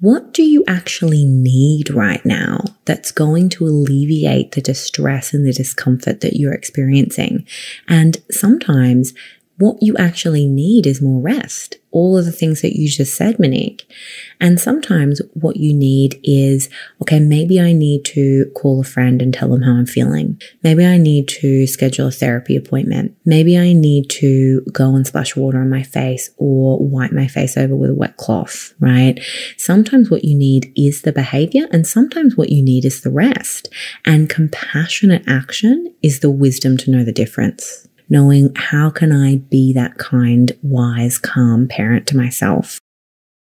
what 0.01 0.35
do 0.35 0.43
you 0.43 0.63
actually 0.69 1.25
need 1.25 1.91
right 1.91 2.25
now 2.25 2.61
that's 2.85 3.11
going 3.11 3.49
to 3.49 3.67
alleviate 3.67 4.53
the 4.53 4.61
distress 4.61 5.33
and 5.33 5.47
the 5.47 5.53
discomfort 5.53 6.21
that 6.21 6.37
you're 6.37 6.53
experiencing? 6.53 7.47
And 7.89 8.19
sometimes 8.31 9.15
what 9.59 9.79
you 9.81 9.97
actually 9.97 10.47
need 10.47 10.87
is 10.87 11.01
more 11.01 11.21
rest. 11.21 11.77
All 11.91 12.19
of 12.19 12.27
the 12.27 12.33
things 12.33 12.61
that 12.61 12.77
you 12.79 12.89
just 12.89 13.17
said, 13.17 13.39
Monique. 13.39 13.91
And 14.39 14.61
sometimes 14.61 15.23
what 15.33 15.57
you 15.57 15.73
need 15.73 16.21
is, 16.23 16.69
okay, 17.01 17.21
maybe 17.21 17.59
I 17.59 17.73
need 17.73 18.05
to 18.07 18.51
call 18.55 18.81
a 18.81 18.85
friend 18.85 19.23
and 19.23 19.33
tell 19.33 19.49
them 19.49 19.63
how 19.63 19.73
I'm 19.73 19.87
feeling. 19.87 20.39
Maybe 20.63 20.85
I 20.85 20.99
need 20.99 21.27
to 21.29 21.67
schedule 21.67 22.09
a 22.09 22.11
therapy 22.11 22.55
appointment. 22.55 23.17
Maybe 23.25 23.57
I 23.59 23.73
need 23.73 24.11
to 24.11 24.61
go 24.73 24.95
and 24.95 25.07
splash 25.07 25.37
water 25.37 25.59
on 25.59 25.71
my 25.71 25.83
face 25.83 26.29
or 26.37 26.79
wipe 26.79 27.13
my 27.13 27.29
face 27.29 27.57
over 27.57 27.75
with 27.75 27.91
a 27.91 27.95
wet 27.95 28.19
cloth, 28.19 28.75
right? 28.79 29.19
Sometimes 29.57 30.11
what 30.11 30.25
you 30.25 30.37
need 30.37 30.71
is 30.77 31.01
the 31.01 31.13
behavior 31.13 31.67
and 31.73 31.87
sometimes 31.87 32.37
what 32.37 32.51
you 32.51 32.63
need 32.63 32.85
is 32.85 33.01
the 33.01 33.11
rest. 33.11 33.71
And 34.05 34.29
compassionate 34.29 35.25
action 35.27 35.95
is 36.03 36.21
the 36.21 36.31
wisdom 36.31 36.77
to 36.79 36.91
know 36.91 37.05
the 37.05 37.13
difference 37.13 37.86
knowing 38.09 38.55
how 38.57 38.91
can 38.91 39.13
I 39.13 39.37
be 39.37 39.73
that 39.73 39.99
kind, 39.99 40.53
wise, 40.63 41.19
calm 41.19 41.69
parent 41.69 42.07
to 42.09 42.17
myself. 42.17 42.81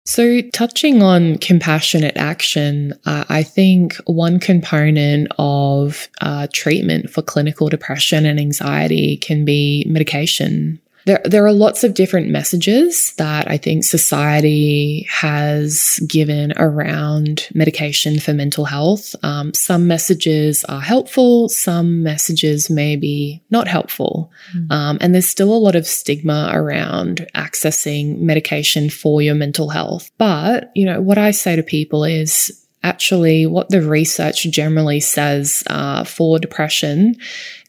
So, 0.06 0.42
touching 0.52 1.02
on 1.02 1.38
compassionate 1.38 2.16
action, 2.18 2.92
uh, 3.06 3.24
I 3.30 3.42
think 3.42 3.94
one 4.04 4.38
component 4.38 5.28
of 5.38 6.08
uh, 6.20 6.46
treatment 6.52 7.08
for 7.08 7.22
clinical 7.22 7.70
depression 7.70 8.26
and 8.26 8.38
anxiety 8.38 9.16
can 9.16 9.46
be 9.46 9.86
medication 9.88 10.78
there, 11.06 11.20
there 11.24 11.46
are 11.46 11.52
lots 11.52 11.84
of 11.84 11.94
different 11.94 12.28
messages 12.28 13.12
that 13.18 13.50
I 13.50 13.56
think 13.56 13.84
society 13.84 15.06
has 15.10 16.00
given 16.06 16.52
around 16.56 17.48
medication 17.54 18.18
for 18.18 18.32
mental 18.32 18.64
health. 18.64 19.14
Um, 19.22 19.52
some 19.54 19.86
messages 19.86 20.64
are 20.64 20.80
helpful, 20.80 21.48
some 21.48 22.02
messages 22.02 22.70
may 22.70 22.96
be 22.96 23.42
not 23.50 23.68
helpful. 23.68 24.32
Mm. 24.56 24.70
Um, 24.70 24.98
and 25.00 25.14
there's 25.14 25.28
still 25.28 25.52
a 25.52 25.56
lot 25.56 25.76
of 25.76 25.86
stigma 25.86 26.50
around 26.52 27.26
accessing 27.34 28.20
medication 28.20 28.88
for 28.88 29.20
your 29.20 29.34
mental 29.34 29.68
health. 29.68 30.10
But, 30.18 30.70
you 30.74 30.86
know, 30.86 31.00
what 31.00 31.18
I 31.18 31.30
say 31.30 31.56
to 31.56 31.62
people 31.62 32.04
is, 32.04 32.60
Actually, 32.84 33.46
what 33.46 33.70
the 33.70 33.80
research 33.80 34.42
generally 34.50 35.00
says 35.00 35.64
uh, 35.68 36.04
for 36.04 36.38
depression 36.38 37.16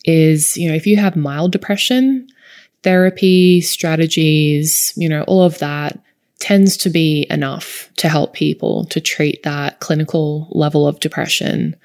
is, 0.03 0.57
you 0.57 0.67
know, 0.67 0.75
if 0.75 0.85
you 0.85 0.97
have 0.97 1.15
mild 1.15 1.53
depression, 1.53 2.27
therapy, 2.85 3.61
strategies, 3.61 4.93
you 4.95 5.09
know, 5.09 5.23
all 5.23 5.41
of 5.41 5.57
that 5.57 5.99
tends 6.39 6.77
to 6.77 6.89
be 6.91 7.25
enough 7.31 7.89
to 7.97 8.07
help 8.07 8.33
people 8.33 8.85
to 8.85 9.01
treat 9.01 9.41
that 9.41 9.79
clinical 9.79 10.47
level 10.51 10.87
of 10.87 10.99
depression. 10.99 11.75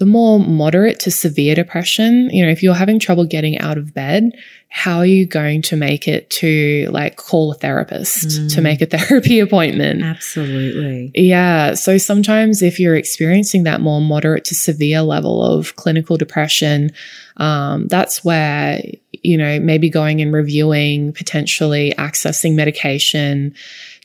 The 0.00 0.06
more 0.06 0.40
moderate 0.40 0.98
to 1.00 1.10
severe 1.10 1.54
depression, 1.54 2.30
you 2.30 2.42
know, 2.42 2.50
if 2.50 2.62
you're 2.62 2.72
having 2.72 2.98
trouble 2.98 3.26
getting 3.26 3.58
out 3.58 3.76
of 3.76 3.92
bed, 3.92 4.32
how 4.70 4.96
are 4.96 5.06
you 5.06 5.26
going 5.26 5.60
to 5.60 5.76
make 5.76 6.08
it 6.08 6.30
to 6.30 6.88
like 6.90 7.16
call 7.16 7.52
a 7.52 7.54
therapist 7.54 8.28
mm. 8.28 8.54
to 8.54 8.62
make 8.62 8.80
a 8.80 8.86
therapy 8.96 9.40
appointment? 9.40 10.02
Absolutely. 10.02 11.12
Yeah. 11.14 11.74
So 11.74 11.98
sometimes 11.98 12.62
if 12.62 12.80
you're 12.80 12.96
experiencing 12.96 13.64
that 13.64 13.82
more 13.82 14.00
moderate 14.00 14.46
to 14.46 14.54
severe 14.54 15.02
level 15.02 15.44
of 15.44 15.76
clinical 15.76 16.16
depression, 16.16 16.92
um, 17.36 17.86
that's 17.88 18.24
where, 18.24 18.80
you 19.12 19.36
know, 19.36 19.60
maybe 19.60 19.90
going 19.90 20.22
and 20.22 20.32
reviewing, 20.32 21.12
potentially 21.12 21.92
accessing 21.98 22.54
medication 22.54 23.54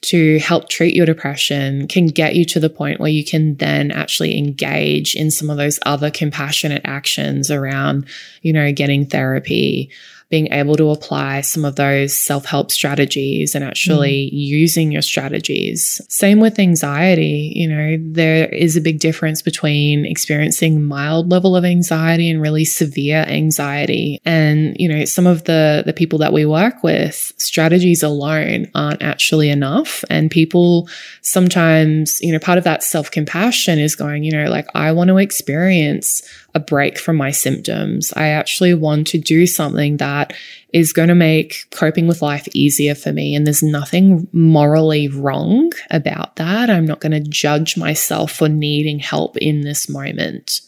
to 0.06 0.38
help 0.40 0.70
treat 0.70 0.96
your 0.96 1.06
depression 1.06 1.88
can 1.88 2.08
get 2.08 2.36
you 2.36 2.46
to 2.46 2.60
the 2.60 2.70
point 2.70 3.00
where 3.00 3.10
you 3.10 3.26
can 3.26 3.56
then 3.56 3.92
actually 3.92 4.38
engage 4.38 5.16
in 5.16 5.32
some 5.32 5.50
of 5.50 5.58
those 5.58 5.80
other 5.86 6.12
compassionate 6.12 6.82
actions 6.86 7.50
around, 7.50 8.06
you 8.42 8.54
know, 8.54 8.72
getting 8.72 9.06
therapy, 9.06 9.90
being 10.36 10.52
able 10.52 10.76
to 10.76 10.90
apply 10.90 11.40
some 11.40 11.64
of 11.64 11.78
those 11.78 12.14
self 12.14 12.44
help 12.44 12.70
strategies 12.70 13.56
and 13.56 13.64
actually 13.64 14.26
mm. 14.26 14.30
using 14.34 14.92
your 14.92 15.02
strategies. 15.02 16.02
Same 16.10 16.42
with 16.42 16.60
anxiety. 16.60 17.54
You 17.56 17.70
know, 17.70 17.98
there 18.02 18.50
is 18.50 18.76
a 18.76 18.82
big 18.82 19.00
difference 19.00 19.42
between 19.42 20.06
experiencing 20.06 20.84
mild 20.84 21.32
level 21.32 21.56
of 21.56 21.64
anxiety 21.64 22.30
and 22.30 22.42
really 22.42 22.66
severe 22.66 23.24
anxiety. 23.30 24.20
And, 24.26 24.76
you 24.78 24.90
know, 24.90 25.06
some 25.06 25.26
of 25.26 25.46
the, 25.46 25.84
the 25.86 25.94
people 25.94 26.20
that 26.20 26.34
we 26.34 26.46
work 26.46 26.84
with, 26.84 27.32
strategies 27.38 28.04
alone 28.04 28.70
aren't 28.76 29.02
actually 29.02 29.50
enough. 29.50 30.04
And 30.10 30.30
people 30.30 30.90
sometimes, 31.22 32.20
you 32.20 32.34
know, 32.34 32.40
part 32.40 32.58
of 32.58 32.66
that 32.66 32.84
self 32.84 33.10
compassion 33.10 33.80
is 33.80 33.96
going, 33.96 34.26
you 34.26 34.34
know, 34.34 34.50
like, 34.50 34.68
I 34.76 34.92
want 34.92 35.08
to 35.08 35.18
experience 35.18 36.22
a 36.56 36.60
break 36.60 36.98
from 36.98 37.18
my 37.18 37.32
symptoms. 37.32 38.14
I 38.16 38.30
actually 38.30 38.74
want 38.74 39.08
to 39.08 39.20
do 39.20 39.46
something 39.46 39.98
that 39.98 40.34
is 40.76 40.92
going 40.92 41.08
to 41.08 41.16
make 41.16 41.70
coping 41.72 42.06
with 42.06 42.22
life 42.22 42.50
easier 42.54 42.94
for 42.94 43.14
me. 43.14 43.34
And 43.34 43.48
there's 43.48 43.64
nothing 43.64 44.28
morally 44.34 45.08
wrong 45.08 45.72
about 45.90 46.36
that. 46.36 46.70
I'm 46.70 46.86
not 46.86 47.00
going 47.00 47.14
to 47.14 47.22
judge 47.22 47.78
myself 47.78 48.34
for 48.34 48.50
needing 48.50 49.00
help 49.00 49.38
in 49.38 49.62
this 49.62 49.88
moment. 49.88 50.60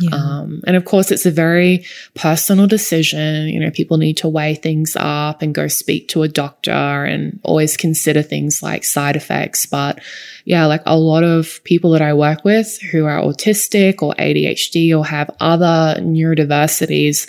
Yeah. 0.00 0.14
Um, 0.14 0.62
and 0.68 0.76
of 0.76 0.84
course, 0.84 1.10
it's 1.10 1.26
a 1.26 1.32
very 1.32 1.84
personal 2.14 2.68
decision. 2.68 3.48
You 3.48 3.58
know, 3.58 3.72
people 3.72 3.96
need 3.96 4.18
to 4.18 4.28
weigh 4.28 4.54
things 4.54 4.96
up 4.96 5.42
and 5.42 5.52
go 5.52 5.66
speak 5.66 6.06
to 6.10 6.22
a 6.22 6.28
doctor 6.28 6.70
and 6.70 7.40
always 7.42 7.76
consider 7.76 8.22
things 8.22 8.62
like 8.62 8.84
side 8.84 9.16
effects. 9.16 9.66
But 9.66 9.98
yeah, 10.44 10.66
like 10.66 10.82
a 10.86 10.96
lot 10.96 11.24
of 11.24 11.58
people 11.64 11.90
that 11.90 12.02
I 12.02 12.14
work 12.14 12.44
with 12.44 12.80
who 12.92 13.04
are 13.04 13.20
autistic 13.20 14.00
or 14.00 14.14
ADHD 14.14 14.96
or 14.96 15.04
have 15.04 15.28
other 15.40 16.00
neurodiversities, 16.00 17.28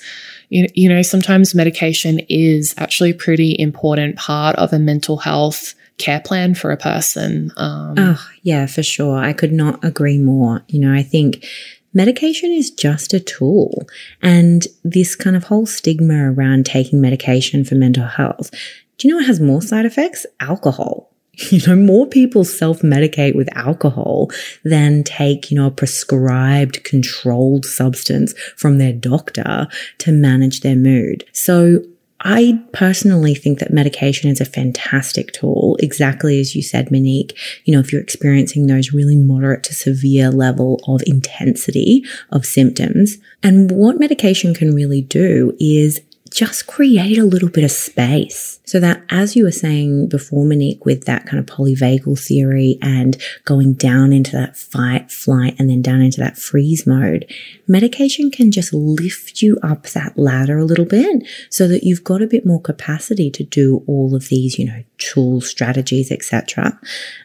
you, 0.49 0.67
you 0.73 0.89
know, 0.89 1.01
sometimes 1.01 1.55
medication 1.55 2.19
is 2.29 2.73
actually 2.77 3.11
a 3.11 3.15
pretty 3.15 3.55
important 3.59 4.15
part 4.15 4.55
of 4.57 4.73
a 4.73 4.79
mental 4.79 5.17
health 5.17 5.73
care 5.97 6.19
plan 6.19 6.53
for 6.53 6.71
a 6.71 6.77
person. 6.77 7.51
Um, 7.57 7.95
oh, 7.97 8.27
yeah, 8.43 8.65
for 8.65 8.83
sure. 8.83 9.17
I 9.17 9.33
could 9.33 9.51
not 9.51 9.83
agree 9.83 10.17
more. 10.17 10.63
You 10.67 10.79
know, 10.79 10.93
I 10.93 11.03
think 11.03 11.45
medication 11.93 12.51
is 12.51 12.71
just 12.71 13.13
a 13.13 13.19
tool. 13.19 13.87
And 14.21 14.65
this 14.83 15.15
kind 15.15 15.35
of 15.35 15.45
whole 15.45 15.65
stigma 15.65 16.31
around 16.31 16.65
taking 16.65 17.01
medication 17.01 17.63
for 17.63 17.75
mental 17.75 18.05
health, 18.05 18.51
do 18.97 19.07
you 19.07 19.13
know 19.13 19.17
what 19.17 19.27
has 19.27 19.39
more 19.39 19.61
side 19.61 19.85
effects? 19.85 20.25
Alcohol. 20.39 21.11
You 21.51 21.61
know, 21.67 21.75
more 21.75 22.07
people 22.07 22.43
self 22.43 22.81
medicate 22.81 23.35
with 23.35 23.55
alcohol 23.55 24.31
than 24.63 25.03
take, 25.03 25.51
you 25.51 25.57
know, 25.57 25.67
a 25.67 25.71
prescribed 25.71 26.83
controlled 26.83 27.65
substance 27.65 28.33
from 28.55 28.79
their 28.79 28.93
doctor 28.93 29.67
to 29.99 30.11
manage 30.11 30.61
their 30.61 30.75
mood. 30.75 31.25
So 31.33 31.83
I 32.21 32.59
personally 32.73 33.35
think 33.35 33.59
that 33.59 33.71
medication 33.71 34.31
is 34.31 34.41
a 34.41 34.45
fantastic 34.45 35.31
tool, 35.33 35.77
exactly 35.79 36.39
as 36.39 36.55
you 36.55 36.63
said, 36.63 36.91
Monique. 36.91 37.37
You 37.65 37.73
know, 37.73 37.79
if 37.79 37.91
you're 37.93 38.01
experiencing 38.01 38.65
those 38.65 38.91
really 38.91 39.15
moderate 39.15 39.63
to 39.65 39.75
severe 39.75 40.31
level 40.31 40.81
of 40.87 41.01
intensity 41.05 42.03
of 42.31 42.45
symptoms. 42.45 43.17
And 43.43 43.71
what 43.71 43.99
medication 43.99 44.55
can 44.55 44.73
really 44.73 45.01
do 45.01 45.55
is 45.59 46.01
just 46.29 46.67
create 46.67 47.17
a 47.17 47.25
little 47.25 47.49
bit 47.49 47.63
of 47.63 47.71
space 47.71 48.59
so 48.65 48.79
that 48.79 49.01
as 49.09 49.35
you 49.35 49.45
were 49.45 49.51
saying 49.51 50.09
before, 50.09 50.45
Monique, 50.45 50.85
with 50.85 51.05
that 51.05 51.25
kind 51.25 51.39
of 51.39 51.45
polyvagal 51.45 52.19
theory 52.19 52.77
and 52.81 53.17
going 53.45 53.73
down 53.73 54.11
into 54.11 54.31
that 54.33 54.57
fight, 54.57 55.11
flight, 55.11 55.55
and 55.57 55.69
then 55.69 55.81
down 55.81 56.01
into 56.01 56.19
that 56.19 56.37
freeze 56.37 56.85
mode, 56.85 57.31
medication 57.67 58.29
can 58.29 58.51
just 58.51 58.73
lift 58.73 59.41
you 59.41 59.57
up 59.63 59.83
that 59.87 60.17
ladder 60.17 60.57
a 60.57 60.65
little 60.65 60.85
bit 60.85 61.23
so 61.49 61.67
that 61.67 61.83
you've 61.83 62.03
got 62.03 62.21
a 62.21 62.27
bit 62.27 62.45
more 62.45 62.61
capacity 62.61 63.31
to 63.31 63.43
do 63.43 63.83
all 63.87 64.13
of 64.13 64.27
these, 64.27 64.59
you 64.59 64.65
know, 64.65 64.83
tools, 64.97 65.49
strategies, 65.49 66.11
etc. 66.11 66.77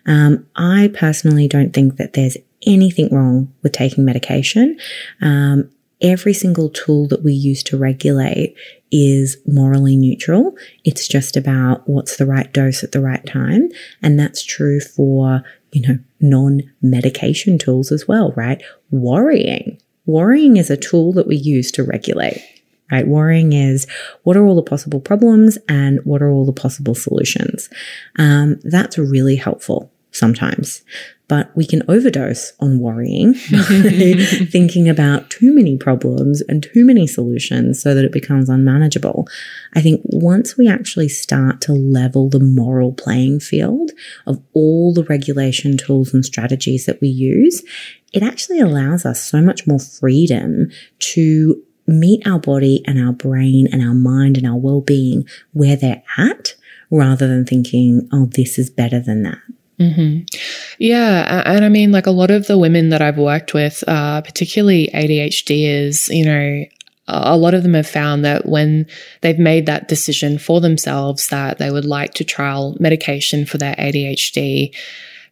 Um, 0.07 0.47
I 0.55 0.91
personally 0.95 1.49
don't 1.49 1.73
think 1.73 1.97
that 1.97 2.13
there's 2.13 2.37
anything 2.67 3.13
wrong 3.13 3.53
with 3.63 3.73
taking 3.73 4.05
medication. 4.05 4.79
Um, 5.21 5.71
every 6.03 6.35
single 6.35 6.69
tool 6.69 7.07
that 7.09 7.23
we 7.23 7.33
use 7.33 7.63
to 7.63 7.79
regulate 7.79 8.57
is 8.91 9.37
morally 9.47 9.97
neutral. 9.97 10.55
It's 10.85 11.09
just 11.09 11.37
about 11.37 11.89
what's 11.89 12.17
the 12.17 12.27
right 12.27 12.53
dose 12.53 12.85
at 12.85 12.93
the 12.93 13.01
right 13.01 13.25
time. 13.25 13.71
And 14.03 14.19
that's 14.19 14.45
true 14.45 14.81
for, 14.81 15.43
you 15.73 15.83
know, 15.83 15.99
non 16.21 16.63
medication 16.83 17.57
tools 17.57 17.91
as 17.91 18.07
well, 18.07 18.33
right? 18.37 18.63
Worrying. 18.91 19.81
Worrying 20.05 20.57
is 20.57 20.69
a 20.69 20.77
tool 20.77 21.13
that 21.15 21.29
we 21.29 21.37
use 21.37 21.71
to 21.73 21.85
regulate, 21.85 22.43
right? 22.91 23.07
Worrying 23.07 23.53
is 23.53 23.87
what 24.25 24.37
are 24.37 24.45
all 24.45 24.57
the 24.57 24.63
possible 24.63 25.01
problems 25.01 25.57
and 25.69 26.01
what 26.05 26.21
are 26.21 26.31
all 26.31 26.45
the 26.45 26.53
possible 26.53 26.95
solutions? 26.95 27.71
Um, 28.19 28.59
that's 28.65 28.99
really 28.99 29.37
helpful 29.37 29.91
sometimes 30.11 30.83
but 31.33 31.51
we 31.57 31.65
can 31.65 31.83
overdose 31.89 32.53
on 32.61 32.79
worrying, 32.79 33.33
thinking 34.51 34.87
about 34.87 35.31
too 35.31 35.51
many 35.51 35.79
problems 35.79 36.43
and 36.43 36.63
too 36.63 36.85
many 36.85 37.07
solutions 37.07 37.81
so 37.81 37.95
that 37.95 38.05
it 38.05 38.13
becomes 38.13 38.51
unmanageable. 38.51 39.27
I 39.73 39.81
think 39.81 40.03
once 40.05 40.59
we 40.59 40.69
actually 40.69 41.09
start 41.09 41.63
to 41.63 41.73
level 41.73 42.29
the 42.29 42.39
moral 42.39 42.93
playing 42.93 43.41
field 43.41 43.93
of 44.27 44.43
all 44.53 44.93
the 44.93 45.05
regulation 45.05 45.79
tools 45.79 46.13
and 46.13 46.23
strategies 46.23 46.85
that 46.85 47.01
we 47.01 47.09
use, 47.09 47.63
it 48.13 48.23
actually 48.23 48.61
allows 48.61 49.07
us 49.07 49.25
so 49.25 49.41
much 49.41 49.67
more 49.67 49.81
freedom 49.81 50.71
to 50.99 51.63
meet 51.87 52.27
our 52.27 52.41
body 52.41 52.85
and 52.87 53.03
our 53.03 53.15
brain 53.15 53.69
and 53.73 53.81
our 53.81 53.95
mind 53.95 54.37
and 54.37 54.47
our 54.47 54.59
well 54.59 54.83
being 54.83 55.27
where 55.55 55.77
they're 55.77 56.03
at 56.19 56.55
rather 56.91 57.27
than 57.27 57.47
thinking, 57.47 58.07
oh, 58.13 58.27
this 58.27 58.59
is 58.59 58.69
better 58.69 59.01
than 59.01 59.23
that. 59.23 59.39
Mm-hmm. 59.79 60.25
Yeah. 60.79 61.43
And 61.45 61.65
I 61.65 61.69
mean, 61.69 61.93
like 61.93 62.07
a 62.07 62.13
lot 62.13 62.31
of 62.31 62.47
the 62.47 62.59
women 62.59 62.91
that 62.91 63.03
I've 63.03 63.19
worked 63.19 63.55
with, 63.55 63.83
uh, 63.89 64.21
particularly 64.23 64.91
ADHDers, 64.95 66.15
you 66.15 66.25
know, 66.25 66.65
a 67.09 67.37
lot 67.37 67.55
of 67.55 67.63
them 67.63 67.75
have 67.75 67.89
found 67.89 68.25
that 68.25 68.47
when 68.47 68.87
they've 69.21 69.39
made 69.39 69.67
that 69.67 69.89
decision 69.89 70.39
for 70.39 70.61
themselves 70.61 71.29
that 71.29 71.59
they 71.59 71.71
would 71.71 71.85
like 71.85 72.15
to 72.15 72.25
trial 72.25 72.77
medication 72.79 73.45
for 73.45 73.59
their 73.59 73.75
ADHD, 73.75 74.75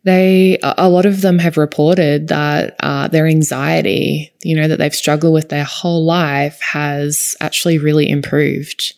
they 0.02 0.58
a 0.62 0.88
lot 0.88 1.06
of 1.06 1.20
them 1.20 1.38
have 1.38 1.56
reported 1.56 2.28
that 2.28 2.74
uh, 2.80 3.08
their 3.08 3.26
anxiety, 3.26 4.32
you 4.42 4.56
know, 4.56 4.66
that 4.66 4.78
they've 4.78 4.94
struggled 4.94 5.34
with 5.34 5.50
their 5.50 5.64
whole 5.64 6.04
life, 6.04 6.60
has 6.60 7.36
actually 7.40 7.78
really 7.78 8.08
improved 8.08 8.94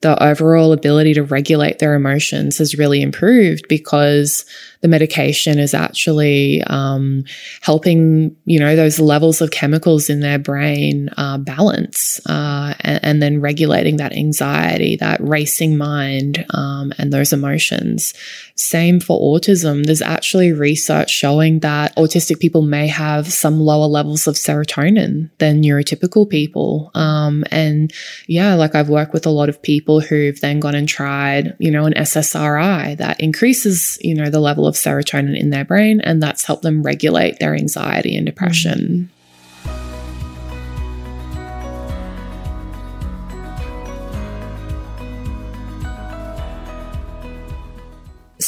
the 0.00 0.22
overall 0.22 0.72
ability 0.72 1.14
to 1.14 1.22
regulate 1.22 1.78
their 1.78 1.94
emotions 1.94 2.58
has 2.58 2.78
really 2.78 3.02
improved 3.02 3.66
because 3.68 4.44
the 4.80 4.88
medication 4.88 5.58
is 5.58 5.74
actually 5.74 6.62
um, 6.64 7.24
helping, 7.62 8.36
you 8.44 8.60
know, 8.60 8.76
those 8.76 9.00
levels 9.00 9.40
of 9.40 9.50
chemicals 9.50 10.08
in 10.08 10.20
their 10.20 10.38
brain 10.38 11.10
uh, 11.16 11.38
balance 11.38 12.20
uh, 12.26 12.74
and, 12.80 13.00
and, 13.02 13.22
then 13.22 13.40
regulating 13.40 13.96
that 13.96 14.12
anxiety, 14.12 14.94
that 14.96 15.20
racing 15.20 15.76
mind, 15.76 16.46
um, 16.50 16.92
and 16.98 17.12
those 17.12 17.32
emotions. 17.32 18.14
Same 18.54 19.00
for 19.00 19.18
autism. 19.20 19.84
There's 19.84 20.02
actually 20.02 20.52
research 20.52 21.10
showing 21.10 21.60
that 21.60 21.94
autistic 21.96 22.38
people 22.38 22.62
may 22.62 22.86
have 22.86 23.32
some 23.32 23.60
lower 23.60 23.86
levels 23.86 24.28
of 24.28 24.36
serotonin 24.36 25.30
than 25.38 25.62
neurotypical 25.62 26.28
people. 26.28 26.92
Um, 26.94 27.44
and 27.50 27.92
yeah, 28.28 28.54
like 28.54 28.76
I've 28.76 28.88
worked 28.88 29.12
with 29.12 29.26
a 29.26 29.30
lot 29.30 29.48
of 29.48 29.60
people 29.60 30.00
who've 30.00 30.40
then 30.40 30.60
gone 30.60 30.76
and 30.76 30.88
tried, 30.88 31.56
you 31.58 31.72
know, 31.72 31.84
an 31.84 31.94
SSRI 31.94 32.96
that 32.98 33.20
increases, 33.20 33.98
you 34.00 34.14
know, 34.14 34.30
the 34.30 34.40
level 34.40 34.67
of 34.68 34.74
serotonin 34.74 35.38
in 35.38 35.50
their 35.50 35.64
brain, 35.64 36.00
and 36.00 36.22
that's 36.22 36.44
helped 36.44 36.62
them 36.62 36.82
regulate 36.82 37.38
their 37.38 37.54
anxiety 37.54 38.16
and 38.16 38.26
depression. 38.26 39.10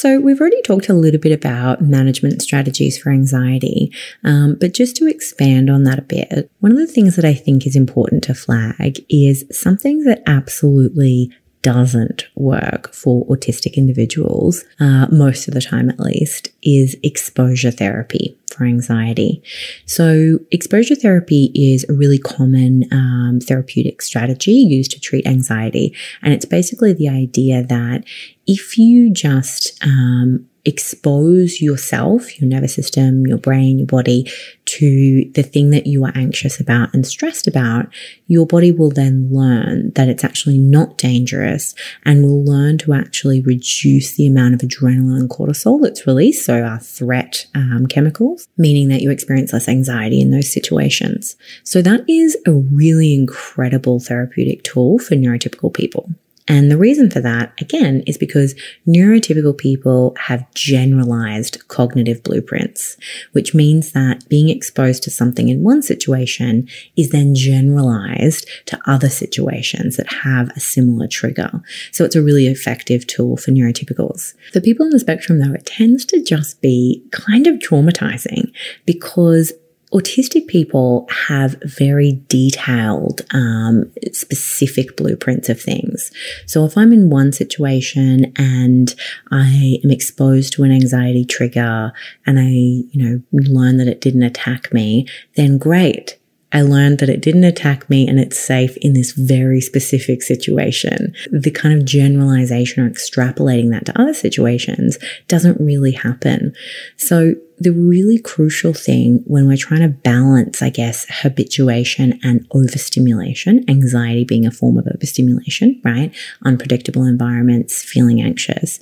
So, 0.00 0.18
we've 0.18 0.40
already 0.40 0.62
talked 0.62 0.88
a 0.88 0.94
little 0.94 1.20
bit 1.20 1.32
about 1.32 1.82
management 1.82 2.40
strategies 2.40 2.96
for 2.96 3.10
anxiety, 3.10 3.92
um, 4.24 4.56
but 4.58 4.72
just 4.72 4.96
to 4.96 5.06
expand 5.06 5.68
on 5.68 5.82
that 5.84 5.98
a 5.98 6.02
bit, 6.02 6.50
one 6.60 6.72
of 6.72 6.78
the 6.78 6.86
things 6.86 7.16
that 7.16 7.26
I 7.26 7.34
think 7.34 7.66
is 7.66 7.76
important 7.76 8.22
to 8.24 8.34
flag 8.34 9.04
is 9.10 9.44
something 9.52 10.04
that 10.04 10.22
absolutely 10.26 11.30
doesn't 11.62 12.24
work 12.34 12.92
for 12.92 13.26
autistic 13.26 13.74
individuals, 13.76 14.64
uh, 14.78 15.06
most 15.10 15.48
of 15.48 15.54
the 15.54 15.60
time 15.60 15.90
at 15.90 16.00
least, 16.00 16.48
is 16.62 16.96
exposure 17.02 17.70
therapy 17.70 18.36
for 18.50 18.64
anxiety. 18.64 19.42
So, 19.86 20.38
exposure 20.50 20.94
therapy 20.94 21.50
is 21.54 21.88
a 21.88 21.94
really 21.94 22.18
common 22.18 22.84
um, 22.92 23.40
therapeutic 23.40 24.02
strategy 24.02 24.52
used 24.52 24.90
to 24.92 25.00
treat 25.00 25.26
anxiety. 25.26 25.94
And 26.22 26.34
it's 26.34 26.44
basically 26.44 26.92
the 26.92 27.08
idea 27.08 27.62
that 27.62 28.04
if 28.46 28.76
you 28.76 29.12
just 29.12 29.78
um, 29.84 30.46
expose 30.64 31.60
yourself, 31.60 32.40
your 32.40 32.48
nervous 32.48 32.74
system, 32.74 33.26
your 33.26 33.38
brain, 33.38 33.78
your 33.78 33.86
body 33.86 34.30
to 34.66 35.28
the 35.34 35.42
thing 35.42 35.70
that 35.70 35.86
you 35.86 36.04
are 36.04 36.12
anxious 36.14 36.60
about 36.60 36.94
and 36.94 37.06
stressed 37.06 37.46
about, 37.46 37.86
your 38.26 38.46
body 38.46 38.70
will 38.70 38.90
then 38.90 39.28
learn 39.32 39.90
that 39.94 40.08
it's 40.08 40.22
actually 40.22 40.58
not 40.58 40.96
dangerous 40.96 41.74
and 42.04 42.22
will 42.22 42.44
learn 42.44 42.78
to 42.78 42.92
actually 42.92 43.40
reduce 43.40 44.16
the 44.16 44.26
amount 44.26 44.54
of 44.54 44.60
adrenaline 44.60 45.18
and 45.18 45.30
cortisol 45.30 45.82
that's 45.82 46.06
released. 46.06 46.44
So 46.44 46.62
our 46.62 46.78
threat 46.78 47.46
um, 47.54 47.86
chemicals, 47.86 48.46
meaning 48.56 48.88
that 48.88 49.02
you 49.02 49.10
experience 49.10 49.52
less 49.52 49.68
anxiety 49.68 50.20
in 50.20 50.30
those 50.30 50.52
situations. 50.52 51.36
So 51.64 51.82
that 51.82 52.08
is 52.08 52.36
a 52.46 52.52
really 52.52 53.14
incredible 53.14 53.98
therapeutic 53.98 54.62
tool 54.62 54.98
for 54.98 55.16
neurotypical 55.16 55.74
people. 55.74 56.10
And 56.50 56.68
the 56.68 56.76
reason 56.76 57.08
for 57.08 57.20
that, 57.20 57.52
again, 57.60 58.02
is 58.08 58.18
because 58.18 58.56
neurotypical 58.84 59.56
people 59.56 60.16
have 60.18 60.52
generalized 60.52 61.68
cognitive 61.68 62.24
blueprints, 62.24 62.96
which 63.30 63.54
means 63.54 63.92
that 63.92 64.28
being 64.28 64.48
exposed 64.48 65.04
to 65.04 65.12
something 65.12 65.48
in 65.48 65.62
one 65.62 65.80
situation 65.80 66.68
is 66.96 67.10
then 67.10 67.36
generalized 67.36 68.48
to 68.66 68.80
other 68.84 69.08
situations 69.08 69.96
that 69.96 70.12
have 70.24 70.50
a 70.56 70.60
similar 70.60 71.06
trigger. 71.06 71.62
So 71.92 72.04
it's 72.04 72.16
a 72.16 72.22
really 72.22 72.48
effective 72.48 73.06
tool 73.06 73.36
for 73.36 73.52
neurotypicals. 73.52 74.34
For 74.52 74.60
people 74.60 74.84
on 74.84 74.90
the 74.90 74.98
spectrum, 74.98 75.38
though, 75.38 75.54
it 75.54 75.66
tends 75.66 76.04
to 76.06 76.20
just 76.20 76.60
be 76.60 77.00
kind 77.12 77.46
of 77.46 77.60
traumatizing 77.60 78.50
because 78.86 79.52
autistic 79.92 80.46
people 80.46 81.08
have 81.28 81.56
very 81.64 82.22
detailed, 82.28 83.22
um, 83.32 83.90
specific 84.12 84.96
blueprints 84.96 85.48
of 85.48 85.60
things. 85.60 86.12
So 86.46 86.64
if 86.64 86.76
I'm 86.76 86.92
in 86.92 87.10
one 87.10 87.32
situation 87.32 88.32
and 88.36 88.94
I 89.32 89.80
am 89.82 89.90
exposed 89.90 90.52
to 90.54 90.62
an 90.62 90.70
anxiety 90.70 91.24
trigger 91.24 91.92
and 92.24 92.38
I, 92.38 92.50
you 92.50 92.90
know, 92.94 93.22
learn 93.32 93.78
that 93.78 93.88
it 93.88 94.00
didn't 94.00 94.22
attack 94.22 94.72
me, 94.72 95.08
then 95.34 95.58
great. 95.58 96.19
I 96.52 96.62
learned 96.62 96.98
that 96.98 97.08
it 97.08 97.22
didn't 97.22 97.44
attack 97.44 97.88
me 97.88 98.08
and 98.08 98.18
it's 98.18 98.38
safe 98.38 98.76
in 98.78 98.92
this 98.92 99.12
very 99.12 99.60
specific 99.60 100.22
situation. 100.22 101.14
The 101.30 101.50
kind 101.50 101.78
of 101.78 101.86
generalization 101.86 102.84
or 102.84 102.90
extrapolating 102.90 103.70
that 103.70 103.86
to 103.86 104.00
other 104.00 104.14
situations 104.14 104.98
doesn't 105.28 105.60
really 105.60 105.92
happen. 105.92 106.52
So 106.96 107.34
the 107.58 107.70
really 107.70 108.18
crucial 108.18 108.72
thing 108.72 109.22
when 109.26 109.46
we're 109.46 109.56
trying 109.56 109.82
to 109.82 109.88
balance, 109.88 110.62
I 110.62 110.70
guess, 110.70 111.06
habituation 111.08 112.18
and 112.22 112.46
overstimulation, 112.52 113.64
anxiety 113.68 114.24
being 114.24 114.46
a 114.46 114.50
form 114.50 114.78
of 114.78 114.88
overstimulation, 114.88 115.80
right? 115.84 116.12
Unpredictable 116.44 117.04
environments, 117.04 117.82
feeling 117.82 118.20
anxious. 118.20 118.80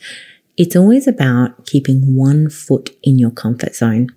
It's 0.57 0.75
always 0.75 1.07
about 1.07 1.67
keeping 1.67 2.17
one 2.17 2.49
foot 2.49 2.91
in 3.03 3.19
your 3.19 3.31
comfort 3.31 3.75
zone 3.75 4.09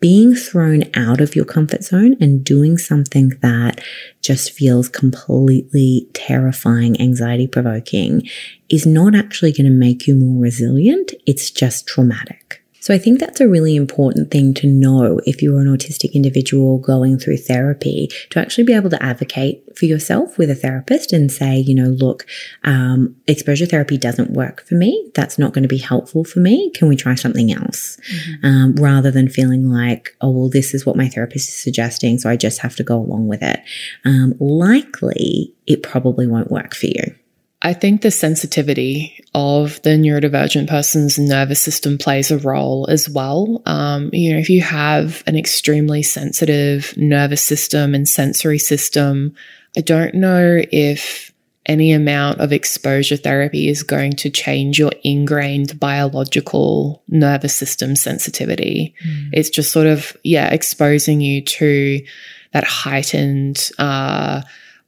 being 0.00 0.34
thrown 0.34 0.84
out 0.94 1.20
of 1.20 1.34
your 1.34 1.44
comfort 1.44 1.82
zone 1.82 2.14
and 2.20 2.44
doing 2.44 2.78
something 2.78 3.30
that 3.40 3.80
just 4.22 4.52
feels 4.52 4.88
completely 4.88 6.08
terrifying, 6.12 7.00
anxiety 7.00 7.46
provoking 7.46 8.28
is 8.68 8.86
not 8.86 9.14
actually 9.14 9.52
going 9.52 9.66
to 9.66 9.70
make 9.70 10.06
you 10.06 10.14
more 10.14 10.40
resilient. 10.40 11.12
It's 11.26 11.50
just 11.50 11.86
traumatic. 11.86 12.57
So 12.80 12.94
I 12.94 12.98
think 12.98 13.20
that's 13.20 13.40
a 13.40 13.48
really 13.48 13.76
important 13.76 14.30
thing 14.30 14.54
to 14.54 14.66
know 14.66 15.20
if 15.26 15.42
you're 15.42 15.60
an 15.60 15.66
autistic 15.66 16.14
individual 16.14 16.78
going 16.78 17.18
through 17.18 17.38
therapy 17.38 18.08
to 18.30 18.38
actually 18.38 18.64
be 18.64 18.74
able 18.74 18.90
to 18.90 19.02
advocate 19.02 19.62
for 19.76 19.86
yourself 19.86 20.38
with 20.38 20.50
a 20.50 20.54
therapist 20.54 21.12
and 21.12 21.30
say, 21.30 21.58
you 21.58 21.74
know, 21.74 21.90
look, 21.90 22.26
um, 22.64 23.16
exposure 23.26 23.66
therapy 23.66 23.98
doesn't 23.98 24.30
work 24.30 24.64
for 24.66 24.74
me. 24.74 25.10
That's 25.14 25.38
not 25.38 25.52
going 25.52 25.62
to 25.62 25.68
be 25.68 25.78
helpful 25.78 26.24
for 26.24 26.40
me. 26.40 26.70
Can 26.70 26.88
we 26.88 26.96
try 26.96 27.14
something 27.14 27.52
else? 27.52 27.98
Mm-hmm. 28.12 28.46
Um, 28.46 28.74
rather 28.76 29.10
than 29.10 29.28
feeling 29.28 29.70
like, 29.70 30.16
oh, 30.20 30.30
well, 30.30 30.48
this 30.48 30.74
is 30.74 30.86
what 30.86 30.96
my 30.96 31.08
therapist 31.08 31.48
is 31.48 31.56
suggesting. 31.56 32.18
So 32.18 32.30
I 32.30 32.36
just 32.36 32.60
have 32.60 32.76
to 32.76 32.84
go 32.84 32.96
along 32.96 33.28
with 33.28 33.42
it. 33.42 33.60
Um, 34.04 34.34
likely 34.40 35.54
it 35.66 35.82
probably 35.82 36.26
won't 36.26 36.50
work 36.50 36.74
for 36.74 36.86
you. 36.86 37.14
I 37.60 37.74
think 37.74 38.02
the 38.02 38.12
sensitivity 38.12 39.24
of 39.34 39.82
the 39.82 39.90
neurodivergent 39.90 40.68
person's 40.68 41.18
nervous 41.18 41.60
system 41.60 41.98
plays 41.98 42.30
a 42.30 42.38
role 42.38 42.86
as 42.88 43.08
well. 43.08 43.62
Um, 43.66 44.10
you 44.12 44.32
know, 44.32 44.38
if 44.38 44.48
you 44.48 44.62
have 44.62 45.24
an 45.26 45.36
extremely 45.36 46.02
sensitive 46.04 46.96
nervous 46.96 47.42
system 47.42 47.94
and 47.94 48.08
sensory 48.08 48.58
system, 48.58 49.34
I 49.76 49.80
don't 49.80 50.14
know 50.14 50.62
if 50.70 51.32
any 51.66 51.92
amount 51.92 52.40
of 52.40 52.52
exposure 52.52 53.16
therapy 53.16 53.68
is 53.68 53.82
going 53.82 54.12
to 54.12 54.30
change 54.30 54.78
your 54.78 54.92
ingrained 55.02 55.78
biological 55.78 57.02
nervous 57.08 57.54
system 57.54 57.94
sensitivity. 57.94 58.94
Mm. 59.06 59.30
It's 59.32 59.50
just 59.50 59.72
sort 59.72 59.86
of, 59.86 60.16
yeah, 60.22 60.48
exposing 60.48 61.20
you 61.20 61.42
to 61.42 62.00
that 62.52 62.64
heightened, 62.64 63.70
uh, 63.78 64.42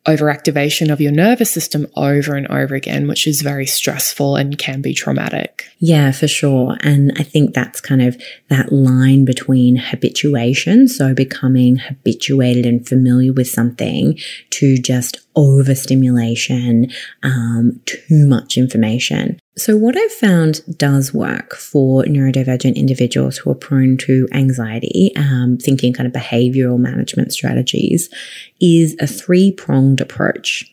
overactivation 0.06 0.90
of 0.90 1.00
your 1.00 1.12
nervous 1.12 1.50
system 1.50 1.86
over 1.94 2.34
and 2.34 2.46
over 2.48 2.74
again, 2.74 3.06
which 3.06 3.26
is 3.26 3.42
very 3.42 3.66
stressful 3.66 4.36
and 4.36 4.58
can 4.58 4.80
be 4.80 4.94
traumatic. 4.94 5.66
Yeah, 5.78 6.10
for 6.12 6.26
sure. 6.26 6.76
And 6.82 7.12
I 7.18 7.22
think 7.22 7.54
that's 7.54 7.80
kind 7.80 8.00
of 8.00 8.20
that 8.48 8.72
line 8.72 9.24
between 9.24 9.76
habituation, 9.76 10.88
so 10.88 11.14
becoming 11.14 11.76
habituated 11.76 12.64
and 12.64 12.86
familiar 12.86 13.32
with 13.32 13.48
something, 13.48 14.18
to 14.50 14.78
just 14.78 15.18
overstimulation, 15.36 16.90
um, 17.22 17.80
too 17.86 18.26
much 18.26 18.56
information. 18.56 19.38
So, 19.60 19.76
what 19.76 19.94
I've 19.94 20.12
found 20.12 20.62
does 20.78 21.12
work 21.12 21.54
for 21.54 22.04
neurodivergent 22.04 22.76
individuals 22.76 23.36
who 23.36 23.50
are 23.50 23.54
prone 23.54 23.98
to 23.98 24.26
anxiety, 24.32 25.12
um, 25.16 25.58
thinking 25.58 25.92
kind 25.92 26.06
of 26.06 26.14
behavioral 26.14 26.78
management 26.78 27.34
strategies, 27.34 28.08
is 28.58 28.96
a 29.00 29.06
three 29.06 29.52
pronged 29.52 30.00
approach. 30.00 30.64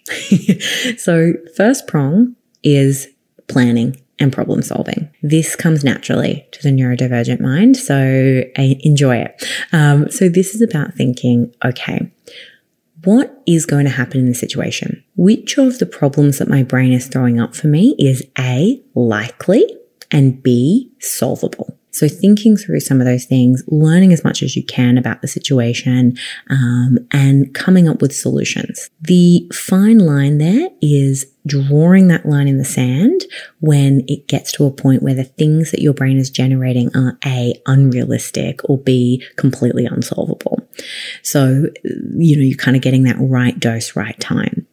so, 0.98 1.34
first 1.58 1.86
prong 1.88 2.38
is 2.64 3.10
planning 3.50 4.02
and 4.20 4.32
problem 4.32 4.62
solving. 4.62 5.10
This 5.22 5.54
comes 5.54 5.84
naturally 5.84 6.48
to 6.54 6.64
the 6.64 6.70
neurodivergent 6.70 7.42
mind, 7.42 7.76
so 7.76 8.42
I 8.58 8.78
enjoy 8.84 9.18
it. 9.18 9.46
Um, 9.74 10.10
so, 10.10 10.30
this 10.30 10.56
is 10.56 10.62
about 10.62 10.94
thinking, 10.94 11.54
okay, 11.66 12.10
what 13.08 13.42
is 13.48 13.66
going 13.66 13.86
to 13.86 13.90
happen 13.90 14.20
in 14.20 14.26
the 14.26 14.34
situation? 14.34 15.02
Which 15.16 15.58
of 15.58 15.80
the 15.80 15.86
problems 15.86 16.40
that 16.40 16.50
my 16.50 16.62
brain 16.62 16.92
is 16.92 17.08
throwing 17.08 17.40
up 17.40 17.56
for 17.56 17.68
me 17.68 17.96
is 17.98 18.22
A, 18.38 18.84
likely, 18.96 19.66
and 20.12 20.44
B, 20.44 20.92
solvable? 21.00 21.78
So 21.92 22.10
thinking 22.10 22.58
through 22.58 22.82
some 22.82 23.00
of 23.00 23.08
those 23.08 23.24
things, 23.24 23.64
learning 23.70 24.12
as 24.12 24.26
much 24.26 24.44
as 24.44 24.58
you 24.58 24.64
can 24.66 24.98
about 24.98 25.22
the 25.22 25.28
situation, 25.30 26.18
um, 26.50 26.98
and 27.14 27.56
coming 27.56 27.88
up 27.88 28.02
with 28.02 28.14
solutions. 28.14 28.90
The 29.00 29.50
fine 29.54 30.00
line 30.00 30.38
there 30.38 30.68
is 30.82 31.26
drawing 31.48 32.10
that 32.10 32.26
line 32.26 32.50
in 32.50 32.58
the 32.58 32.66
sand 32.66 33.26
when 33.62 34.04
it 34.10 34.28
gets 34.28 34.52
to 34.52 34.66
a 34.66 34.72
point 34.72 35.02
where 35.02 35.16
the 35.16 35.24
things 35.24 35.72
that 35.72 35.82
your 35.82 35.94
brain 35.94 36.18
is 36.18 36.30
generating 36.30 36.94
are 36.94 37.18
A, 37.26 37.54
unrealistic 37.68 38.70
or 38.70 38.78
B, 38.78 39.24
completely 39.38 39.86
unsolvable. 39.86 40.67
So, 41.24 41.66
you 41.84 42.36
know, 42.36 42.44
you're 42.44 42.58
kind 42.58 42.78
of 42.78 42.84
getting 42.84 43.04
that 43.04 43.18
right 43.20 43.60
dose, 43.60 43.96
right 43.96 44.20
time. 44.20 44.68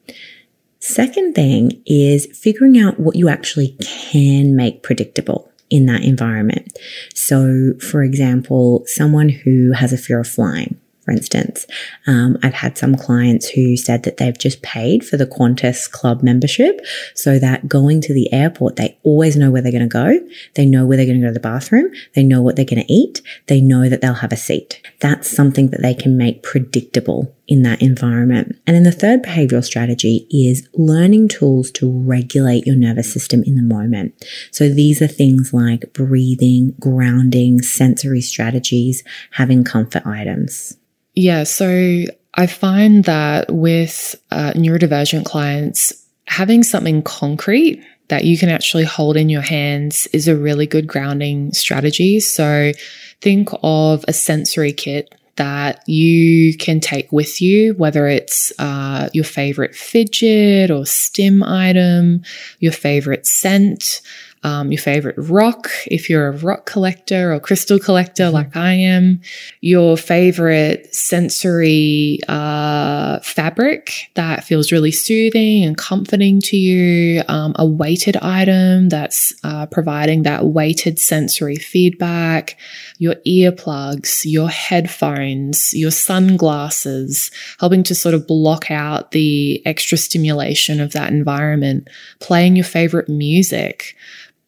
Second 0.81 1.35
thing 1.35 1.83
is 1.87 2.27
figuring 2.37 2.79
out 2.79 3.01
what 3.01 3.17
you 3.17 3.29
actually 3.29 3.77
can 3.81 4.55
make 4.55 4.83
predictable 4.83 5.51
in 5.71 5.87
that 5.87 6.03
environment. 6.03 6.79
So, 7.15 7.73
for 7.81 8.03
example, 8.03 8.85
someone 8.87 9.31
who 9.31 9.73
has 9.73 9.93
a 9.93 9.99
fear 9.99 10.21
of 10.21 10.29
flying, 10.29 10.79
for 11.05 11.11
instance. 11.11 11.67
Um, 12.07 12.39
I've 12.43 12.55
had 12.55 12.79
some 12.79 12.97
clients 12.97 13.49
who 13.49 13.77
said 13.77 14.03
that 14.05 14.17
they've 14.17 14.37
just 14.37 14.63
paid 14.63 15.07
for 15.07 15.17
the 15.17 15.27
Qantas 15.27 15.91
club 15.91 16.23
membership 16.23 16.81
so 17.15 17.39
that 17.39 17.69
going 17.69 18.01
to 18.03 18.15
the 18.15 18.33
airport, 18.33 18.77
they 18.77 18.99
always 19.03 19.37
know 19.37 19.51
where 19.51 19.63
they're 19.63 19.73
going 19.73 19.89
to 19.89 19.93
go. 19.93 20.19
They 20.55 20.67
know 20.67 20.87
where 20.87 20.97
they're 20.97 21.07
going 21.07 21.21
to 21.21 21.27
go 21.27 21.29
to 21.29 21.35
the 21.35 21.41
bathroom. 21.41 21.93
They 22.15 22.23
know 22.23 22.43
what 22.43 22.57
they're 22.57 22.65
going 22.65 22.85
to 22.85 22.93
eat. 22.93 23.21
They 23.47 23.61
know 23.61 23.89
that 23.89 24.01
they'll 24.01 24.15
have 24.15 24.33
a 24.33 24.37
seat. 24.37 24.81
That's 25.01 25.31
something 25.31 25.71
that 25.71 25.83
they 25.83 25.95
can 25.95 26.17
make 26.17 26.43
predictable 26.43 27.35
in 27.47 27.63
that 27.63 27.83
environment. 27.83 28.59
And 28.67 28.75
then 28.75 28.85
the 28.85 28.93
third 28.93 29.23
behavioral 29.23 29.65
strategy 29.65 30.27
is 30.31 30.69
learning 30.75 31.29
tools 31.29 31.71
to 31.73 31.91
regulate 31.91 32.67
your 32.67 32.77
nervous 32.77 33.13
system 33.13 33.43
in 33.45 33.57
the 33.57 33.63
moment. 33.63 34.15
So 34.51 34.69
these 34.69 35.03
are 35.03 35.07
things 35.07 35.53
like 35.53 35.93
breathing, 35.93 36.75
grounding, 36.81 37.61
sensory 37.63 38.23
strategies, 38.23 39.05
having 39.33 39.65
comfort 39.65 40.07
items. 40.07 40.79
Yeah. 41.15 41.45
So 41.45 42.05
I 42.35 42.47
find 42.47 43.05
that 43.05 43.53
with 43.53 44.15
uh, 44.31 44.53
neurodivergent 44.55 45.25
clients, 45.25 45.93
having 46.27 46.63
something 46.63 47.03
concrete 47.03 47.83
that 48.09 48.25
you 48.25 48.37
can 48.37 48.49
actually 48.49 48.85
hold 48.85 49.17
in 49.17 49.29
your 49.29 49.43
hands 49.43 50.07
is 50.09 50.29
a 50.29 50.37
really 50.37 50.67
good 50.67 50.87
grounding 50.87 51.53
strategy. 51.53 52.21
So 52.21 52.73
think 53.21 53.49
of 53.63 54.05
a 54.07 54.13
sensory 54.13 54.73
kit 54.73 55.15
that 55.37 55.83
you 55.89 56.57
can 56.57 56.81
take 56.81 57.11
with 57.11 57.41
you, 57.41 57.75
whether 57.75 58.07
it's 58.07 58.53
uh, 58.59 59.09
your 59.13 59.25
favorite 59.25 59.75
fidget 59.75 60.71
or 60.71 60.87
stim 60.87 61.43
item, 61.43 62.23
your 62.61 62.73
favorite 62.73 63.27
scent, 63.27 64.01
um, 64.45 64.71
your 64.71 64.81
favorite 64.81 65.17
rock, 65.17 65.71
if 65.87 66.11
you're 66.11 66.29
a 66.29 66.37
rock 66.37 66.67
collector 66.67 67.33
or 67.33 67.41
crystal 67.41 67.79
collector 67.79 68.25
mm-hmm. 68.25 68.35
like 68.35 68.55
I 68.55 68.75
am, 68.75 69.23
your 69.63 69.97
favorite 69.97 70.95
sensory 70.95 72.21
uh, 72.29 73.21
fabric 73.21 74.11
that 74.15 74.45
feels 74.45 74.71
really 74.71 74.93
soothing 74.93 75.65
and 75.65 75.79
comforting 75.79 76.43
to 76.43 76.59
you, 76.59 77.23
um, 77.27 77.57
a 77.59 77.67
weighted 77.67 78.19
item 78.19 78.91
that's 78.91 79.35
uh, 79.45 79.65
providing 79.67 80.25
that 80.25 80.45
weighted 80.45 80.99
sensory 80.99 81.57
feedback, 81.57 82.59
your 82.99 83.15
earplugs, 83.27 84.31
your 84.31 84.51
headphones, 84.51 85.73
your 85.73 85.91
sunglasses, 85.91 87.31
helping 87.59 87.83
to 87.83 87.95
sort 87.95 88.15
of 88.15 88.27
block 88.27 88.71
out 88.71 89.13
the 89.13 89.63
extra 89.67 89.97
stimulation 89.97 90.81
of 90.81 90.93
that 90.93 91.11
environment, 91.11 91.89
playing 92.21 92.57
your 92.57 92.65
favorite 92.65 93.09
music 93.09 93.97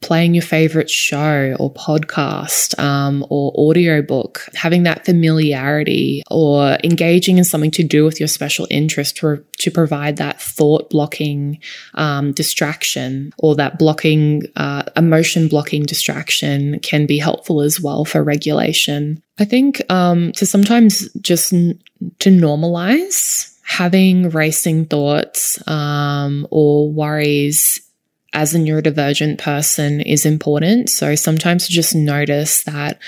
playing 0.06 0.34
your 0.34 0.42
favorite 0.42 0.88
show 0.88 1.56
or 1.58 1.72
podcast 1.72 2.78
um, 2.78 3.26
or 3.28 3.50
audiobook, 3.56 4.48
having 4.54 4.84
that 4.84 5.04
familiarity 5.04 6.22
or 6.30 6.78
engaging 6.84 7.38
in 7.38 7.44
something 7.44 7.72
to 7.72 7.82
do 7.82 8.04
with 8.04 8.20
your 8.20 8.28
special 8.28 8.68
interest 8.70 9.16
to, 9.16 9.44
to 9.58 9.70
provide 9.70 10.16
that 10.16 10.40
thought 10.40 10.88
blocking 10.90 11.58
um, 11.94 12.30
distraction 12.30 13.32
or 13.38 13.56
that 13.56 13.80
blocking, 13.80 14.42
uh, 14.54 14.84
emotion 14.96 15.48
blocking 15.48 15.82
distraction 15.82 16.78
can 16.80 17.04
be 17.04 17.18
helpful 17.18 17.60
as 17.60 17.80
well 17.80 18.04
for 18.04 18.22
regulation. 18.22 19.20
I 19.40 19.44
think 19.44 19.82
um, 19.90 20.30
to 20.32 20.46
sometimes 20.46 21.12
just 21.14 21.52
n- 21.52 21.80
to 22.20 22.30
normalize 22.30 23.52
having 23.64 24.30
racing 24.30 24.86
thoughts 24.86 25.58
um, 25.68 26.46
or 26.52 26.92
worries 26.92 27.85
as 28.32 28.54
a 28.54 28.58
neurodivergent 28.58 29.38
person 29.38 30.00
is 30.00 30.26
important. 30.26 30.90
So 30.90 31.14
sometimes 31.14 31.68
just 31.68 31.94
notice 31.94 32.62
that 32.64 32.98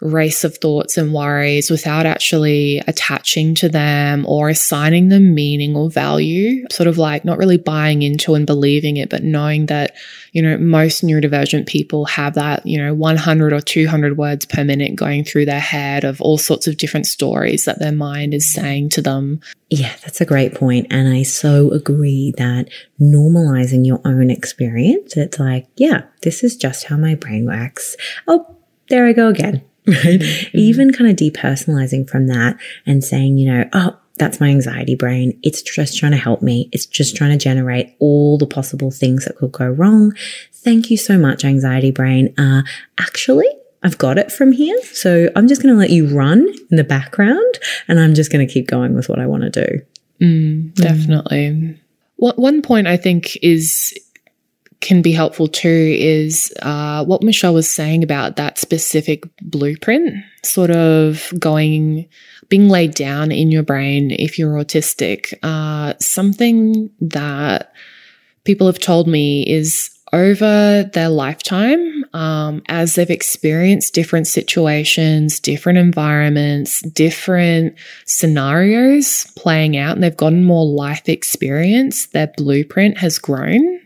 race 0.00 0.44
of 0.44 0.56
thoughts 0.56 0.96
and 0.96 1.12
worries 1.12 1.70
without 1.70 2.06
actually 2.06 2.78
attaching 2.86 3.54
to 3.54 3.68
them 3.68 4.24
or 4.26 4.48
assigning 4.48 5.08
them 5.08 5.34
meaning 5.34 5.76
or 5.76 5.90
value, 5.90 6.64
sort 6.70 6.86
of 6.86 6.96
like 6.96 7.24
not 7.24 7.38
really 7.38 7.58
buying 7.58 8.02
into 8.02 8.34
and 8.34 8.46
believing 8.46 8.96
it, 8.96 9.10
but 9.10 9.22
knowing 9.22 9.66
that, 9.66 9.94
you 10.32 10.40
know, 10.40 10.56
most 10.56 11.04
neurodivergent 11.04 11.66
people 11.66 12.06
have 12.06 12.34
that, 12.34 12.64
you 12.64 12.78
know, 12.78 12.94
100 12.94 13.52
or 13.52 13.60
200 13.60 14.16
words 14.16 14.46
per 14.46 14.64
minute 14.64 14.96
going 14.96 15.22
through 15.22 15.44
their 15.44 15.60
head 15.60 16.04
of 16.04 16.20
all 16.20 16.38
sorts 16.38 16.66
of 16.66 16.78
different 16.78 17.06
stories 17.06 17.66
that 17.66 17.78
their 17.78 17.92
mind 17.92 18.32
is 18.32 18.50
saying 18.50 18.88
to 18.88 19.02
them. 19.02 19.40
Yeah, 19.68 19.94
that's 20.02 20.20
a 20.20 20.26
great 20.26 20.54
point. 20.54 20.86
And 20.90 21.08
I 21.08 21.22
so 21.22 21.70
agree 21.70 22.32
that 22.38 22.68
normalizing 23.00 23.86
your 23.86 24.00
own 24.04 24.30
experience, 24.30 25.16
it's 25.16 25.38
like, 25.38 25.66
yeah, 25.76 26.04
this 26.22 26.42
is 26.42 26.56
just 26.56 26.84
how 26.84 26.96
my 26.96 27.14
brain 27.14 27.44
works. 27.44 27.96
Oh, 28.26 28.56
there 28.88 29.06
I 29.06 29.12
go 29.12 29.28
again 29.28 29.62
right? 29.90 30.20
Mm-hmm. 30.20 30.58
Even 30.58 30.92
kind 30.92 31.10
of 31.10 31.16
depersonalizing 31.16 32.08
from 32.08 32.26
that 32.28 32.56
and 32.86 33.02
saying, 33.04 33.38
you 33.38 33.52
know, 33.52 33.68
oh, 33.72 33.96
that's 34.18 34.38
my 34.38 34.48
anxiety 34.48 34.94
brain. 34.94 35.38
It's 35.42 35.62
just 35.62 35.96
trying 35.96 36.12
to 36.12 36.18
help 36.18 36.42
me. 36.42 36.68
It's 36.72 36.86
just 36.86 37.16
trying 37.16 37.30
to 37.30 37.42
generate 37.42 37.96
all 38.00 38.36
the 38.36 38.46
possible 38.46 38.90
things 38.90 39.24
that 39.24 39.36
could 39.36 39.52
go 39.52 39.66
wrong. 39.66 40.12
Thank 40.52 40.90
you 40.90 40.98
so 40.98 41.16
much, 41.16 41.44
anxiety 41.44 41.90
brain. 41.90 42.34
Uh, 42.38 42.62
actually, 42.98 43.48
I've 43.82 43.96
got 43.96 44.18
it 44.18 44.30
from 44.30 44.52
here. 44.52 44.78
So 44.84 45.30
I'm 45.34 45.48
just 45.48 45.62
going 45.62 45.74
to 45.74 45.78
let 45.78 45.90
you 45.90 46.06
run 46.14 46.46
in 46.70 46.76
the 46.76 46.84
background 46.84 47.58
and 47.88 47.98
I'm 47.98 48.14
just 48.14 48.30
going 48.30 48.46
to 48.46 48.52
keep 48.52 48.66
going 48.66 48.94
with 48.94 49.08
what 49.08 49.18
I 49.18 49.26
want 49.26 49.42
to 49.44 49.66
do. 49.66 49.80
Mm, 50.20 50.74
definitely. 50.74 51.48
Mm. 51.48 51.78
One 52.16 52.60
point 52.60 52.86
I 52.86 52.98
think 52.98 53.38
is 53.42 53.98
can 54.80 55.02
be 55.02 55.12
helpful 55.12 55.46
too 55.46 55.94
is 55.98 56.52
uh, 56.62 57.04
what 57.04 57.22
Michelle 57.22 57.54
was 57.54 57.68
saying 57.68 58.02
about 58.02 58.36
that 58.36 58.58
specific 58.58 59.24
blueprint, 59.42 60.24
sort 60.42 60.70
of 60.70 61.32
going, 61.38 62.08
being 62.48 62.68
laid 62.68 62.94
down 62.94 63.30
in 63.30 63.50
your 63.50 63.62
brain 63.62 64.10
if 64.10 64.38
you're 64.38 64.54
autistic. 64.54 65.34
Uh, 65.42 65.94
something 66.00 66.90
that 67.00 67.72
people 68.44 68.66
have 68.66 68.78
told 68.78 69.06
me 69.06 69.46
is 69.46 69.90
over 70.12 70.90
their 70.92 71.08
lifetime, 71.08 72.04
um, 72.14 72.62
as 72.68 72.94
they've 72.94 73.10
experienced 73.10 73.94
different 73.94 74.26
situations, 74.26 75.38
different 75.38 75.78
environments, 75.78 76.82
different 76.90 77.76
scenarios 78.06 79.26
playing 79.36 79.76
out, 79.76 79.94
and 79.94 80.02
they've 80.02 80.16
gotten 80.16 80.44
more 80.44 80.66
life 80.66 81.08
experience, 81.08 82.06
their 82.06 82.32
blueprint 82.36 82.98
has 82.98 83.18
grown. 83.18 83.80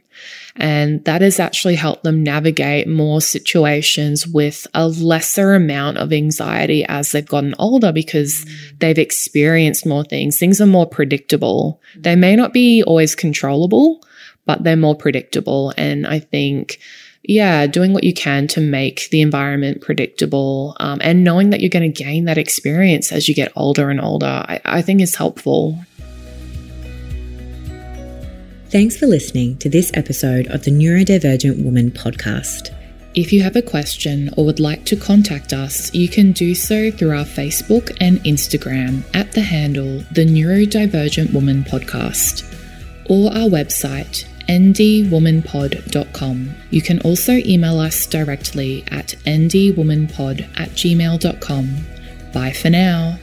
And 0.57 1.05
that 1.05 1.20
has 1.20 1.40
actually 1.40 1.74
helped 1.74 2.05
them 2.05 2.22
navigate 2.22 2.86
more 2.86 3.20
situations 3.20 4.26
with 4.26 4.66
a 4.72 4.86
lesser 4.86 5.55
amount 5.55 5.98
of 5.98 6.12
anxiety 6.12 6.84
as 6.84 7.11
they've 7.11 7.26
gotten 7.26 7.55
older 7.59 7.90
because 7.90 8.46
they've 8.78 8.98
experienced 8.98 9.84
more 9.84 10.05
things. 10.05 10.38
Things 10.38 10.61
are 10.61 10.66
more 10.66 10.86
predictable. 10.86 11.80
They 11.96 12.14
may 12.14 12.36
not 12.36 12.52
be 12.52 12.84
always 12.84 13.16
controllable, 13.16 14.00
but 14.46 14.62
they're 14.62 14.76
more 14.76 14.94
predictable. 14.94 15.72
And 15.76 16.07
I 16.07 16.20
think, 16.20 16.78
yeah, 17.24 17.66
doing 17.66 17.92
what 17.92 18.05
you 18.05 18.14
can 18.14 18.46
to 18.48 18.61
make 18.61 19.09
the 19.11 19.22
environment 19.22 19.80
predictable 19.80 20.76
um, 20.78 21.00
and 21.02 21.24
knowing 21.24 21.50
that 21.50 21.61
you're 21.61 21.70
going 21.70 21.92
to 21.92 22.05
gain 22.05 22.26
that 22.26 22.38
experience 22.38 23.11
as 23.11 23.28
you 23.28 23.34
get 23.34 23.50
older 23.57 23.90
and 23.90 24.00
older, 24.00 24.26
I, 24.26 24.61
I 24.64 24.82
think 24.82 25.00
is 25.00 25.16
helpful. 25.16 25.78
Thanks 28.75 28.97
for 28.97 29.07
listening 29.07 29.57
to 29.59 29.68
this 29.68 29.93
episode 29.95 30.49
of 30.49 30.64
the 30.64 30.72
Neurodivergent 30.72 31.62
Woman 31.62 31.93
podcast. 31.93 32.75
If 33.14 33.33
you 33.33 33.41
have 33.41 33.55
a 33.55 33.62
question 33.62 34.31
or 34.37 34.45
would 34.47 34.59
like 34.59 34.85
to 34.87 34.97
contact 34.97 35.53
us, 35.53 35.95
you 35.95 36.09
can 36.09 36.33
do 36.33 36.57
so 36.57 36.91
through 36.91 37.16
our 37.16 37.25
Facebook 37.25 37.97
and 38.01 38.18
Instagram 38.25 39.05
at 39.14 39.31
the 39.31 39.43
handle 39.43 40.03
The 40.11 40.27
Neurodivergent 40.27 41.33
Woman 41.33 41.62
Podcast 41.62 42.43
or 43.09 43.31
our 43.31 43.49
website 43.49 44.25
ndwomanpod.com. 44.49 46.55
You 46.70 46.83
can 46.83 47.01
also 47.03 47.35
email 47.35 47.79
us 47.79 48.07
directly 48.07 48.83
at 48.89 49.14
ndwomanpod 49.25 50.59
at 50.59 50.70
gmail.com. 50.70 51.77
Bye 52.33 52.53
for 52.53 52.70
now. 52.70 53.18